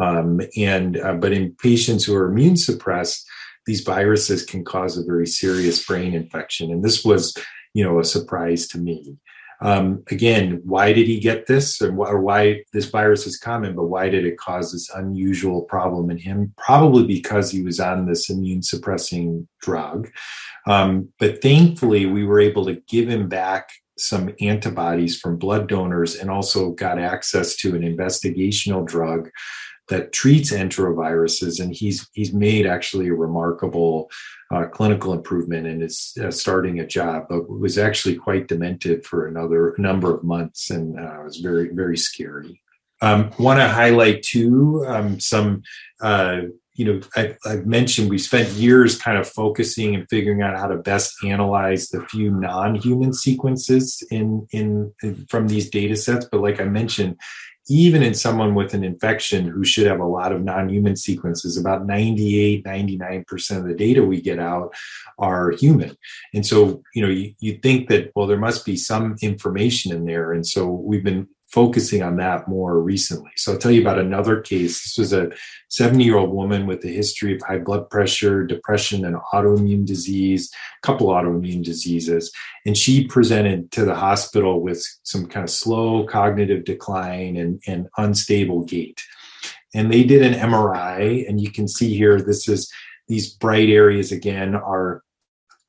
Um, 0.00 0.40
and 0.56 0.96
uh, 0.96 1.14
but 1.14 1.32
in 1.32 1.54
patients 1.54 2.04
who 2.04 2.16
are 2.16 2.28
immune 2.28 2.56
suppressed, 2.56 3.26
these 3.66 3.82
viruses 3.82 4.44
can 4.44 4.64
cause 4.64 4.98
a 4.98 5.04
very 5.04 5.26
serious 5.26 5.84
brain 5.84 6.14
infection, 6.14 6.70
and 6.70 6.84
this 6.84 7.04
was, 7.04 7.36
you 7.72 7.84
know, 7.84 7.98
a 7.98 8.04
surprise 8.04 8.66
to 8.68 8.78
me. 8.78 9.16
Um, 9.64 10.04
again, 10.10 10.60
why 10.64 10.92
did 10.92 11.06
he 11.06 11.18
get 11.18 11.46
this, 11.46 11.80
or, 11.80 11.90
or 12.06 12.20
why 12.20 12.62
this 12.74 12.84
virus 12.90 13.26
is 13.26 13.38
common, 13.38 13.74
but 13.74 13.86
why 13.86 14.10
did 14.10 14.26
it 14.26 14.36
cause 14.36 14.70
this 14.70 14.90
unusual 14.90 15.62
problem 15.62 16.10
in 16.10 16.18
him? 16.18 16.52
Probably 16.58 17.06
because 17.06 17.50
he 17.50 17.62
was 17.62 17.80
on 17.80 18.06
this 18.06 18.28
immune 18.28 18.62
suppressing 18.62 19.48
drug. 19.62 20.10
Um, 20.66 21.08
but 21.18 21.40
thankfully, 21.40 22.04
we 22.04 22.24
were 22.24 22.40
able 22.40 22.66
to 22.66 22.82
give 22.88 23.08
him 23.08 23.28
back 23.28 23.70
some 23.96 24.34
antibodies 24.40 25.18
from 25.18 25.38
blood 25.38 25.68
donors 25.68 26.16
and 26.16 26.30
also 26.30 26.72
got 26.72 26.98
access 26.98 27.56
to 27.56 27.74
an 27.74 27.82
investigational 27.82 28.86
drug 28.86 29.30
that 29.88 30.12
treats 30.12 30.50
enteroviruses, 30.50 31.60
and 31.60 31.74
he's 31.74 32.08
he's 32.12 32.32
made 32.32 32.66
actually 32.66 33.08
a 33.08 33.14
remarkable 33.14 34.10
uh, 34.54 34.66
clinical 34.66 35.12
improvement 35.12 35.66
and 35.66 35.82
is 35.82 36.16
uh, 36.22 36.30
starting 36.30 36.80
a 36.80 36.86
job, 36.86 37.26
but 37.28 37.48
was 37.48 37.78
actually 37.78 38.14
quite 38.14 38.48
demented 38.48 39.04
for 39.04 39.26
another 39.26 39.74
number 39.78 40.14
of 40.14 40.22
months, 40.24 40.70
and 40.70 40.98
uh, 40.98 41.20
was 41.24 41.38
very 41.38 41.68
very 41.68 41.96
scary. 41.96 42.60
Um, 43.02 43.30
Want 43.38 43.60
to 43.60 43.68
highlight 43.68 44.22
too 44.22 44.84
um, 44.86 45.20
some. 45.20 45.62
Uh, 46.00 46.42
you 46.76 46.84
know, 46.84 47.00
I, 47.14 47.36
I've 47.46 47.66
mentioned 47.66 48.10
we 48.10 48.18
spent 48.18 48.48
years 48.50 48.98
kind 49.00 49.16
of 49.16 49.28
focusing 49.28 49.94
and 49.94 50.08
figuring 50.10 50.42
out 50.42 50.58
how 50.58 50.66
to 50.66 50.76
best 50.76 51.14
analyze 51.24 51.88
the 51.88 52.04
few 52.06 52.32
non-human 52.32 53.12
sequences 53.12 54.02
in, 54.10 54.44
in, 54.50 54.92
in 55.00 55.24
from 55.26 55.46
these 55.46 55.70
data 55.70 55.94
sets. 55.94 56.26
But 56.30 56.40
like 56.40 56.60
I 56.60 56.64
mentioned, 56.64 57.16
even 57.68 58.02
in 58.02 58.14
someone 58.14 58.54
with 58.54 58.74
an 58.74 58.84
infection 58.84 59.46
who 59.46 59.64
should 59.64 59.86
have 59.86 60.00
a 60.00 60.06
lot 60.06 60.32
of 60.32 60.42
non-human 60.42 60.96
sequences 60.96 61.56
about 61.56 61.86
98 61.86 62.64
99% 62.64 63.56
of 63.56 63.64
the 63.66 63.74
data 63.74 64.02
we 64.02 64.20
get 64.20 64.38
out 64.38 64.74
are 65.18 65.50
human. 65.50 65.96
And 66.32 66.46
so 66.46 66.82
you 66.94 67.02
know 67.02 67.08
you, 67.08 67.34
you 67.40 67.58
think 67.58 67.88
that 67.88 68.12
well 68.14 68.26
there 68.26 68.38
must 68.38 68.64
be 68.64 68.76
some 68.76 69.16
information 69.22 69.92
in 69.92 70.04
there. 70.04 70.32
And 70.32 70.46
so 70.46 70.68
we've 70.68 71.04
been 71.04 71.28
focusing 71.54 72.02
on 72.02 72.16
that 72.16 72.48
more 72.48 72.80
recently. 72.80 73.30
So 73.36 73.52
I'll 73.52 73.58
tell 73.58 73.70
you 73.70 73.80
about 73.80 74.00
another 74.00 74.40
case. 74.40 74.82
This 74.82 74.98
was 74.98 75.12
a 75.12 75.30
70 75.68 76.02
year 76.02 76.16
old 76.16 76.34
woman 76.34 76.66
with 76.66 76.84
a 76.84 76.88
history 76.88 77.36
of 77.36 77.42
high 77.42 77.58
blood 77.58 77.88
pressure, 77.90 78.44
depression, 78.44 79.04
and 79.04 79.16
autoimmune 79.32 79.86
disease, 79.86 80.50
a 80.52 80.86
couple 80.86 81.06
autoimmune 81.06 81.62
diseases. 81.62 82.32
And 82.66 82.76
she 82.76 83.06
presented 83.06 83.70
to 83.70 83.84
the 83.84 83.94
hospital 83.94 84.60
with 84.60 84.84
some 85.04 85.26
kind 85.26 85.44
of 85.44 85.50
slow 85.50 86.04
cognitive 86.06 86.64
decline 86.64 87.36
and, 87.36 87.62
and 87.68 87.86
unstable 87.98 88.64
gait. 88.64 89.00
And 89.76 89.92
they 89.92 90.02
did 90.02 90.22
an 90.22 90.34
MRI, 90.34 91.28
and 91.28 91.40
you 91.40 91.52
can 91.52 91.68
see 91.68 91.96
here, 91.96 92.20
this 92.20 92.48
is 92.48 92.68
these 93.06 93.32
bright 93.32 93.68
areas 93.68 94.10
again 94.10 94.56
are 94.56 95.04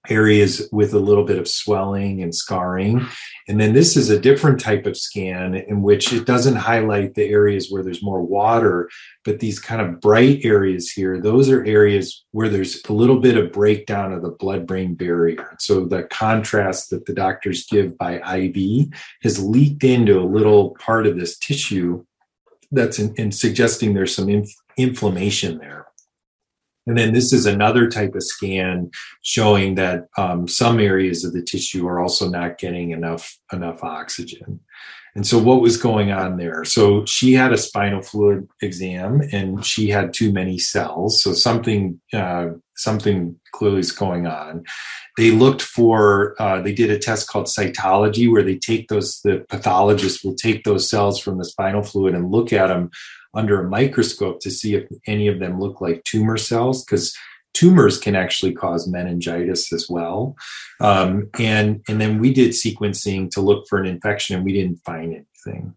areas 0.09 0.67
with 0.71 0.93
a 0.93 0.99
little 0.99 1.23
bit 1.23 1.39
of 1.39 1.47
swelling 1.47 2.21
and 2.21 2.33
scarring. 2.33 3.05
And 3.47 3.59
then 3.59 3.73
this 3.73 3.95
is 3.95 4.09
a 4.09 4.19
different 4.19 4.59
type 4.59 4.85
of 4.85 4.97
scan 4.97 5.55
in 5.55 5.81
which 5.81 6.11
it 6.11 6.25
doesn't 6.25 6.55
highlight 6.55 7.13
the 7.13 7.25
areas 7.25 7.69
where 7.69 7.83
there's 7.83 8.03
more 8.03 8.21
water, 8.21 8.89
but 9.23 9.39
these 9.39 9.59
kind 9.59 9.81
of 9.81 10.01
bright 10.01 10.43
areas 10.43 10.91
here, 10.91 11.21
those 11.21 11.49
are 11.49 11.63
areas 11.65 12.25
where 12.31 12.49
there's 12.49 12.81
a 12.87 12.93
little 12.93 13.19
bit 13.19 13.37
of 13.37 13.51
breakdown 13.51 14.11
of 14.11 14.21
the 14.21 14.31
blood 14.31 14.65
brain 14.65 14.95
barrier. 14.95 15.55
So 15.59 15.85
the 15.85 16.03
contrast 16.03 16.89
that 16.89 17.05
the 17.05 17.13
doctors 17.13 17.65
give 17.65 17.97
by 17.97 18.15
IV 18.37 18.87
has 19.23 19.43
leaked 19.43 19.83
into 19.83 20.19
a 20.19 20.25
little 20.25 20.71
part 20.71 21.05
of 21.07 21.17
this 21.17 21.37
tissue 21.37 22.05
that's 22.71 22.99
in, 22.99 23.13
in 23.15 23.31
suggesting 23.31 23.93
there's 23.93 24.15
some 24.15 24.29
inf- 24.29 24.55
inflammation 24.77 25.57
there. 25.59 25.87
And 26.87 26.97
then 26.97 27.13
this 27.13 27.33
is 27.33 27.45
another 27.45 27.89
type 27.89 28.15
of 28.15 28.23
scan 28.23 28.91
showing 29.23 29.75
that 29.75 30.07
um, 30.17 30.47
some 30.47 30.79
areas 30.79 31.23
of 31.23 31.33
the 31.33 31.41
tissue 31.41 31.87
are 31.87 31.99
also 31.99 32.29
not 32.29 32.57
getting 32.57 32.91
enough 32.91 33.37
enough 33.51 33.83
oxygen. 33.83 34.59
And 35.15 35.25
so 35.25 35.39
what 35.39 35.61
was 35.61 35.77
going 35.77 36.11
on 36.11 36.35
there? 36.35 36.65
So 36.65 37.05
she 37.05 37.33
had 37.33 37.53
a 37.53 37.57
spinal 37.57 38.01
fluid 38.01 38.49
exam 38.61 39.21
and 39.31 39.65
she 39.65 39.87
had 39.89 40.13
too 40.13 40.33
many 40.33 40.59
cells. 40.59 41.23
So 41.23 41.31
something 41.33 42.01
uh, 42.13 42.47
something 42.75 43.39
clearly 43.53 43.79
is 43.79 43.93
going 43.93 44.27
on. 44.27 44.65
They 45.17 45.31
looked 45.31 45.61
for 45.61 46.35
uh, 46.37 46.61
they 46.61 46.73
did 46.73 46.91
a 46.91 46.99
test 46.99 47.29
called 47.29 47.45
cytology 47.45 48.29
where 48.29 48.43
they 48.43 48.57
take 48.57 48.89
those 48.89 49.21
the 49.21 49.45
pathologist 49.47 50.25
will 50.25 50.35
take 50.35 50.65
those 50.65 50.89
cells 50.89 51.17
from 51.21 51.37
the 51.37 51.45
spinal 51.45 51.81
fluid 51.81 52.13
and 52.13 52.29
look 52.29 52.51
at 52.51 52.67
them 52.67 52.91
under 53.35 53.61
a 53.61 53.69
microscope 53.69 54.39
to 54.41 54.51
see 54.51 54.75
if 54.75 54.87
any 55.07 55.27
of 55.27 55.39
them 55.39 55.59
look 55.59 55.81
like 55.81 56.03
tumor 56.03 56.37
cells 56.37 56.83
because 56.83 57.15
tumors 57.53 57.97
can 57.97 58.15
actually 58.15 58.53
cause 58.53 58.87
meningitis 58.87 59.71
as 59.71 59.89
well. 59.89 60.35
Um, 60.79 61.29
and 61.39 61.81
and 61.87 62.01
then 62.01 62.19
we 62.19 62.33
did 62.33 62.51
sequencing 62.51 63.29
to 63.31 63.41
look 63.41 63.67
for 63.67 63.79
an 63.79 63.85
infection 63.85 64.35
and 64.35 64.45
we 64.45 64.53
didn't 64.53 64.83
find 64.85 65.13
anything 65.13 65.73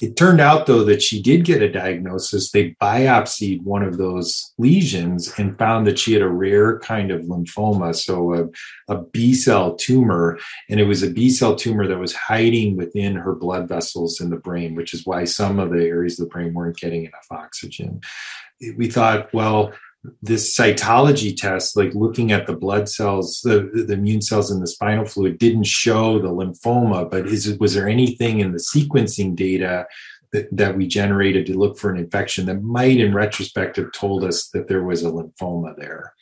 it 0.00 0.16
turned 0.16 0.40
out, 0.40 0.66
though, 0.66 0.84
that 0.84 1.02
she 1.02 1.20
did 1.20 1.44
get 1.44 1.60
a 1.60 1.70
diagnosis. 1.70 2.52
They 2.52 2.76
biopsied 2.80 3.62
one 3.62 3.82
of 3.82 3.98
those 3.98 4.54
lesions 4.56 5.32
and 5.38 5.58
found 5.58 5.86
that 5.86 5.98
she 5.98 6.12
had 6.12 6.22
a 6.22 6.28
rare 6.28 6.78
kind 6.78 7.10
of 7.10 7.22
lymphoma, 7.22 7.94
so 7.94 8.34
a, 8.34 8.94
a 8.94 9.02
B 9.02 9.34
cell 9.34 9.74
tumor. 9.74 10.38
And 10.68 10.78
it 10.78 10.84
was 10.84 11.02
a 11.02 11.10
B 11.10 11.30
cell 11.30 11.56
tumor 11.56 11.88
that 11.88 11.98
was 11.98 12.14
hiding 12.14 12.76
within 12.76 13.16
her 13.16 13.34
blood 13.34 13.68
vessels 13.68 14.20
in 14.20 14.30
the 14.30 14.36
brain, 14.36 14.76
which 14.76 14.94
is 14.94 15.04
why 15.04 15.24
some 15.24 15.58
of 15.58 15.70
the 15.70 15.84
areas 15.84 16.20
of 16.20 16.28
the 16.28 16.32
brain 16.32 16.54
weren't 16.54 16.76
getting 16.76 17.04
enough 17.04 17.26
oxygen. 17.30 18.00
We 18.76 18.88
thought, 18.88 19.32
well, 19.34 19.72
this 20.22 20.56
cytology 20.56 21.36
test, 21.36 21.76
like 21.76 21.94
looking 21.94 22.32
at 22.32 22.46
the 22.46 22.56
blood 22.56 22.88
cells, 22.88 23.40
the, 23.42 23.70
the 23.72 23.94
immune 23.94 24.22
cells 24.22 24.50
in 24.50 24.60
the 24.60 24.66
spinal 24.66 25.04
fluid, 25.04 25.38
didn't 25.38 25.66
show 25.66 26.18
the 26.18 26.28
lymphoma. 26.28 27.10
But 27.10 27.26
is 27.26 27.56
was 27.58 27.74
there 27.74 27.88
anything 27.88 28.40
in 28.40 28.52
the 28.52 28.58
sequencing 28.58 29.36
data 29.36 29.86
that, 30.32 30.48
that 30.52 30.76
we 30.76 30.86
generated 30.86 31.46
to 31.46 31.58
look 31.58 31.78
for 31.78 31.90
an 31.90 31.98
infection 31.98 32.46
that 32.46 32.62
might, 32.62 32.98
in 33.00 33.14
retrospect, 33.14 33.76
have 33.76 33.92
told 33.92 34.24
us 34.24 34.48
that 34.50 34.68
there 34.68 34.84
was 34.84 35.02
a 35.02 35.10
lymphoma 35.10 35.76
there? 35.76 36.12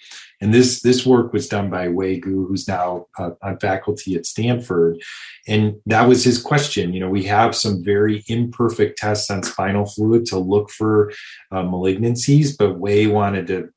And 0.41 0.53
this 0.53 0.83
this 0.83 1.07
work 1.07 1.33
was 1.33 1.49
done 1.49 1.71
by 1.71 1.89
Wei 1.89 2.21
Gu, 2.21 2.47
who's 2.47 2.69
now 2.69 3.07
uh, 3.19 3.31
on 3.43 3.59
faculty 3.59 4.17
at 4.17 4.27
Stanford, 4.27 5.03
and 5.49 5.77
that 5.87 6.07
was 6.07 6.25
his 6.25 6.43
question. 6.43 6.93
You 6.93 7.01
know, 7.01 7.09
we 7.09 7.25
have 7.25 7.57
some 7.57 7.83
very 7.83 8.23
imperfect 8.29 8.99
tests 8.99 9.31
on 9.31 9.43
spinal 9.43 9.87
fluid 9.87 10.27
to 10.27 10.39
look 10.39 10.71
for 10.71 11.11
uh, 11.51 11.63
malignancies, 11.63 12.55
but 12.57 12.79
Wei 12.79 13.07
wanted 13.07 13.47
to 13.47 13.71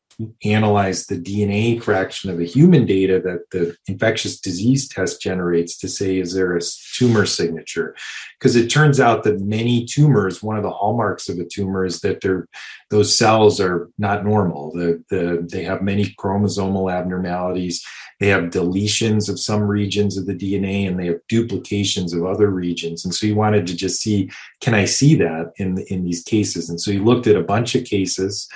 analyze 0.44 1.08
the 1.08 1.20
DNA 1.20 1.82
fraction 1.82 2.30
of 2.30 2.38
the 2.38 2.46
human 2.46 2.86
data 2.86 3.22
that 3.22 3.50
the 3.52 3.76
infectious 3.88 4.40
disease 4.40 4.88
test 4.88 5.22
generates 5.22 5.78
to 5.78 5.88
say, 5.88 6.18
is 6.20 6.34
there 6.34 6.58
a 6.58 6.62
tumor 6.96 7.26
signature? 7.26 7.96
Because 8.38 8.56
it 8.56 8.70
turns 8.70 9.00
out 9.00 9.24
that 9.24 9.40
many 9.40 9.86
tumors, 9.86 10.44
one 10.44 10.58
of 10.58 10.64
the 10.64 10.72
hallmarks 10.72 11.30
of 11.30 11.38
a 11.40 11.46
tumor 11.46 11.86
is 11.86 12.02
that 12.02 12.22
they're, 12.22 12.48
those 12.90 13.16
cells 13.16 13.62
are 13.62 13.90
not 13.98 14.26
normal. 14.26 14.72
The, 14.74 15.04
the, 15.10 15.48
they 15.50 15.64
have 15.64 15.82
many 15.82 16.14
chromosomal 16.20 16.92
abnormalities. 16.92 17.86
They 18.20 18.28
have 18.28 18.52
deletions 18.52 19.30
of 19.30 19.40
some 19.40 19.62
regions 19.62 20.18
of 20.18 20.26
the 20.26 20.36
DNA 20.36 20.86
and 20.86 21.00
they 21.00 21.08
have 21.08 21.26
duplications 21.30 22.14
of 22.14 22.26
other 22.26 22.50
regions. 22.50 23.06
And 23.06 23.16
so 23.16 23.26
he 23.26 23.32
wanted 23.32 23.66
to 23.68 23.76
just 23.76 24.02
see, 24.02 24.30
can 24.60 24.74
I 24.74 24.84
see 24.84 25.16
that 25.16 25.54
in, 25.58 25.78
in 25.88 26.04
these 26.04 26.24
cases? 26.24 26.70
And 26.70 26.82
so 26.82 26.92
he 26.92 27.00
looked 27.00 27.28
at 27.28 27.38
a 27.38 27.44
bunch 27.44 27.76
of 27.76 27.86
cases 27.86 28.50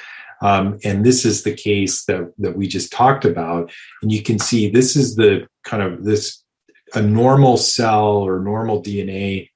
um, 0.43 0.77
and 0.83 1.05
this 1.05 1.23
is 1.25 1.43
the 1.43 1.53
case 1.53 2.03
that, 2.05 2.31
that 2.37 2.57
we 2.57 2.67
just 2.67 2.91
talked 2.91 3.23
about. 3.23 3.71
And 4.01 4.11
you 4.11 4.21
can 4.21 4.37
see 4.37 4.69
this 4.69 4.95
is 4.95 5.15
the 5.15 5.47
kind 5.63 5.81
of 5.81 6.03
this 6.03 6.43
a 6.93 7.01
normal 7.01 7.57
cell 7.57 8.17
or 8.17 8.39
normal 8.39 8.83
DNA 8.83 9.49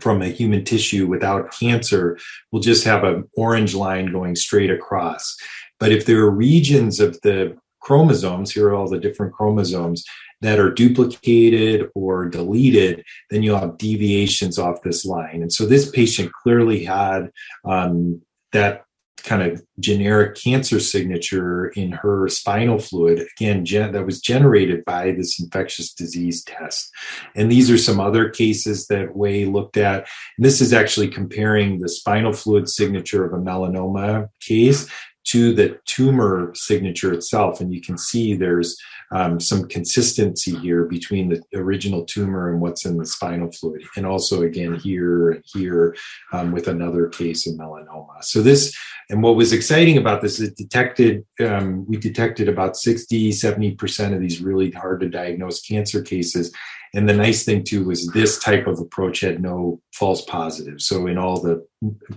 from 0.00 0.20
a 0.20 0.28
human 0.28 0.64
tissue 0.64 1.06
without 1.06 1.52
cancer 1.52 2.18
will 2.52 2.60
just 2.60 2.84
have 2.84 3.04
an 3.04 3.24
orange 3.36 3.74
line 3.74 4.12
going 4.12 4.36
straight 4.36 4.70
across. 4.70 5.36
But 5.80 5.92
if 5.92 6.04
there 6.04 6.20
are 6.20 6.30
regions 6.30 7.00
of 7.00 7.18
the 7.22 7.56
chromosomes, 7.80 8.52
here 8.52 8.68
are 8.68 8.74
all 8.74 8.88
the 8.88 9.00
different 9.00 9.32
chromosomes 9.32 10.04
that 10.40 10.58
are 10.58 10.70
duplicated 10.70 11.88
or 11.94 12.26
deleted, 12.26 13.04
then 13.30 13.42
you'll 13.42 13.58
have 13.58 13.78
deviations 13.78 14.58
off 14.58 14.82
this 14.82 15.04
line. 15.04 15.42
And 15.42 15.52
so 15.52 15.64
this 15.64 15.90
patient 15.90 16.32
clearly 16.32 16.84
had 16.84 17.30
um, 17.64 18.20
that 18.52 18.84
kind 19.28 19.42
of 19.42 19.62
generic 19.78 20.34
cancer 20.34 20.80
signature 20.80 21.68
in 21.76 21.92
her 21.92 22.28
spinal 22.28 22.78
fluid 22.78 23.26
again 23.36 23.62
gen- 23.64 23.92
that 23.92 24.06
was 24.06 24.20
generated 24.20 24.82
by 24.86 25.12
this 25.12 25.38
infectious 25.38 25.92
disease 25.92 26.42
test. 26.44 26.90
And 27.34 27.52
these 27.52 27.70
are 27.70 27.76
some 27.76 28.00
other 28.00 28.30
cases 28.30 28.86
that 28.86 29.14
Wei 29.14 29.44
looked 29.44 29.76
at. 29.76 30.08
And 30.38 30.46
this 30.46 30.62
is 30.62 30.72
actually 30.72 31.08
comparing 31.08 31.78
the 31.78 31.88
spinal 31.90 32.32
fluid 32.32 32.68
signature 32.68 33.24
of 33.24 33.34
a 33.34 33.42
melanoma 33.42 34.28
case 34.40 34.88
to 35.30 35.52
the 35.52 35.78
tumor 35.84 36.52
signature 36.54 37.12
itself. 37.12 37.60
And 37.60 37.72
you 37.72 37.80
can 37.80 37.98
see 37.98 38.34
there's 38.34 38.76
um, 39.10 39.40
some 39.40 39.68
consistency 39.68 40.56
here 40.58 40.84
between 40.84 41.28
the 41.28 41.42
original 41.54 42.04
tumor 42.04 42.50
and 42.50 42.60
what's 42.60 42.84
in 42.84 42.96
the 42.96 43.06
spinal 43.06 43.50
fluid. 43.52 43.82
And 43.96 44.06
also, 44.06 44.42
again, 44.42 44.74
here 44.74 45.30
and 45.30 45.44
here 45.54 45.96
um, 46.32 46.52
with 46.52 46.68
another 46.68 47.08
case 47.08 47.46
of 47.46 47.54
melanoma. 47.54 48.22
So, 48.22 48.42
this, 48.42 48.76
and 49.10 49.22
what 49.22 49.36
was 49.36 49.52
exciting 49.52 49.98
about 49.98 50.20
this 50.20 50.40
is 50.40 50.52
detected, 50.52 51.24
um, 51.40 51.86
we 51.86 51.96
detected 51.96 52.48
about 52.48 52.76
60, 52.76 53.30
70% 53.30 54.14
of 54.14 54.20
these 54.20 54.40
really 54.40 54.70
hard 54.70 55.00
to 55.00 55.08
diagnose 55.08 55.62
cancer 55.62 56.02
cases 56.02 56.52
and 56.94 57.08
the 57.08 57.14
nice 57.14 57.44
thing 57.44 57.64
too 57.64 57.84
was 57.84 58.06
this 58.08 58.38
type 58.38 58.66
of 58.66 58.78
approach 58.78 59.20
had 59.20 59.42
no 59.42 59.80
false 59.92 60.22
positives. 60.24 60.86
So 60.86 61.06
in 61.06 61.18
all 61.18 61.40
the 61.40 61.66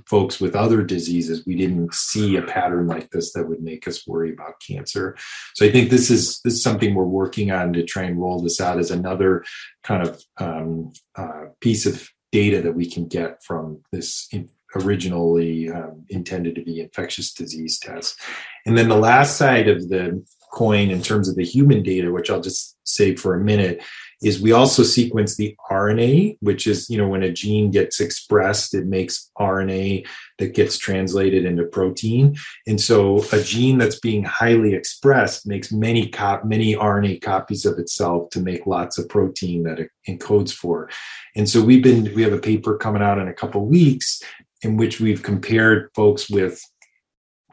folks 0.07 0.39
with 0.39 0.55
other 0.55 0.83
diseases, 0.83 1.45
we 1.45 1.55
didn't 1.55 1.93
see 1.93 2.35
a 2.35 2.41
pattern 2.41 2.87
like 2.87 3.09
this 3.09 3.33
that 3.33 3.47
would 3.47 3.61
make 3.61 3.87
us 3.87 4.07
worry 4.07 4.31
about 4.31 4.61
cancer. 4.65 5.15
So 5.55 5.65
I 5.65 5.71
think 5.71 5.89
this 5.89 6.09
is 6.09 6.39
this 6.43 6.53
is 6.55 6.63
something 6.63 6.93
we're 6.93 7.03
working 7.03 7.51
on 7.51 7.73
to 7.73 7.83
try 7.83 8.03
and 8.03 8.19
roll 8.19 8.39
this 8.41 8.61
out 8.61 8.79
as 8.79 8.91
another 8.91 9.43
kind 9.83 10.07
of 10.07 10.23
um, 10.37 10.93
uh, 11.15 11.45
piece 11.59 11.85
of 11.85 12.07
data 12.31 12.61
that 12.61 12.75
we 12.75 12.89
can 12.89 13.07
get 13.07 13.43
from 13.43 13.81
this 13.91 14.29
originally 14.75 15.69
um, 15.69 16.05
intended 16.09 16.55
to 16.55 16.63
be 16.63 16.79
infectious 16.79 17.33
disease 17.33 17.77
test. 17.79 18.19
And 18.65 18.77
then 18.77 18.89
the 18.89 18.95
last 18.95 19.37
side 19.37 19.67
of 19.67 19.89
the 19.89 20.23
coin 20.53 20.89
in 20.89 21.01
terms 21.01 21.29
of 21.29 21.35
the 21.35 21.45
human 21.45 21.81
data, 21.83 22.11
which 22.11 22.29
I'll 22.29 22.41
just 22.41 22.77
say 22.83 23.15
for 23.15 23.33
a 23.33 23.43
minute, 23.43 23.81
is 24.21 24.41
we 24.41 24.51
also 24.51 24.83
sequence 24.83 25.35
the 25.35 25.55
RNA, 25.69 26.37
which 26.41 26.67
is, 26.67 26.89
you 26.89 26.97
know, 26.97 27.07
when 27.07 27.23
a 27.23 27.31
gene 27.31 27.71
gets 27.71 27.99
expressed, 27.99 28.73
it 28.73 28.85
makes 28.85 29.31
RNA 29.39 30.05
that 30.37 30.53
gets 30.53 30.77
translated 30.77 31.45
into 31.45 31.65
protein. 31.65 32.35
And 32.67 32.79
so 32.79 33.23
a 33.31 33.41
gene 33.41 33.77
that's 33.77 33.99
being 33.99 34.23
highly 34.23 34.73
expressed 34.73 35.47
makes 35.47 35.71
many 35.71 36.07
cop 36.07 36.45
many 36.45 36.75
RNA 36.75 37.21
copies 37.21 37.65
of 37.65 37.79
itself 37.79 38.29
to 38.31 38.39
make 38.39 38.67
lots 38.67 38.97
of 38.97 39.09
protein 39.09 39.63
that 39.63 39.79
it 39.79 39.89
encodes 40.07 40.53
for. 40.53 40.89
And 41.35 41.49
so 41.49 41.63
we've 41.63 41.83
been 41.83 42.13
we 42.13 42.23
have 42.23 42.33
a 42.33 42.39
paper 42.39 42.77
coming 42.77 43.01
out 43.01 43.19
in 43.19 43.27
a 43.27 43.33
couple 43.33 43.65
weeks 43.65 44.21
in 44.63 44.77
which 44.77 44.99
we've 44.99 45.23
compared 45.23 45.89
folks 45.95 46.29
with 46.29 46.61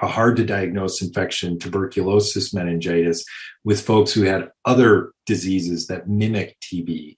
a 0.00 0.06
hard 0.06 0.36
to 0.36 0.44
diagnose 0.44 1.02
infection, 1.02 1.58
tuberculosis, 1.58 2.54
meningitis, 2.54 3.24
with 3.64 3.84
folks 3.84 4.12
who 4.12 4.22
had 4.22 4.50
other 4.64 5.12
diseases 5.26 5.86
that 5.88 6.08
mimic 6.08 6.56
TB. 6.60 7.16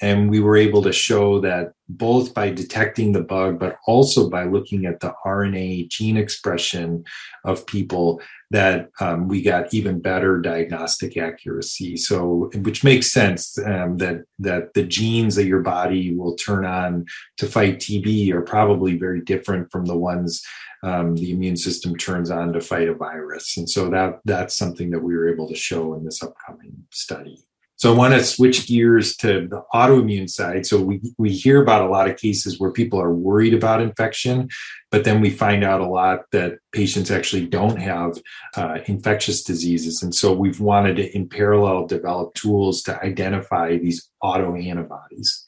And 0.00 0.30
we 0.30 0.40
were 0.40 0.56
able 0.56 0.82
to 0.82 0.92
show 0.92 1.40
that 1.40 1.72
both 1.88 2.34
by 2.34 2.50
detecting 2.50 3.12
the 3.12 3.22
bug, 3.22 3.58
but 3.58 3.78
also 3.86 4.28
by 4.28 4.44
looking 4.44 4.86
at 4.86 5.00
the 5.00 5.12
RNA 5.24 5.88
gene 5.88 6.16
expression 6.16 7.04
of 7.44 7.66
people, 7.66 8.20
that 8.50 8.90
um, 9.00 9.28
we 9.28 9.42
got 9.42 9.74
even 9.74 10.00
better 10.00 10.40
diagnostic 10.40 11.16
accuracy. 11.16 11.96
So, 11.96 12.50
which 12.56 12.84
makes 12.84 13.12
sense 13.12 13.58
um, 13.58 13.96
that 13.98 14.24
that 14.38 14.74
the 14.74 14.84
genes 14.84 15.34
that 15.34 15.46
your 15.46 15.60
body 15.60 16.14
will 16.14 16.36
turn 16.36 16.64
on 16.64 17.06
to 17.38 17.46
fight 17.46 17.78
TB 17.78 18.30
are 18.32 18.42
probably 18.42 18.96
very 18.96 19.20
different 19.20 19.70
from 19.72 19.84
the 19.84 19.96
ones 19.96 20.42
um, 20.82 21.16
the 21.16 21.32
immune 21.32 21.56
system 21.56 21.96
turns 21.96 22.30
on 22.30 22.52
to 22.52 22.60
fight 22.60 22.88
a 22.88 22.94
virus. 22.94 23.56
And 23.56 23.68
so 23.68 23.90
that 23.90 24.20
that's 24.24 24.56
something 24.56 24.90
that 24.90 25.00
we 25.00 25.14
were 25.14 25.28
able 25.28 25.48
to 25.48 25.54
show 25.54 25.94
in 25.94 26.04
this 26.04 26.22
upcoming 26.22 26.86
study. 26.90 27.47
So 27.78 27.92
I 27.92 27.96
want 27.96 28.12
to 28.14 28.24
switch 28.24 28.66
gears 28.66 29.16
to 29.18 29.46
the 29.46 29.62
autoimmune 29.72 30.28
side. 30.28 30.66
So 30.66 30.82
we, 30.82 31.00
we 31.16 31.30
hear 31.30 31.62
about 31.62 31.82
a 31.82 31.88
lot 31.88 32.10
of 32.10 32.16
cases 32.16 32.58
where 32.58 32.72
people 32.72 33.00
are 33.00 33.14
worried 33.14 33.54
about 33.54 33.80
infection, 33.80 34.48
but 34.90 35.04
then 35.04 35.20
we 35.20 35.30
find 35.30 35.62
out 35.62 35.80
a 35.80 35.86
lot 35.86 36.22
that 36.32 36.58
patients 36.72 37.12
actually 37.12 37.46
don't 37.46 37.80
have 37.80 38.18
uh, 38.56 38.78
infectious 38.86 39.44
diseases. 39.44 40.02
And 40.02 40.12
so 40.12 40.32
we've 40.32 40.60
wanted 40.60 40.96
to, 40.96 41.16
in 41.16 41.28
parallel, 41.28 41.86
develop 41.86 42.34
tools 42.34 42.82
to 42.82 43.00
identify 43.00 43.76
these 43.76 44.10
autoantibodies. 44.24 45.44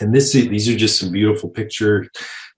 And 0.00 0.14
this 0.14 0.32
these 0.32 0.68
are 0.68 0.76
just 0.76 0.98
some 1.00 1.12
beautiful 1.12 1.48
picture 1.48 2.06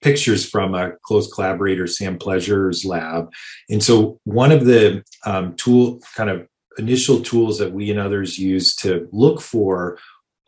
pictures 0.01 0.49
from 0.49 0.75
a 0.75 0.93
close 1.05 1.33
collaborator, 1.33 1.87
Sam 1.87 2.19
Pleasure's 2.19 2.85
lab. 2.85 3.33
And 3.71 3.83
so 3.83 4.21
one 4.25 4.53
of 4.53 4.65
the 4.65 5.05
um, 5.25 5.55
tool 5.55 6.01
kind 6.17 6.29
of 6.29 6.47
initial 6.79 7.21
tools 7.21 7.59
that 7.59 7.73
we 7.73 7.91
and 7.91 8.01
others 8.01 8.39
use 8.39 8.75
to 8.77 9.09
look 9.13 9.41
for 9.41 9.99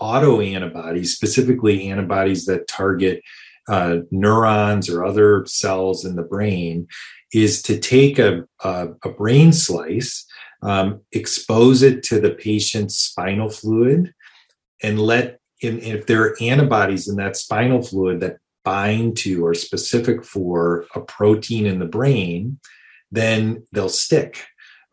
autoantibodies, 0.00 1.06
specifically 1.06 1.90
antibodies 1.90 2.46
that 2.46 2.68
target 2.68 3.22
uh, 3.68 3.98
neurons 4.10 4.90
or 4.90 5.04
other 5.04 5.46
cells 5.46 6.04
in 6.04 6.16
the 6.16 6.22
brain, 6.22 6.86
is 7.32 7.62
to 7.62 7.78
take 7.78 8.18
a, 8.18 8.44
a, 8.62 8.88
a 9.04 9.08
brain 9.10 9.52
slice, 9.52 10.26
um, 10.62 11.00
expose 11.12 11.82
it 11.82 12.02
to 12.02 12.20
the 12.20 12.30
patient's 12.30 12.96
spinal 12.96 13.48
fluid, 13.48 14.12
and 14.82 15.00
let 15.00 15.40
in, 15.60 15.80
if 15.80 16.06
there 16.06 16.22
are 16.22 16.36
antibodies 16.42 17.08
in 17.08 17.16
that 17.16 17.36
spinal 17.36 17.82
fluid 17.82 18.20
that 18.20 18.38
bind 18.64 19.16
to 19.18 19.44
or 19.44 19.54
specific 19.54 20.24
for 20.24 20.86
a 20.94 21.00
protein 21.00 21.66
in 21.66 21.78
the 21.78 21.86
brain, 21.86 22.58
then 23.10 23.64
they'll 23.72 23.88
stick. 23.88 24.44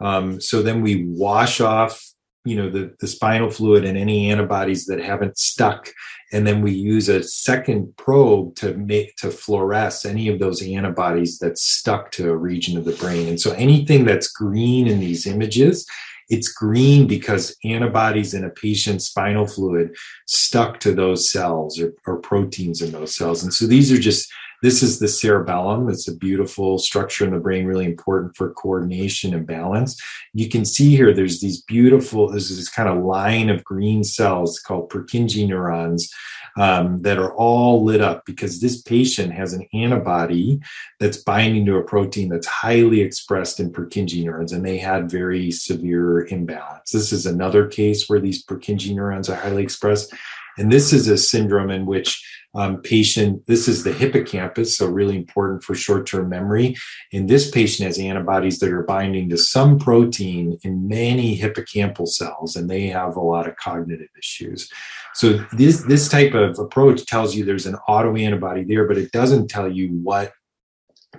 Um, 0.02 0.42
so 0.42 0.62
then 0.62 0.82
we 0.82 1.06
wash 1.06 1.62
off, 1.62 2.04
you 2.44 2.56
know, 2.56 2.70
the, 2.70 2.94
the 3.00 3.08
spinal 3.08 3.50
fluid 3.50 3.86
and 3.86 3.98
any 3.98 4.32
antibodies 4.32 4.86
that 4.86 5.00
haven't 5.00 5.38
stuck, 5.38 5.90
and 6.34 6.48
then 6.48 6.62
we 6.62 6.72
use 6.72 7.10
a 7.10 7.24
second 7.24 7.96
probe 7.98 8.56
to 8.56 8.74
make 8.76 9.16
to 9.18 9.28
fluoresce 9.28 10.06
any 10.06 10.28
of 10.28 10.40
those 10.40 10.64
antibodies 10.64 11.40
that 11.40 11.58
stuck 11.58 12.12
to 12.12 12.30
a 12.30 12.36
region 12.36 12.78
of 12.78 12.86
the 12.86 12.94
brain. 12.94 13.28
And 13.28 13.40
so 13.40 13.52
anything 13.52 14.06
that's 14.06 14.32
green 14.32 14.88
in 14.88 15.00
these 15.00 15.28
images 15.28 15.86
it's 16.32 16.48
green 16.48 17.08
because 17.08 17.56
antibodies 17.66 18.34
in 18.34 18.46
a 18.46 18.50
patient's 18.50 19.08
spinal 19.08 19.46
fluid 19.46 19.94
stuck 20.28 20.80
to 20.80 20.94
those 20.94 21.30
cells 21.30 21.78
or, 21.78 21.94
or 22.08 22.20
proteins 22.20 22.82
in 22.82 22.94
those 22.94 23.16
cells. 23.16 23.44
And 23.44 23.54
so 23.54 23.68
these 23.68 23.92
are 23.92 24.00
just 24.00 24.32
this 24.62 24.84
is 24.84 25.00
the 25.00 25.08
cerebellum. 25.08 25.90
It's 25.90 26.08
a 26.08 26.16
beautiful 26.16 26.78
structure 26.78 27.26
in 27.26 27.32
the 27.32 27.40
brain, 27.40 27.66
really 27.66 27.86
important 27.86 28.36
for 28.36 28.54
coordination 28.54 29.34
and 29.34 29.46
balance. 29.46 30.00
You 30.34 30.50
can 30.50 30.66
see 30.66 30.96
here 30.96 31.14
there's 31.14 31.42
these 31.42 31.62
beautiful, 31.62 32.30
there's 32.30 32.56
this 32.56 32.70
kind 32.70 32.90
of 32.90 33.04
line 33.04 33.50
of 33.50 33.64
green 33.64 34.04
cells 34.04 34.60
called 34.60 34.92
Purkinje 34.92 35.48
neurons 35.48 36.12
um, 36.58 37.00
that 37.00 37.18
are 37.18 37.34
all 37.34 37.84
lit 37.84 38.02
up 38.02 38.26
because 38.26 38.60
this 38.60 38.82
patient 38.82 39.34
has 39.34 39.54
an 39.54 39.66
antibody 39.74 40.60
that's 41.00 41.18
binding 41.18 41.66
to 41.66 41.78
a 41.78 41.84
protein 41.84 42.30
that's 42.30 42.48
highly 42.48 43.02
expressed 43.02 43.60
in 43.60 43.72
Purkinje 43.72 44.24
neurons, 44.24 44.52
and 44.52 44.66
they 44.66 44.78
had 44.78 45.10
very 45.10 45.52
severe 45.52 46.28
imbalance. 46.28 46.92
This 46.92 47.12
is 47.12 47.26
another 47.26 47.68
case 47.68 48.10
where 48.10 48.20
these 48.20 48.44
Purkinje 48.44 48.94
neurons 48.94 49.30
are 49.30 49.36
highly 49.36 49.64
expressed. 49.64 50.14
And 50.58 50.72
this 50.72 50.94
is 50.94 51.08
a 51.08 51.18
syndrome 51.18 51.70
in 51.70 51.86
which 51.86 52.24
um, 52.54 52.82
patient, 52.82 53.46
this 53.46 53.68
is 53.68 53.84
the 53.84 53.94
hippocampus, 53.94 54.78
so 54.78 54.86
really 54.88 55.16
important 55.16 55.64
for 55.64 55.74
short 55.74 56.06
term 56.06 56.30
memory. 56.30 56.76
And 57.14 57.30
this 57.30 57.50
patient 57.50 57.88
has 57.88 57.98
antibodies 57.98 58.60
that 58.60 58.72
are 58.72 58.84
binding 58.84 59.30
to 59.30 59.38
some 59.38 59.80
protein 59.80 60.58
in 60.64 60.88
many 60.88 61.38
hippocampal 61.38 62.08
cells, 62.08 62.56
and 62.56 62.70
they 62.70 62.88
have 62.88 63.16
a 63.16 63.22
lot 63.22 63.48
of 63.48 63.56
cognitive 63.56 64.10
issues. 64.18 64.70
So, 65.14 65.46
this, 65.54 65.84
this 65.84 66.10
type 66.10 66.34
of 66.34 66.60
approach 66.60 67.06
tells 67.06 67.36
you 67.36 67.46
there's 67.46 67.66
an 67.66 67.78
autoantibody 67.88 68.68
there, 68.68 68.86
but 68.86 68.98
it 68.98 69.12
doesn't 69.12 69.50
tell 69.50 69.72
you 69.72 69.90
what 70.04 70.34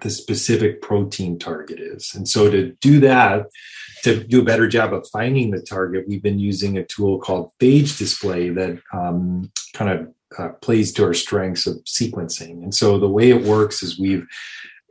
the 0.00 0.10
specific 0.10 0.80
protein 0.80 1.38
target 1.38 1.78
is. 1.80 2.14
And 2.14 2.28
so, 2.28 2.50
to 2.50 2.72
do 2.80 3.00
that, 3.00 3.46
to 4.02 4.24
do 4.24 4.40
a 4.40 4.44
better 4.44 4.66
job 4.66 4.92
of 4.92 5.08
finding 5.12 5.50
the 5.50 5.60
target, 5.60 6.08
we've 6.08 6.22
been 6.22 6.38
using 6.38 6.76
a 6.76 6.84
tool 6.84 7.18
called 7.18 7.52
phage 7.60 7.98
display 7.98 8.48
that 8.50 8.80
um, 8.92 9.50
kind 9.74 9.90
of 9.90 10.14
uh, 10.38 10.48
plays 10.60 10.92
to 10.94 11.04
our 11.04 11.14
strengths 11.14 11.66
of 11.66 11.76
sequencing. 11.84 12.62
And 12.62 12.74
so 12.74 12.98
the 12.98 13.08
way 13.08 13.30
it 13.30 13.42
works 13.42 13.82
is 13.82 13.98
we've, 13.98 14.26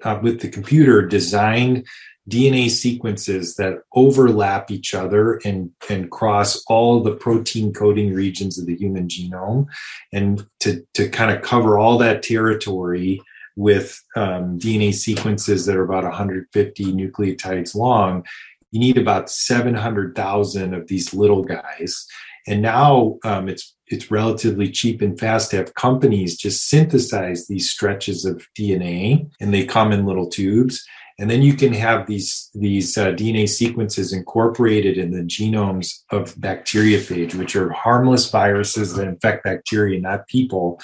uh, 0.04 0.20
with 0.22 0.39
the 0.41 0.49
computer, 0.49 1.06
designed 1.06 1.86
DNA 2.30 2.70
sequences 2.70 3.56
that 3.56 3.80
overlap 3.93 4.72
each 4.72 4.93
other 4.93 5.41
and, 5.43 5.72
and 5.89 6.12
cross 6.12 6.64
all 6.68 7.02
the 7.02 7.16
protein 7.16 7.74
coding 7.74 8.14
regions 8.14 8.60
of 8.60 8.68
the 8.68 8.78
human 8.78 9.08
genome. 9.08 9.66
And 10.14 10.45
to, 10.60 10.86
to 10.93 11.10
kind 11.10 11.36
of 11.36 11.41
cover 11.41 11.80
all 11.80 11.97
that 11.97 12.24
territory 12.24 13.22
with 13.62 14.01
um, 14.16 14.57
DNA 14.57 14.93
sequences 14.93 15.66
that 15.66 15.76
are 15.76 15.84
about 15.84 16.03
150 16.03 16.86
nucleotides 16.86 17.76
long, 17.76 18.26
you 18.72 18.80
need 18.80 18.97
about 18.97 19.30
700,000 19.30 20.74
of 20.74 20.88
these 20.88 21.14
little 21.14 21.43
guys. 21.43 22.07
And 22.47 22.62
now 22.62 23.20
um, 23.24 23.47
it's 23.47 23.76
it's 23.88 24.09
relatively 24.09 24.72
cheap 24.72 25.01
and 25.01 25.20
fast 25.20 25.51
to 25.51 25.57
have 25.57 25.76
companies 25.76 26.38
just 26.38 26.68
synthesize 26.68 27.45
these 27.45 27.70
stretches 27.70 28.26
of 28.26 28.47
DNA, 28.57 29.30
and 29.39 29.53
they 29.53 29.66
come 29.66 29.91
in 29.91 30.05
little 30.05 30.30
tubes 30.30 30.84
and 31.20 31.30
then 31.30 31.41
you 31.41 31.53
can 31.53 31.74
have 31.74 32.07
these 32.07 32.49
these 32.53 32.97
uh, 32.97 33.12
DNA 33.12 33.47
sequences 33.47 34.14
incorporated 34.14 34.97
in 34.97 35.12
the 35.12 35.24
genomes 35.24 36.01
of 36.12 36.36
bacteriophage, 36.36 37.36
which 37.36 37.55
are 37.55 37.72
harmless 37.72 38.30
viruses 38.30 38.93
that 38.95 39.07
infect 39.07 39.43
bacteria, 39.43 39.99
not 39.99 40.28
people. 40.28 40.80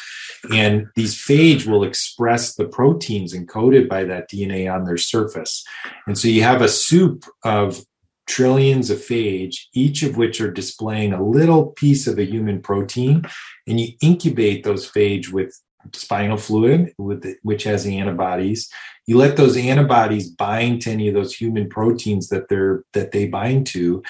And 0.51 0.87
these 0.95 1.15
phage 1.15 1.65
will 1.65 1.83
express 1.83 2.55
the 2.55 2.67
proteins 2.67 3.33
encoded 3.33 3.89
by 3.89 4.03
that 4.05 4.29
DNA 4.29 4.71
on 4.73 4.85
their 4.85 4.97
surface. 4.97 5.63
And 6.05 6.17
so 6.17 6.27
you 6.27 6.43
have 6.43 6.61
a 6.61 6.69
soup 6.69 7.25
of 7.43 7.81
trillions 8.27 8.89
of 8.89 8.99
phage, 8.99 9.55
each 9.73 10.03
of 10.03 10.17
which 10.17 10.41
are 10.41 10.51
displaying 10.51 11.13
a 11.13 11.23
little 11.23 11.67
piece 11.67 12.07
of 12.07 12.19
a 12.19 12.25
human 12.25 12.61
protein, 12.61 13.23
and 13.65 13.79
you 13.79 13.93
incubate 14.01 14.63
those 14.63 14.89
phage 14.89 15.31
with 15.31 15.59
spinal 15.93 16.37
fluid, 16.37 16.93
with 16.97 17.23
the, 17.23 17.35
which 17.43 17.63
has 17.63 17.83
the 17.83 17.97
antibodies. 17.97 18.69
You 19.05 19.17
let 19.17 19.37
those 19.37 19.57
antibodies 19.57 20.29
bind 20.29 20.81
to 20.83 20.91
any 20.91 21.07
of 21.07 21.13
those 21.13 21.33
human 21.33 21.69
proteins 21.69 22.29
that 22.29 22.49
they're 22.49 22.83
that 22.93 23.11
they 23.11 23.27
bind 23.27 23.67
to 23.67 24.03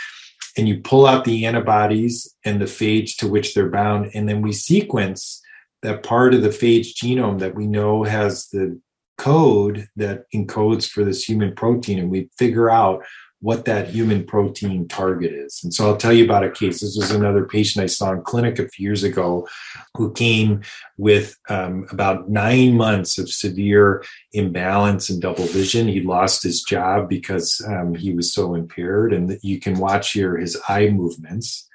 and 0.58 0.68
you 0.68 0.80
pull 0.82 1.06
out 1.06 1.24
the 1.24 1.46
antibodies 1.46 2.36
and 2.44 2.60
the 2.60 2.66
phage 2.66 3.16
to 3.18 3.28
which 3.28 3.54
they're 3.54 3.70
bound 3.70 4.10
and 4.14 4.28
then 4.28 4.42
we 4.42 4.52
sequence 4.52 5.42
that 5.84 6.04
part 6.04 6.34
of 6.34 6.42
the 6.42 6.50
phage 6.50 6.96
genome 6.96 7.40
that 7.40 7.56
we 7.56 7.68
know 7.68 8.04
has 8.04 8.48
the 8.50 8.80
code 9.18 9.88
that 9.96 10.24
encodes 10.34 10.90
for 10.90 11.04
this 11.04 11.24
human 11.24 11.56
protein 11.56 12.00
and 12.00 12.10
we 12.10 12.30
figure 12.38 12.70
out 12.70 13.04
what 13.40 13.66
that 13.66 13.90
human 13.90 14.26
protein 14.26 14.88
target 14.88 15.32
is. 15.32 15.62
And 15.64 15.72
so 15.72 15.86
I'll 15.86 15.98
tell 15.98 16.14
you 16.14 16.26
about 16.26 16.44
a 16.44 16.50
case. 16.50 16.82
This 16.82 16.98
was 16.98 17.12
another 17.12 17.46
patient 17.46 17.84
I 17.84 17.88
saw 17.88 18.12
in 18.12 18.24
clinic 18.24 18.58
a 18.58 18.68
few 18.68 18.84
years 18.84 19.04
ago 19.04 19.48
who 19.94 20.12
came 20.14 20.62
with 20.98 21.38
um, 21.48 21.86
about 21.92 22.30
nine 22.30 22.76
months 22.76 23.20
of 23.20 23.30
severe 23.30 24.04
imbalance 24.34 25.10
and 25.10 25.22
double 25.22 25.46
vision. 25.46 25.88
He 25.88 26.02
lost 26.02 26.42
his 26.42 26.64
job 26.64 27.10
because 27.10 27.64
um, 27.68 27.94
he 27.94 28.12
was 28.14 28.34
so 28.34 28.56
impaired. 28.56 29.14
And 29.14 29.38
you 29.44 29.60
can 29.60 29.78
watch 29.78 30.14
here 30.14 30.36
his 30.38 30.60
eye 30.68 30.90
movements. 30.90 31.70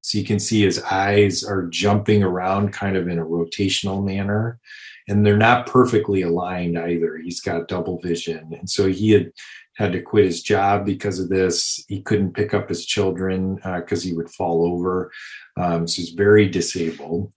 So 0.00 0.18
you 0.18 0.24
can 0.24 0.38
see 0.38 0.62
his 0.62 0.82
eyes 0.84 1.44
are 1.44 1.66
jumping 1.66 2.22
around 2.22 2.72
kind 2.72 2.96
of 2.96 3.08
in 3.08 3.18
a 3.18 3.26
rotational 3.26 4.02
manner. 4.02 4.58
And 5.06 5.24
they're 5.24 5.36
not 5.36 5.66
perfectly 5.66 6.22
aligned 6.22 6.78
either. 6.78 7.18
He's 7.18 7.40
got 7.40 7.68
double 7.68 7.98
vision. 8.00 8.54
And 8.58 8.70
so 8.70 8.88
he 8.88 9.10
had 9.10 9.32
had 9.76 9.92
to 9.92 10.00
quit 10.00 10.24
his 10.24 10.42
job 10.42 10.86
because 10.86 11.18
of 11.18 11.28
this. 11.28 11.84
He 11.88 12.00
couldn't 12.00 12.34
pick 12.34 12.54
up 12.54 12.68
his 12.68 12.86
children 12.86 13.56
because 13.56 14.04
uh, 14.04 14.08
he 14.08 14.14
would 14.14 14.30
fall 14.30 14.66
over. 14.66 15.10
Um, 15.56 15.86
so 15.86 16.02
he's 16.02 16.10
very 16.10 16.48
disabled. 16.48 17.32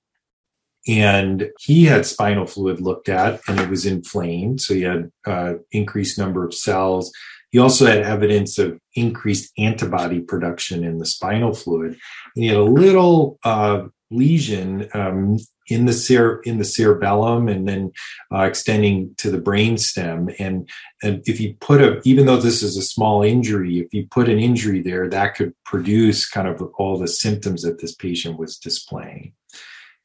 And 0.88 1.49
he 1.59 1.85
had 1.85 2.05
spinal 2.05 2.45
fluid 2.45 2.79
looked 2.79 3.09
at 3.09 3.41
and 3.47 3.59
it 3.59 3.69
was 3.69 3.85
inflamed. 3.85 4.61
So 4.61 4.73
he 4.73 4.83
had 4.83 5.11
uh, 5.25 5.55
increased 5.71 6.17
number 6.17 6.45
of 6.45 6.53
cells. 6.53 7.11
He 7.49 7.59
also 7.59 7.85
had 7.85 8.03
evidence 8.03 8.57
of 8.57 8.79
increased 8.93 9.51
antibody 9.57 10.19
production 10.19 10.83
in 10.83 10.99
the 10.99 11.05
spinal 11.05 11.53
fluid. 11.53 11.97
And 12.35 12.43
he 12.43 12.47
had 12.47 12.57
a 12.57 12.63
little 12.63 13.38
uh, 13.43 13.85
lesion 14.10 14.89
um, 14.93 15.38
in 15.70 15.86
the 15.86 15.93
cere- 15.93 16.39
in 16.43 16.58
the 16.58 16.66
cerebellum 16.66 17.47
and 17.47 17.68
then 17.68 17.91
uh, 18.34 18.43
extending 18.43 19.14
to 19.18 19.30
the 19.30 19.38
brain 19.38 19.78
stem. 19.78 20.30
And, 20.39 20.70
and 21.03 21.22
if 21.26 21.39
you 21.39 21.55
put 21.60 21.82
a 21.82 22.01
even 22.05 22.26
though 22.26 22.38
this 22.38 22.64
is 22.64 22.78
a 22.78 22.82
small 22.82 23.24
injury 23.24 23.80
if 23.80 23.93
you 23.93 24.08
put 24.10 24.30
an 24.30 24.39
injury 24.39 24.82
there 24.82 25.10
that 25.10 25.36
could 25.36 25.53
produce 25.66 26.28
kind 26.28 26.47
of 26.47 26.62
all 26.78 26.97
the 26.97 27.08
symptoms 27.08 27.64
that 27.64 27.82
this 27.82 27.95
patient 27.95 28.39
was 28.39 28.58
displaying. 28.58 29.34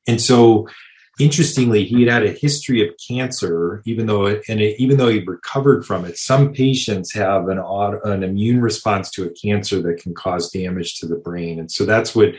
And 0.08 0.20
so 0.20 0.68
interestingly 1.20 1.84
he 1.84 2.02
had 2.02 2.12
had 2.12 2.24
a 2.24 2.32
history 2.32 2.86
of 2.86 2.94
cancer 3.06 3.82
even 3.84 4.06
though 4.06 4.26
it, 4.26 4.42
and 4.48 4.60
it, 4.60 4.80
even 4.80 4.96
though 4.96 5.10
he 5.10 5.20
recovered 5.20 5.84
from 5.84 6.04
it 6.06 6.16
some 6.16 6.52
patients 6.52 7.12
have 7.12 7.48
an 7.48 7.58
an 8.04 8.22
immune 8.24 8.60
response 8.60 9.10
to 9.10 9.24
a 9.24 9.30
cancer 9.30 9.80
that 9.80 10.02
can 10.02 10.14
cause 10.14 10.50
damage 10.50 10.98
to 10.98 11.06
the 11.06 11.16
brain. 11.16 11.60
And 11.60 11.70
so 11.70 11.84
that's 11.84 12.16
what 12.16 12.34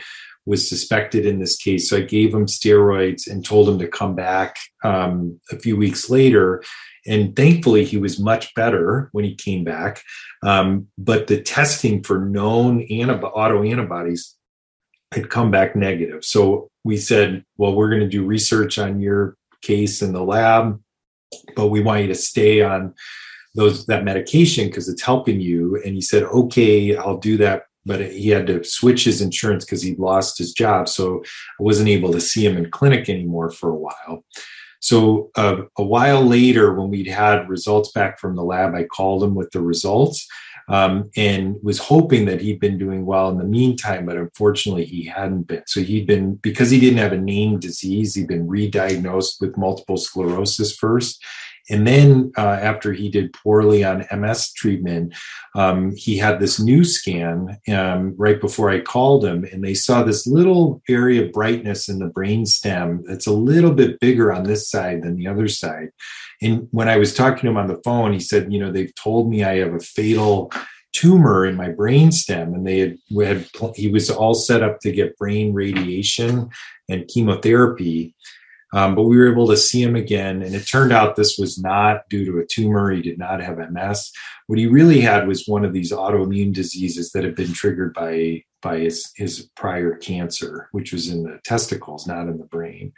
was 0.46 0.68
suspected 0.68 1.24
in 1.24 1.38
this 1.38 1.56
case. 1.56 1.88
So 1.88 1.96
I 1.96 2.02
gave 2.02 2.34
him 2.34 2.46
steroids 2.46 3.30
and 3.30 3.44
told 3.44 3.68
him 3.68 3.78
to 3.78 3.88
come 3.88 4.14
back 4.14 4.56
um, 4.82 5.40
a 5.50 5.58
few 5.58 5.76
weeks 5.76 6.10
later. 6.10 6.62
And 7.06 7.34
thankfully, 7.36 7.84
he 7.84 7.96
was 7.98 8.18
much 8.18 8.54
better 8.54 9.08
when 9.12 9.24
he 9.24 9.34
came 9.34 9.64
back. 9.64 10.02
Um, 10.42 10.88
but 10.98 11.26
the 11.26 11.40
testing 11.40 12.02
for 12.02 12.18
known 12.18 12.86
antib- 12.88 13.34
autoantibodies 13.34 14.32
had 15.12 15.30
come 15.30 15.50
back 15.50 15.76
negative. 15.76 16.24
So 16.24 16.70
we 16.82 16.96
said, 16.96 17.44
well, 17.56 17.74
we're 17.74 17.90
going 17.90 18.00
to 18.00 18.08
do 18.08 18.24
research 18.24 18.78
on 18.78 19.00
your 19.00 19.36
case 19.62 20.02
in 20.02 20.12
the 20.12 20.22
lab, 20.22 20.80
but 21.56 21.68
we 21.68 21.80
want 21.80 22.02
you 22.02 22.08
to 22.08 22.14
stay 22.14 22.62
on 22.62 22.94
those 23.54 23.86
that 23.86 24.04
medication 24.04 24.66
because 24.66 24.88
it's 24.88 25.02
helping 25.02 25.40
you. 25.40 25.80
And 25.84 25.94
he 25.94 26.00
said, 26.00 26.24
okay, 26.24 26.96
I'll 26.96 27.18
do 27.18 27.36
that 27.38 27.64
but 27.86 28.00
he 28.00 28.28
had 28.28 28.46
to 28.46 28.64
switch 28.64 29.04
his 29.04 29.20
insurance 29.20 29.64
because 29.64 29.82
he 29.82 29.94
lost 29.96 30.38
his 30.38 30.52
job. 30.52 30.88
So 30.88 31.22
I 31.58 31.62
wasn't 31.62 31.88
able 31.88 32.12
to 32.12 32.20
see 32.20 32.44
him 32.44 32.56
in 32.56 32.70
clinic 32.70 33.08
anymore 33.08 33.50
for 33.50 33.70
a 33.70 33.76
while. 33.76 34.24
So 34.80 35.30
uh, 35.34 35.62
a 35.78 35.82
while 35.82 36.22
later, 36.22 36.74
when 36.74 36.90
we'd 36.90 37.06
had 37.06 37.48
results 37.48 37.90
back 37.92 38.18
from 38.18 38.36
the 38.36 38.44
lab, 38.44 38.74
I 38.74 38.84
called 38.84 39.24
him 39.24 39.34
with 39.34 39.50
the 39.50 39.62
results 39.62 40.28
um, 40.68 41.10
and 41.16 41.56
was 41.62 41.78
hoping 41.78 42.26
that 42.26 42.40
he'd 42.40 42.60
been 42.60 42.78
doing 42.78 43.04
well 43.04 43.30
in 43.30 43.38
the 43.38 43.44
meantime, 43.44 44.06
but 44.06 44.16
unfortunately 44.16 44.84
he 44.84 45.04
hadn't 45.04 45.42
been. 45.42 45.62
So 45.66 45.80
he'd 45.80 46.06
been, 46.06 46.34
because 46.36 46.70
he 46.70 46.80
didn't 46.80 46.98
have 46.98 47.12
a 47.12 47.18
named 47.18 47.60
disease, 47.60 48.14
he'd 48.14 48.28
been 48.28 48.46
re 48.46 48.68
diagnosed 48.68 49.40
with 49.40 49.56
multiple 49.56 49.96
sclerosis 49.96 50.76
first. 50.76 51.22
And 51.70 51.86
then 51.86 52.32
uh, 52.36 52.58
after 52.60 52.92
he 52.92 53.08
did 53.08 53.32
poorly 53.32 53.84
on 53.84 54.06
MS 54.12 54.52
treatment, 54.52 55.14
um, 55.54 55.94
he 55.96 56.18
had 56.18 56.38
this 56.38 56.60
new 56.60 56.84
scan 56.84 57.58
um, 57.72 58.14
right 58.18 58.40
before 58.40 58.70
I 58.70 58.80
called 58.80 59.24
him, 59.24 59.44
and 59.44 59.64
they 59.64 59.74
saw 59.74 60.02
this 60.02 60.26
little 60.26 60.82
area 60.88 61.24
of 61.24 61.32
brightness 61.32 61.88
in 61.88 61.98
the 61.98 62.06
brain 62.06 62.44
stem 62.44 63.02
that's 63.06 63.26
a 63.26 63.32
little 63.32 63.72
bit 63.72 63.98
bigger 64.00 64.32
on 64.32 64.44
this 64.44 64.68
side 64.68 65.02
than 65.02 65.16
the 65.16 65.26
other 65.26 65.48
side. 65.48 65.90
And 66.42 66.68
when 66.70 66.88
I 66.88 66.98
was 66.98 67.14
talking 67.14 67.42
to 67.42 67.48
him 67.48 67.56
on 67.56 67.68
the 67.68 67.80
phone, 67.82 68.12
he 68.12 68.20
said, 68.20 68.52
"You 68.52 68.60
know, 68.60 68.70
they've 68.70 68.94
told 68.94 69.30
me 69.30 69.44
I 69.44 69.58
have 69.58 69.74
a 69.74 69.80
fatal." 69.80 70.52
tumor 70.94 71.44
in 71.44 71.56
my 71.56 71.68
brain 71.68 72.12
stem 72.12 72.54
and 72.54 72.64
they 72.64 72.78
had, 72.78 72.96
had 73.20 73.44
he 73.74 73.88
was 73.88 74.08
all 74.10 74.32
set 74.32 74.62
up 74.62 74.78
to 74.78 74.92
get 74.92 75.18
brain 75.18 75.52
radiation 75.52 76.48
and 76.88 77.08
chemotherapy 77.08 78.14
um, 78.74 78.96
but 78.96 79.04
we 79.04 79.16
were 79.16 79.30
able 79.30 79.46
to 79.46 79.56
see 79.56 79.80
him 79.80 79.94
again, 79.94 80.42
and 80.42 80.54
it 80.54 80.66
turned 80.66 80.92
out 80.92 81.14
this 81.14 81.38
was 81.38 81.58
not 81.58 82.08
due 82.10 82.24
to 82.24 82.38
a 82.38 82.46
tumor. 82.46 82.90
He 82.90 83.02
did 83.02 83.18
not 83.18 83.40
have 83.40 83.58
MS. 83.58 84.10
What 84.48 84.58
he 84.58 84.66
really 84.66 85.00
had 85.00 85.28
was 85.28 85.46
one 85.46 85.64
of 85.64 85.72
these 85.72 85.92
autoimmune 85.92 86.52
diseases 86.52 87.12
that 87.12 87.22
had 87.22 87.36
been 87.36 87.52
triggered 87.52 87.94
by 87.94 88.42
by 88.64 88.78
his, 88.78 89.12
his 89.14 89.50
prior 89.54 89.94
cancer, 89.94 90.68
which 90.72 90.92
was 90.92 91.08
in 91.08 91.22
the 91.22 91.38
testicles, 91.44 92.06
not 92.06 92.26
in 92.26 92.38
the 92.38 92.46
brain. 92.46 92.92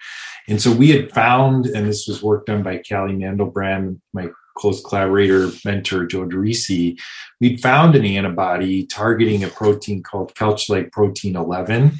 And 0.48 0.62
so 0.62 0.70
we 0.70 0.90
had 0.90 1.10
found, 1.10 1.66
and 1.66 1.88
this 1.88 2.06
was 2.06 2.22
work 2.22 2.46
done 2.46 2.62
by 2.62 2.78
Caleigh 2.78 3.18
Mandel-Brehm, 3.18 4.00
my 4.12 4.28
close 4.56 4.80
collaborator, 4.82 5.50
mentor, 5.64 6.06
Joe 6.06 6.24
DeRisi, 6.24 6.98
we'd 7.40 7.60
found 7.60 7.96
an 7.96 8.04
antibody 8.04 8.86
targeting 8.86 9.42
a 9.42 9.48
protein 9.48 10.04
called 10.04 10.34
Kelch-like 10.36 10.92
protein 10.92 11.34
11. 11.34 11.92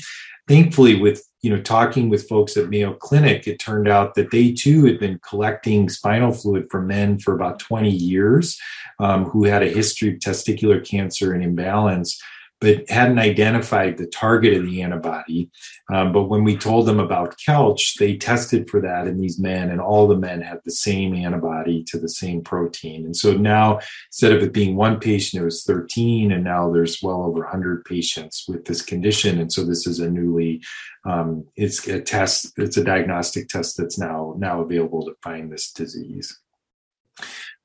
Thankfully, 0.47 1.01
with 1.01 1.27
you 1.47 1.55
know, 1.55 1.63
talking 1.63 2.09
with 2.09 2.29
folks 2.29 2.57
at 2.57 2.71
Mayo 2.71 2.93
Clinic, 2.93 3.47
it 3.47 3.61
turned 3.61 3.87
out 3.87 4.17
that 4.17 4.33
they 4.33 4.51
too 4.51 4.85
had 4.85 4.99
been 4.99 5.21
collecting 5.21 5.89
spinal 5.89 6.33
fluid 6.33 6.67
from 6.73 6.89
men 6.89 7.21
for 7.21 7.37
about 7.37 7.61
20 7.61 7.89
years 7.89 8.59
um, 8.99 9.27
who 9.27 9.45
had 9.45 9.63
a 9.63 9.69
history 9.69 10.09
of 10.09 10.17
testicular 10.17 10.85
cancer 10.85 11.33
and 11.33 11.45
imbalance 11.45 12.21
but 12.61 12.89
hadn't 12.89 13.19
identified 13.19 13.97
the 13.97 14.07
target 14.07 14.57
of 14.57 14.65
the 14.65 14.83
antibody. 14.83 15.51
Um, 15.93 16.13
but 16.13 16.25
when 16.25 16.43
we 16.43 16.57
told 16.57 16.87
them 16.87 17.01
about 17.01 17.37
Kelch, 17.37 17.99
they 17.99 18.17
tested 18.17 18.71
for 18.71 18.81
that 18.81 19.07
in 19.07 19.21
these 19.21 19.39
men, 19.39 19.71
and 19.71 19.81
all 19.81 20.07
the 20.07 20.17
men 20.17 20.41
had 20.41 20.61
the 20.65 20.71
same 20.71 21.15
antibody 21.15 21.85
to 21.85 21.99
the 21.99 22.09
same 22.09 22.43
protein. 22.43 23.05
And 23.05 23.15
so 23.17 23.35
now, 23.35 23.81
instead 24.09 24.33
of 24.33 24.43
it 24.43 24.53
being 24.53 24.75
one 24.75 24.99
patient, 24.99 25.43
it 25.43 25.45
was 25.45 25.65
13, 25.65 26.33
and 26.33 26.45
now 26.45 26.71
there's 26.71 27.03
well 27.03 27.23
over 27.23 27.41
100 27.41 27.85
patients 27.85 28.47
with 28.49 28.65
this 28.65 28.81
condition. 28.81 29.39
And 29.41 29.53
so 29.53 29.65
this 29.65 29.87
is 29.87 30.01
a 30.01 30.11
newly, 30.11 30.63
um, 31.05 31.45
it's 31.57 31.87
a 31.87 32.01
test, 32.01 32.53
it's 32.57 32.79
a 32.79 32.85
diagnostic 32.85 33.49
test 33.49 33.77
that's 33.77 33.99
now 33.99 34.35
now 34.39 34.63
available 34.63 35.05
to 35.05 35.15
find 35.23 35.53
this 35.53 35.73
disease. 35.73 36.39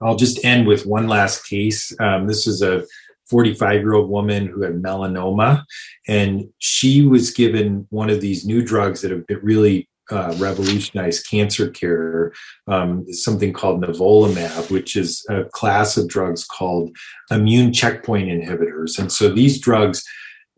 I'll 0.01 0.15
just 0.15 0.43
end 0.43 0.67
with 0.67 0.85
one 0.85 1.07
last 1.07 1.47
case. 1.47 1.93
Um, 1.99 2.27
this 2.27 2.47
is 2.47 2.61
a 2.61 2.85
45 3.31 3.81
year 3.81 3.93
old 3.93 4.09
woman 4.09 4.45
who 4.45 4.61
had 4.61 4.81
melanoma, 4.83 5.63
and 6.07 6.49
she 6.59 7.07
was 7.07 7.31
given 7.31 7.87
one 7.89 8.09
of 8.09 8.19
these 8.19 8.45
new 8.45 8.61
drugs 8.61 9.01
that 9.01 9.11
have 9.11 9.25
been 9.25 9.39
really 9.41 9.87
uh, 10.11 10.35
revolutionized 10.37 11.25
cancer 11.29 11.69
care, 11.69 12.33
um, 12.67 13.05
something 13.13 13.53
called 13.53 13.81
nivolumab, 13.81 14.69
which 14.69 14.97
is 14.97 15.25
a 15.29 15.45
class 15.45 15.95
of 15.95 16.09
drugs 16.09 16.43
called 16.43 16.93
immune 17.31 17.71
checkpoint 17.71 18.27
inhibitors. 18.27 18.99
And 18.99 19.09
so 19.09 19.29
these 19.29 19.59
drugs 19.59 20.03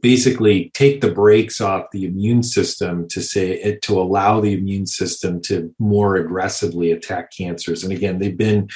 basically 0.01 0.71
take 0.73 1.01
the 1.01 1.11
brakes 1.11 1.61
off 1.61 1.85
the 1.91 2.05
immune 2.05 2.43
system 2.43 3.07
to 3.09 3.21
say 3.21 3.51
it 3.51 3.81
to 3.83 4.01
allow 4.01 4.41
the 4.41 4.53
immune 4.53 4.87
system 4.87 5.39
to 5.41 5.73
more 5.79 6.15
aggressively 6.15 6.91
attack 6.91 7.31
cancers. 7.31 7.83
And 7.83 7.93
again, 7.93 8.19
they've 8.19 8.37
been 8.37 8.67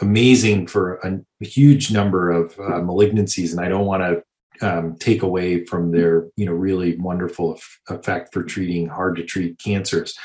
amazing 0.00 0.66
for 0.66 0.96
a, 0.96 1.20
a 1.42 1.44
huge 1.44 1.92
number 1.92 2.30
of 2.30 2.52
uh, 2.58 2.80
malignancies, 2.80 3.52
and 3.52 3.60
I 3.60 3.68
don't 3.68 3.86
want 3.86 4.02
to 4.02 4.22
um, 4.60 4.96
take 4.96 5.22
away 5.22 5.64
from 5.64 5.92
their 5.92 6.28
you 6.36 6.46
know 6.46 6.52
really 6.52 6.96
wonderful 6.96 7.58
effect 7.88 8.32
for 8.32 8.42
treating 8.42 8.88
hard 8.88 9.16
to 9.16 9.24
treat 9.24 9.58
cancers. 9.58 10.16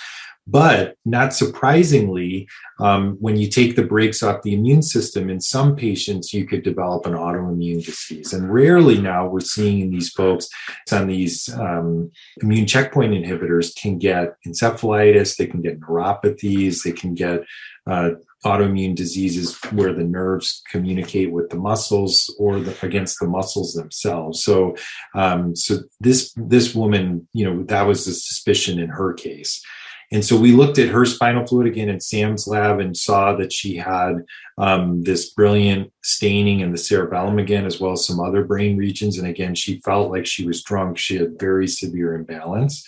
But 0.46 0.98
not 1.06 1.34
surprisingly, 1.34 2.50
um, 2.82 3.16
when 3.22 3.38
you 3.38 3.48
take 3.48 3.78
the 3.78 3.84
brakes 3.84 4.22
off 4.22 4.42
the 4.42 4.54
immune 4.54 4.82
system, 4.82 5.30
in 5.30 5.40
some 5.40 5.74
patients, 5.74 6.34
you 6.34 6.46
could 6.46 6.64
develop 6.64 7.06
an 7.06 7.14
autoimmune 7.14 7.86
disease. 7.86 8.34
And 8.34 8.54
rarely 8.54 9.00
now 9.00 9.26
we're 9.26 9.40
seeing 9.40 9.80
in 9.80 9.90
these 9.90 10.10
folks 10.10 10.50
on 10.92 11.08
these 11.08 11.48
um, 11.54 12.12
immune 12.42 12.68
checkpoint 12.68 13.14
inhibitors 13.14 13.74
can 13.74 13.98
get 13.98 14.36
encephalitis, 14.46 15.38
they 15.38 15.48
can 15.48 15.62
get 15.62 15.80
neuropathies, 15.80 16.84
they 16.84 16.92
can 16.92 17.14
get 17.14 17.46
uh, 17.88 18.12
autoimmune 18.44 18.96
diseases 18.96 19.58
where 19.72 19.94
the 19.94 20.04
nerves 20.04 20.62
communicate 20.70 21.32
with 21.32 21.50
the 21.50 21.58
muscles 21.58 22.34
or 22.38 22.60
the, 22.60 22.76
against 22.86 23.20
the 23.20 23.28
muscles 23.28 23.74
themselves. 23.74 24.44
So, 24.44 24.76
um, 25.16 25.56
so 25.56 25.80
this 26.00 26.34
this 26.36 26.76
woman, 26.76 27.28
you 27.34 27.46
know, 27.46 27.64
that 27.64 27.84
was 27.84 28.06
the 28.06 28.14
suspicion 28.14 28.80
in 28.80 28.90
her 28.90 29.14
case. 29.14 29.64
And 30.12 30.24
so 30.24 30.38
we 30.38 30.52
looked 30.52 30.78
at 30.78 30.90
her 30.90 31.06
spinal 31.06 31.48
fluid 31.48 31.66
again 31.66 31.90
in 31.90 32.00
Sam's 32.00 32.46
lab 32.46 32.80
and 32.80 32.96
saw 32.96 33.36
that 33.38 33.52
she 33.52 33.76
had 33.76 34.24
um, 34.60 35.02
this 35.02 35.32
brilliant 35.32 35.92
staining 36.04 36.60
in 36.60 36.72
the 36.72 36.78
cerebellum 36.78 37.40
again, 37.40 37.66
as 37.66 37.80
well 37.80 37.94
as 37.94 38.06
some 38.06 38.20
other 38.20 38.44
brain 38.44 38.78
regions. 38.78 39.18
And 39.18 39.28
again, 39.28 39.56
she 39.56 39.82
felt 39.84 40.12
like 40.12 40.28
she 40.28 40.46
was 40.46 40.62
drunk. 40.62 41.00
She 41.00 41.18
had 41.18 41.40
very 41.40 41.68
severe 41.68 42.14
imbalance. 42.14 42.86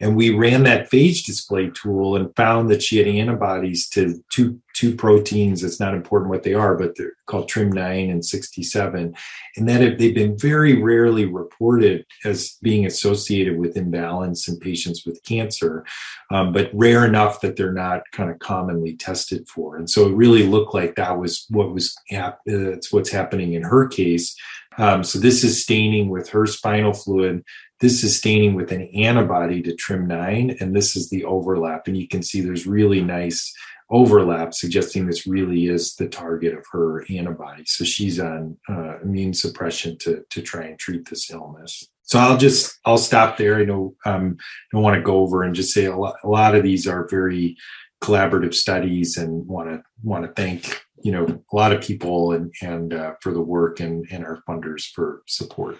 And 0.00 0.16
we 0.16 0.30
ran 0.30 0.64
that 0.64 0.90
phage 0.90 1.24
display 1.24 1.70
tool 1.70 2.16
and 2.16 2.34
found 2.36 2.70
that 2.70 2.82
she 2.82 2.98
had 2.98 3.06
antibodies 3.06 3.88
to 3.90 4.22
two, 4.30 4.60
two 4.74 4.94
proteins. 4.94 5.64
It's 5.64 5.80
not 5.80 5.94
important 5.94 6.30
what 6.30 6.42
they 6.42 6.54
are, 6.54 6.76
but 6.76 6.96
they're 6.96 7.14
called 7.26 7.48
TRIM9 7.48 8.10
and 8.10 8.24
67. 8.24 9.14
And 9.56 9.68
that 9.68 9.98
they've 9.98 10.14
been 10.14 10.36
very 10.36 10.82
rarely 10.82 11.24
reported 11.24 12.04
as 12.24 12.58
being 12.62 12.84
associated 12.84 13.58
with 13.58 13.76
imbalance 13.76 14.48
in 14.48 14.58
patients 14.58 15.04
with 15.06 15.22
cancer, 15.24 15.84
um, 16.30 16.52
but 16.52 16.70
rare 16.74 17.06
enough 17.06 17.40
that 17.40 17.56
they're 17.56 17.72
not 17.72 18.02
kind 18.12 18.30
of 18.30 18.38
commonly 18.38 18.96
tested 18.96 19.48
for. 19.48 19.76
And 19.76 19.88
so 19.88 20.08
it 20.08 20.14
really 20.14 20.42
looked 20.42 20.74
like 20.74 20.96
that 20.96 21.18
was 21.18 21.46
what 21.48 21.72
was, 21.72 21.96
hap- 22.10 22.40
uh, 22.50 22.76
what's 22.90 23.10
happening 23.10 23.54
in 23.54 23.62
her 23.62 23.88
case. 23.88 24.36
Um, 24.78 25.02
so 25.02 25.18
this 25.18 25.42
is 25.42 25.62
staining 25.62 26.10
with 26.10 26.28
her 26.30 26.46
spinal 26.46 26.92
fluid 26.92 27.42
this 27.80 28.02
is 28.02 28.16
staining 28.16 28.54
with 28.54 28.72
an 28.72 28.88
antibody 28.94 29.62
to 29.62 29.76
TRIM9, 29.76 30.60
and 30.60 30.74
this 30.74 30.96
is 30.96 31.10
the 31.10 31.24
overlap. 31.24 31.86
And 31.86 31.96
you 31.96 32.08
can 32.08 32.22
see 32.22 32.40
there's 32.40 32.66
really 32.66 33.02
nice 33.02 33.52
overlap, 33.90 34.54
suggesting 34.54 35.06
this 35.06 35.26
really 35.26 35.66
is 35.66 35.94
the 35.94 36.08
target 36.08 36.54
of 36.54 36.64
her 36.72 37.04
antibody. 37.10 37.64
So 37.66 37.84
she's 37.84 38.18
on 38.18 38.56
uh, 38.68 38.98
immune 39.00 39.34
suppression 39.34 39.98
to, 39.98 40.24
to 40.30 40.42
try 40.42 40.64
and 40.64 40.78
treat 40.78 41.08
this 41.08 41.30
illness. 41.30 41.88
So 42.02 42.18
I'll 42.18 42.36
just 42.36 42.78
I'll 42.84 42.98
stop 42.98 43.36
there. 43.36 43.56
I 43.56 43.64
know 43.64 43.94
um, 44.04 44.36
don't 44.72 44.82
want 44.82 44.96
to 44.96 45.02
go 45.02 45.18
over 45.18 45.42
and 45.42 45.54
just 45.54 45.74
say 45.74 45.86
a 45.86 45.96
lot, 45.96 46.16
a 46.22 46.28
lot 46.28 46.54
of 46.54 46.62
these 46.62 46.86
are 46.86 47.08
very 47.08 47.56
collaborative 48.00 48.54
studies, 48.54 49.16
and 49.16 49.46
want 49.46 49.68
to 49.70 49.82
want 50.04 50.24
to 50.24 50.32
thank 50.40 50.84
you 51.02 51.10
know 51.10 51.24
a 51.24 51.56
lot 51.56 51.72
of 51.72 51.82
people 51.82 52.32
and 52.32 52.54
and 52.62 52.94
uh, 52.94 53.14
for 53.20 53.32
the 53.32 53.42
work 53.42 53.80
and 53.80 54.06
and 54.12 54.24
our 54.24 54.40
funders 54.48 54.84
for 54.94 55.22
support 55.26 55.78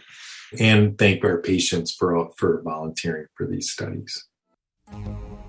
and 0.59 0.99
thank 0.99 1.25
our 1.25 1.41
patients 1.41 1.95
for, 1.95 2.31
for 2.37 2.63
volunteering 2.63 3.27
for 3.37 3.47
these 3.47 3.71
studies. 3.71 4.27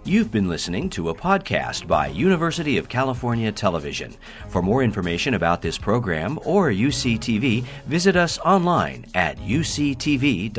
You've 0.03 0.31
been 0.31 0.47
listening 0.47 0.89
to 0.91 1.09
a 1.09 1.13
podcast 1.13 1.85
by 1.85 2.07
University 2.07 2.77
of 2.77 2.87
California 2.87 3.51
Television. 3.51 4.15
For 4.47 4.61
more 4.61 4.81
information 4.81 5.33
about 5.33 5.61
this 5.61 5.77
program 5.77 6.39
or 6.45 6.69
UCTV, 6.69 7.63
visit 7.85 8.15
us 8.15 8.39
online 8.39 9.05
at 9.15 9.37
uctv.tv. 9.39 10.51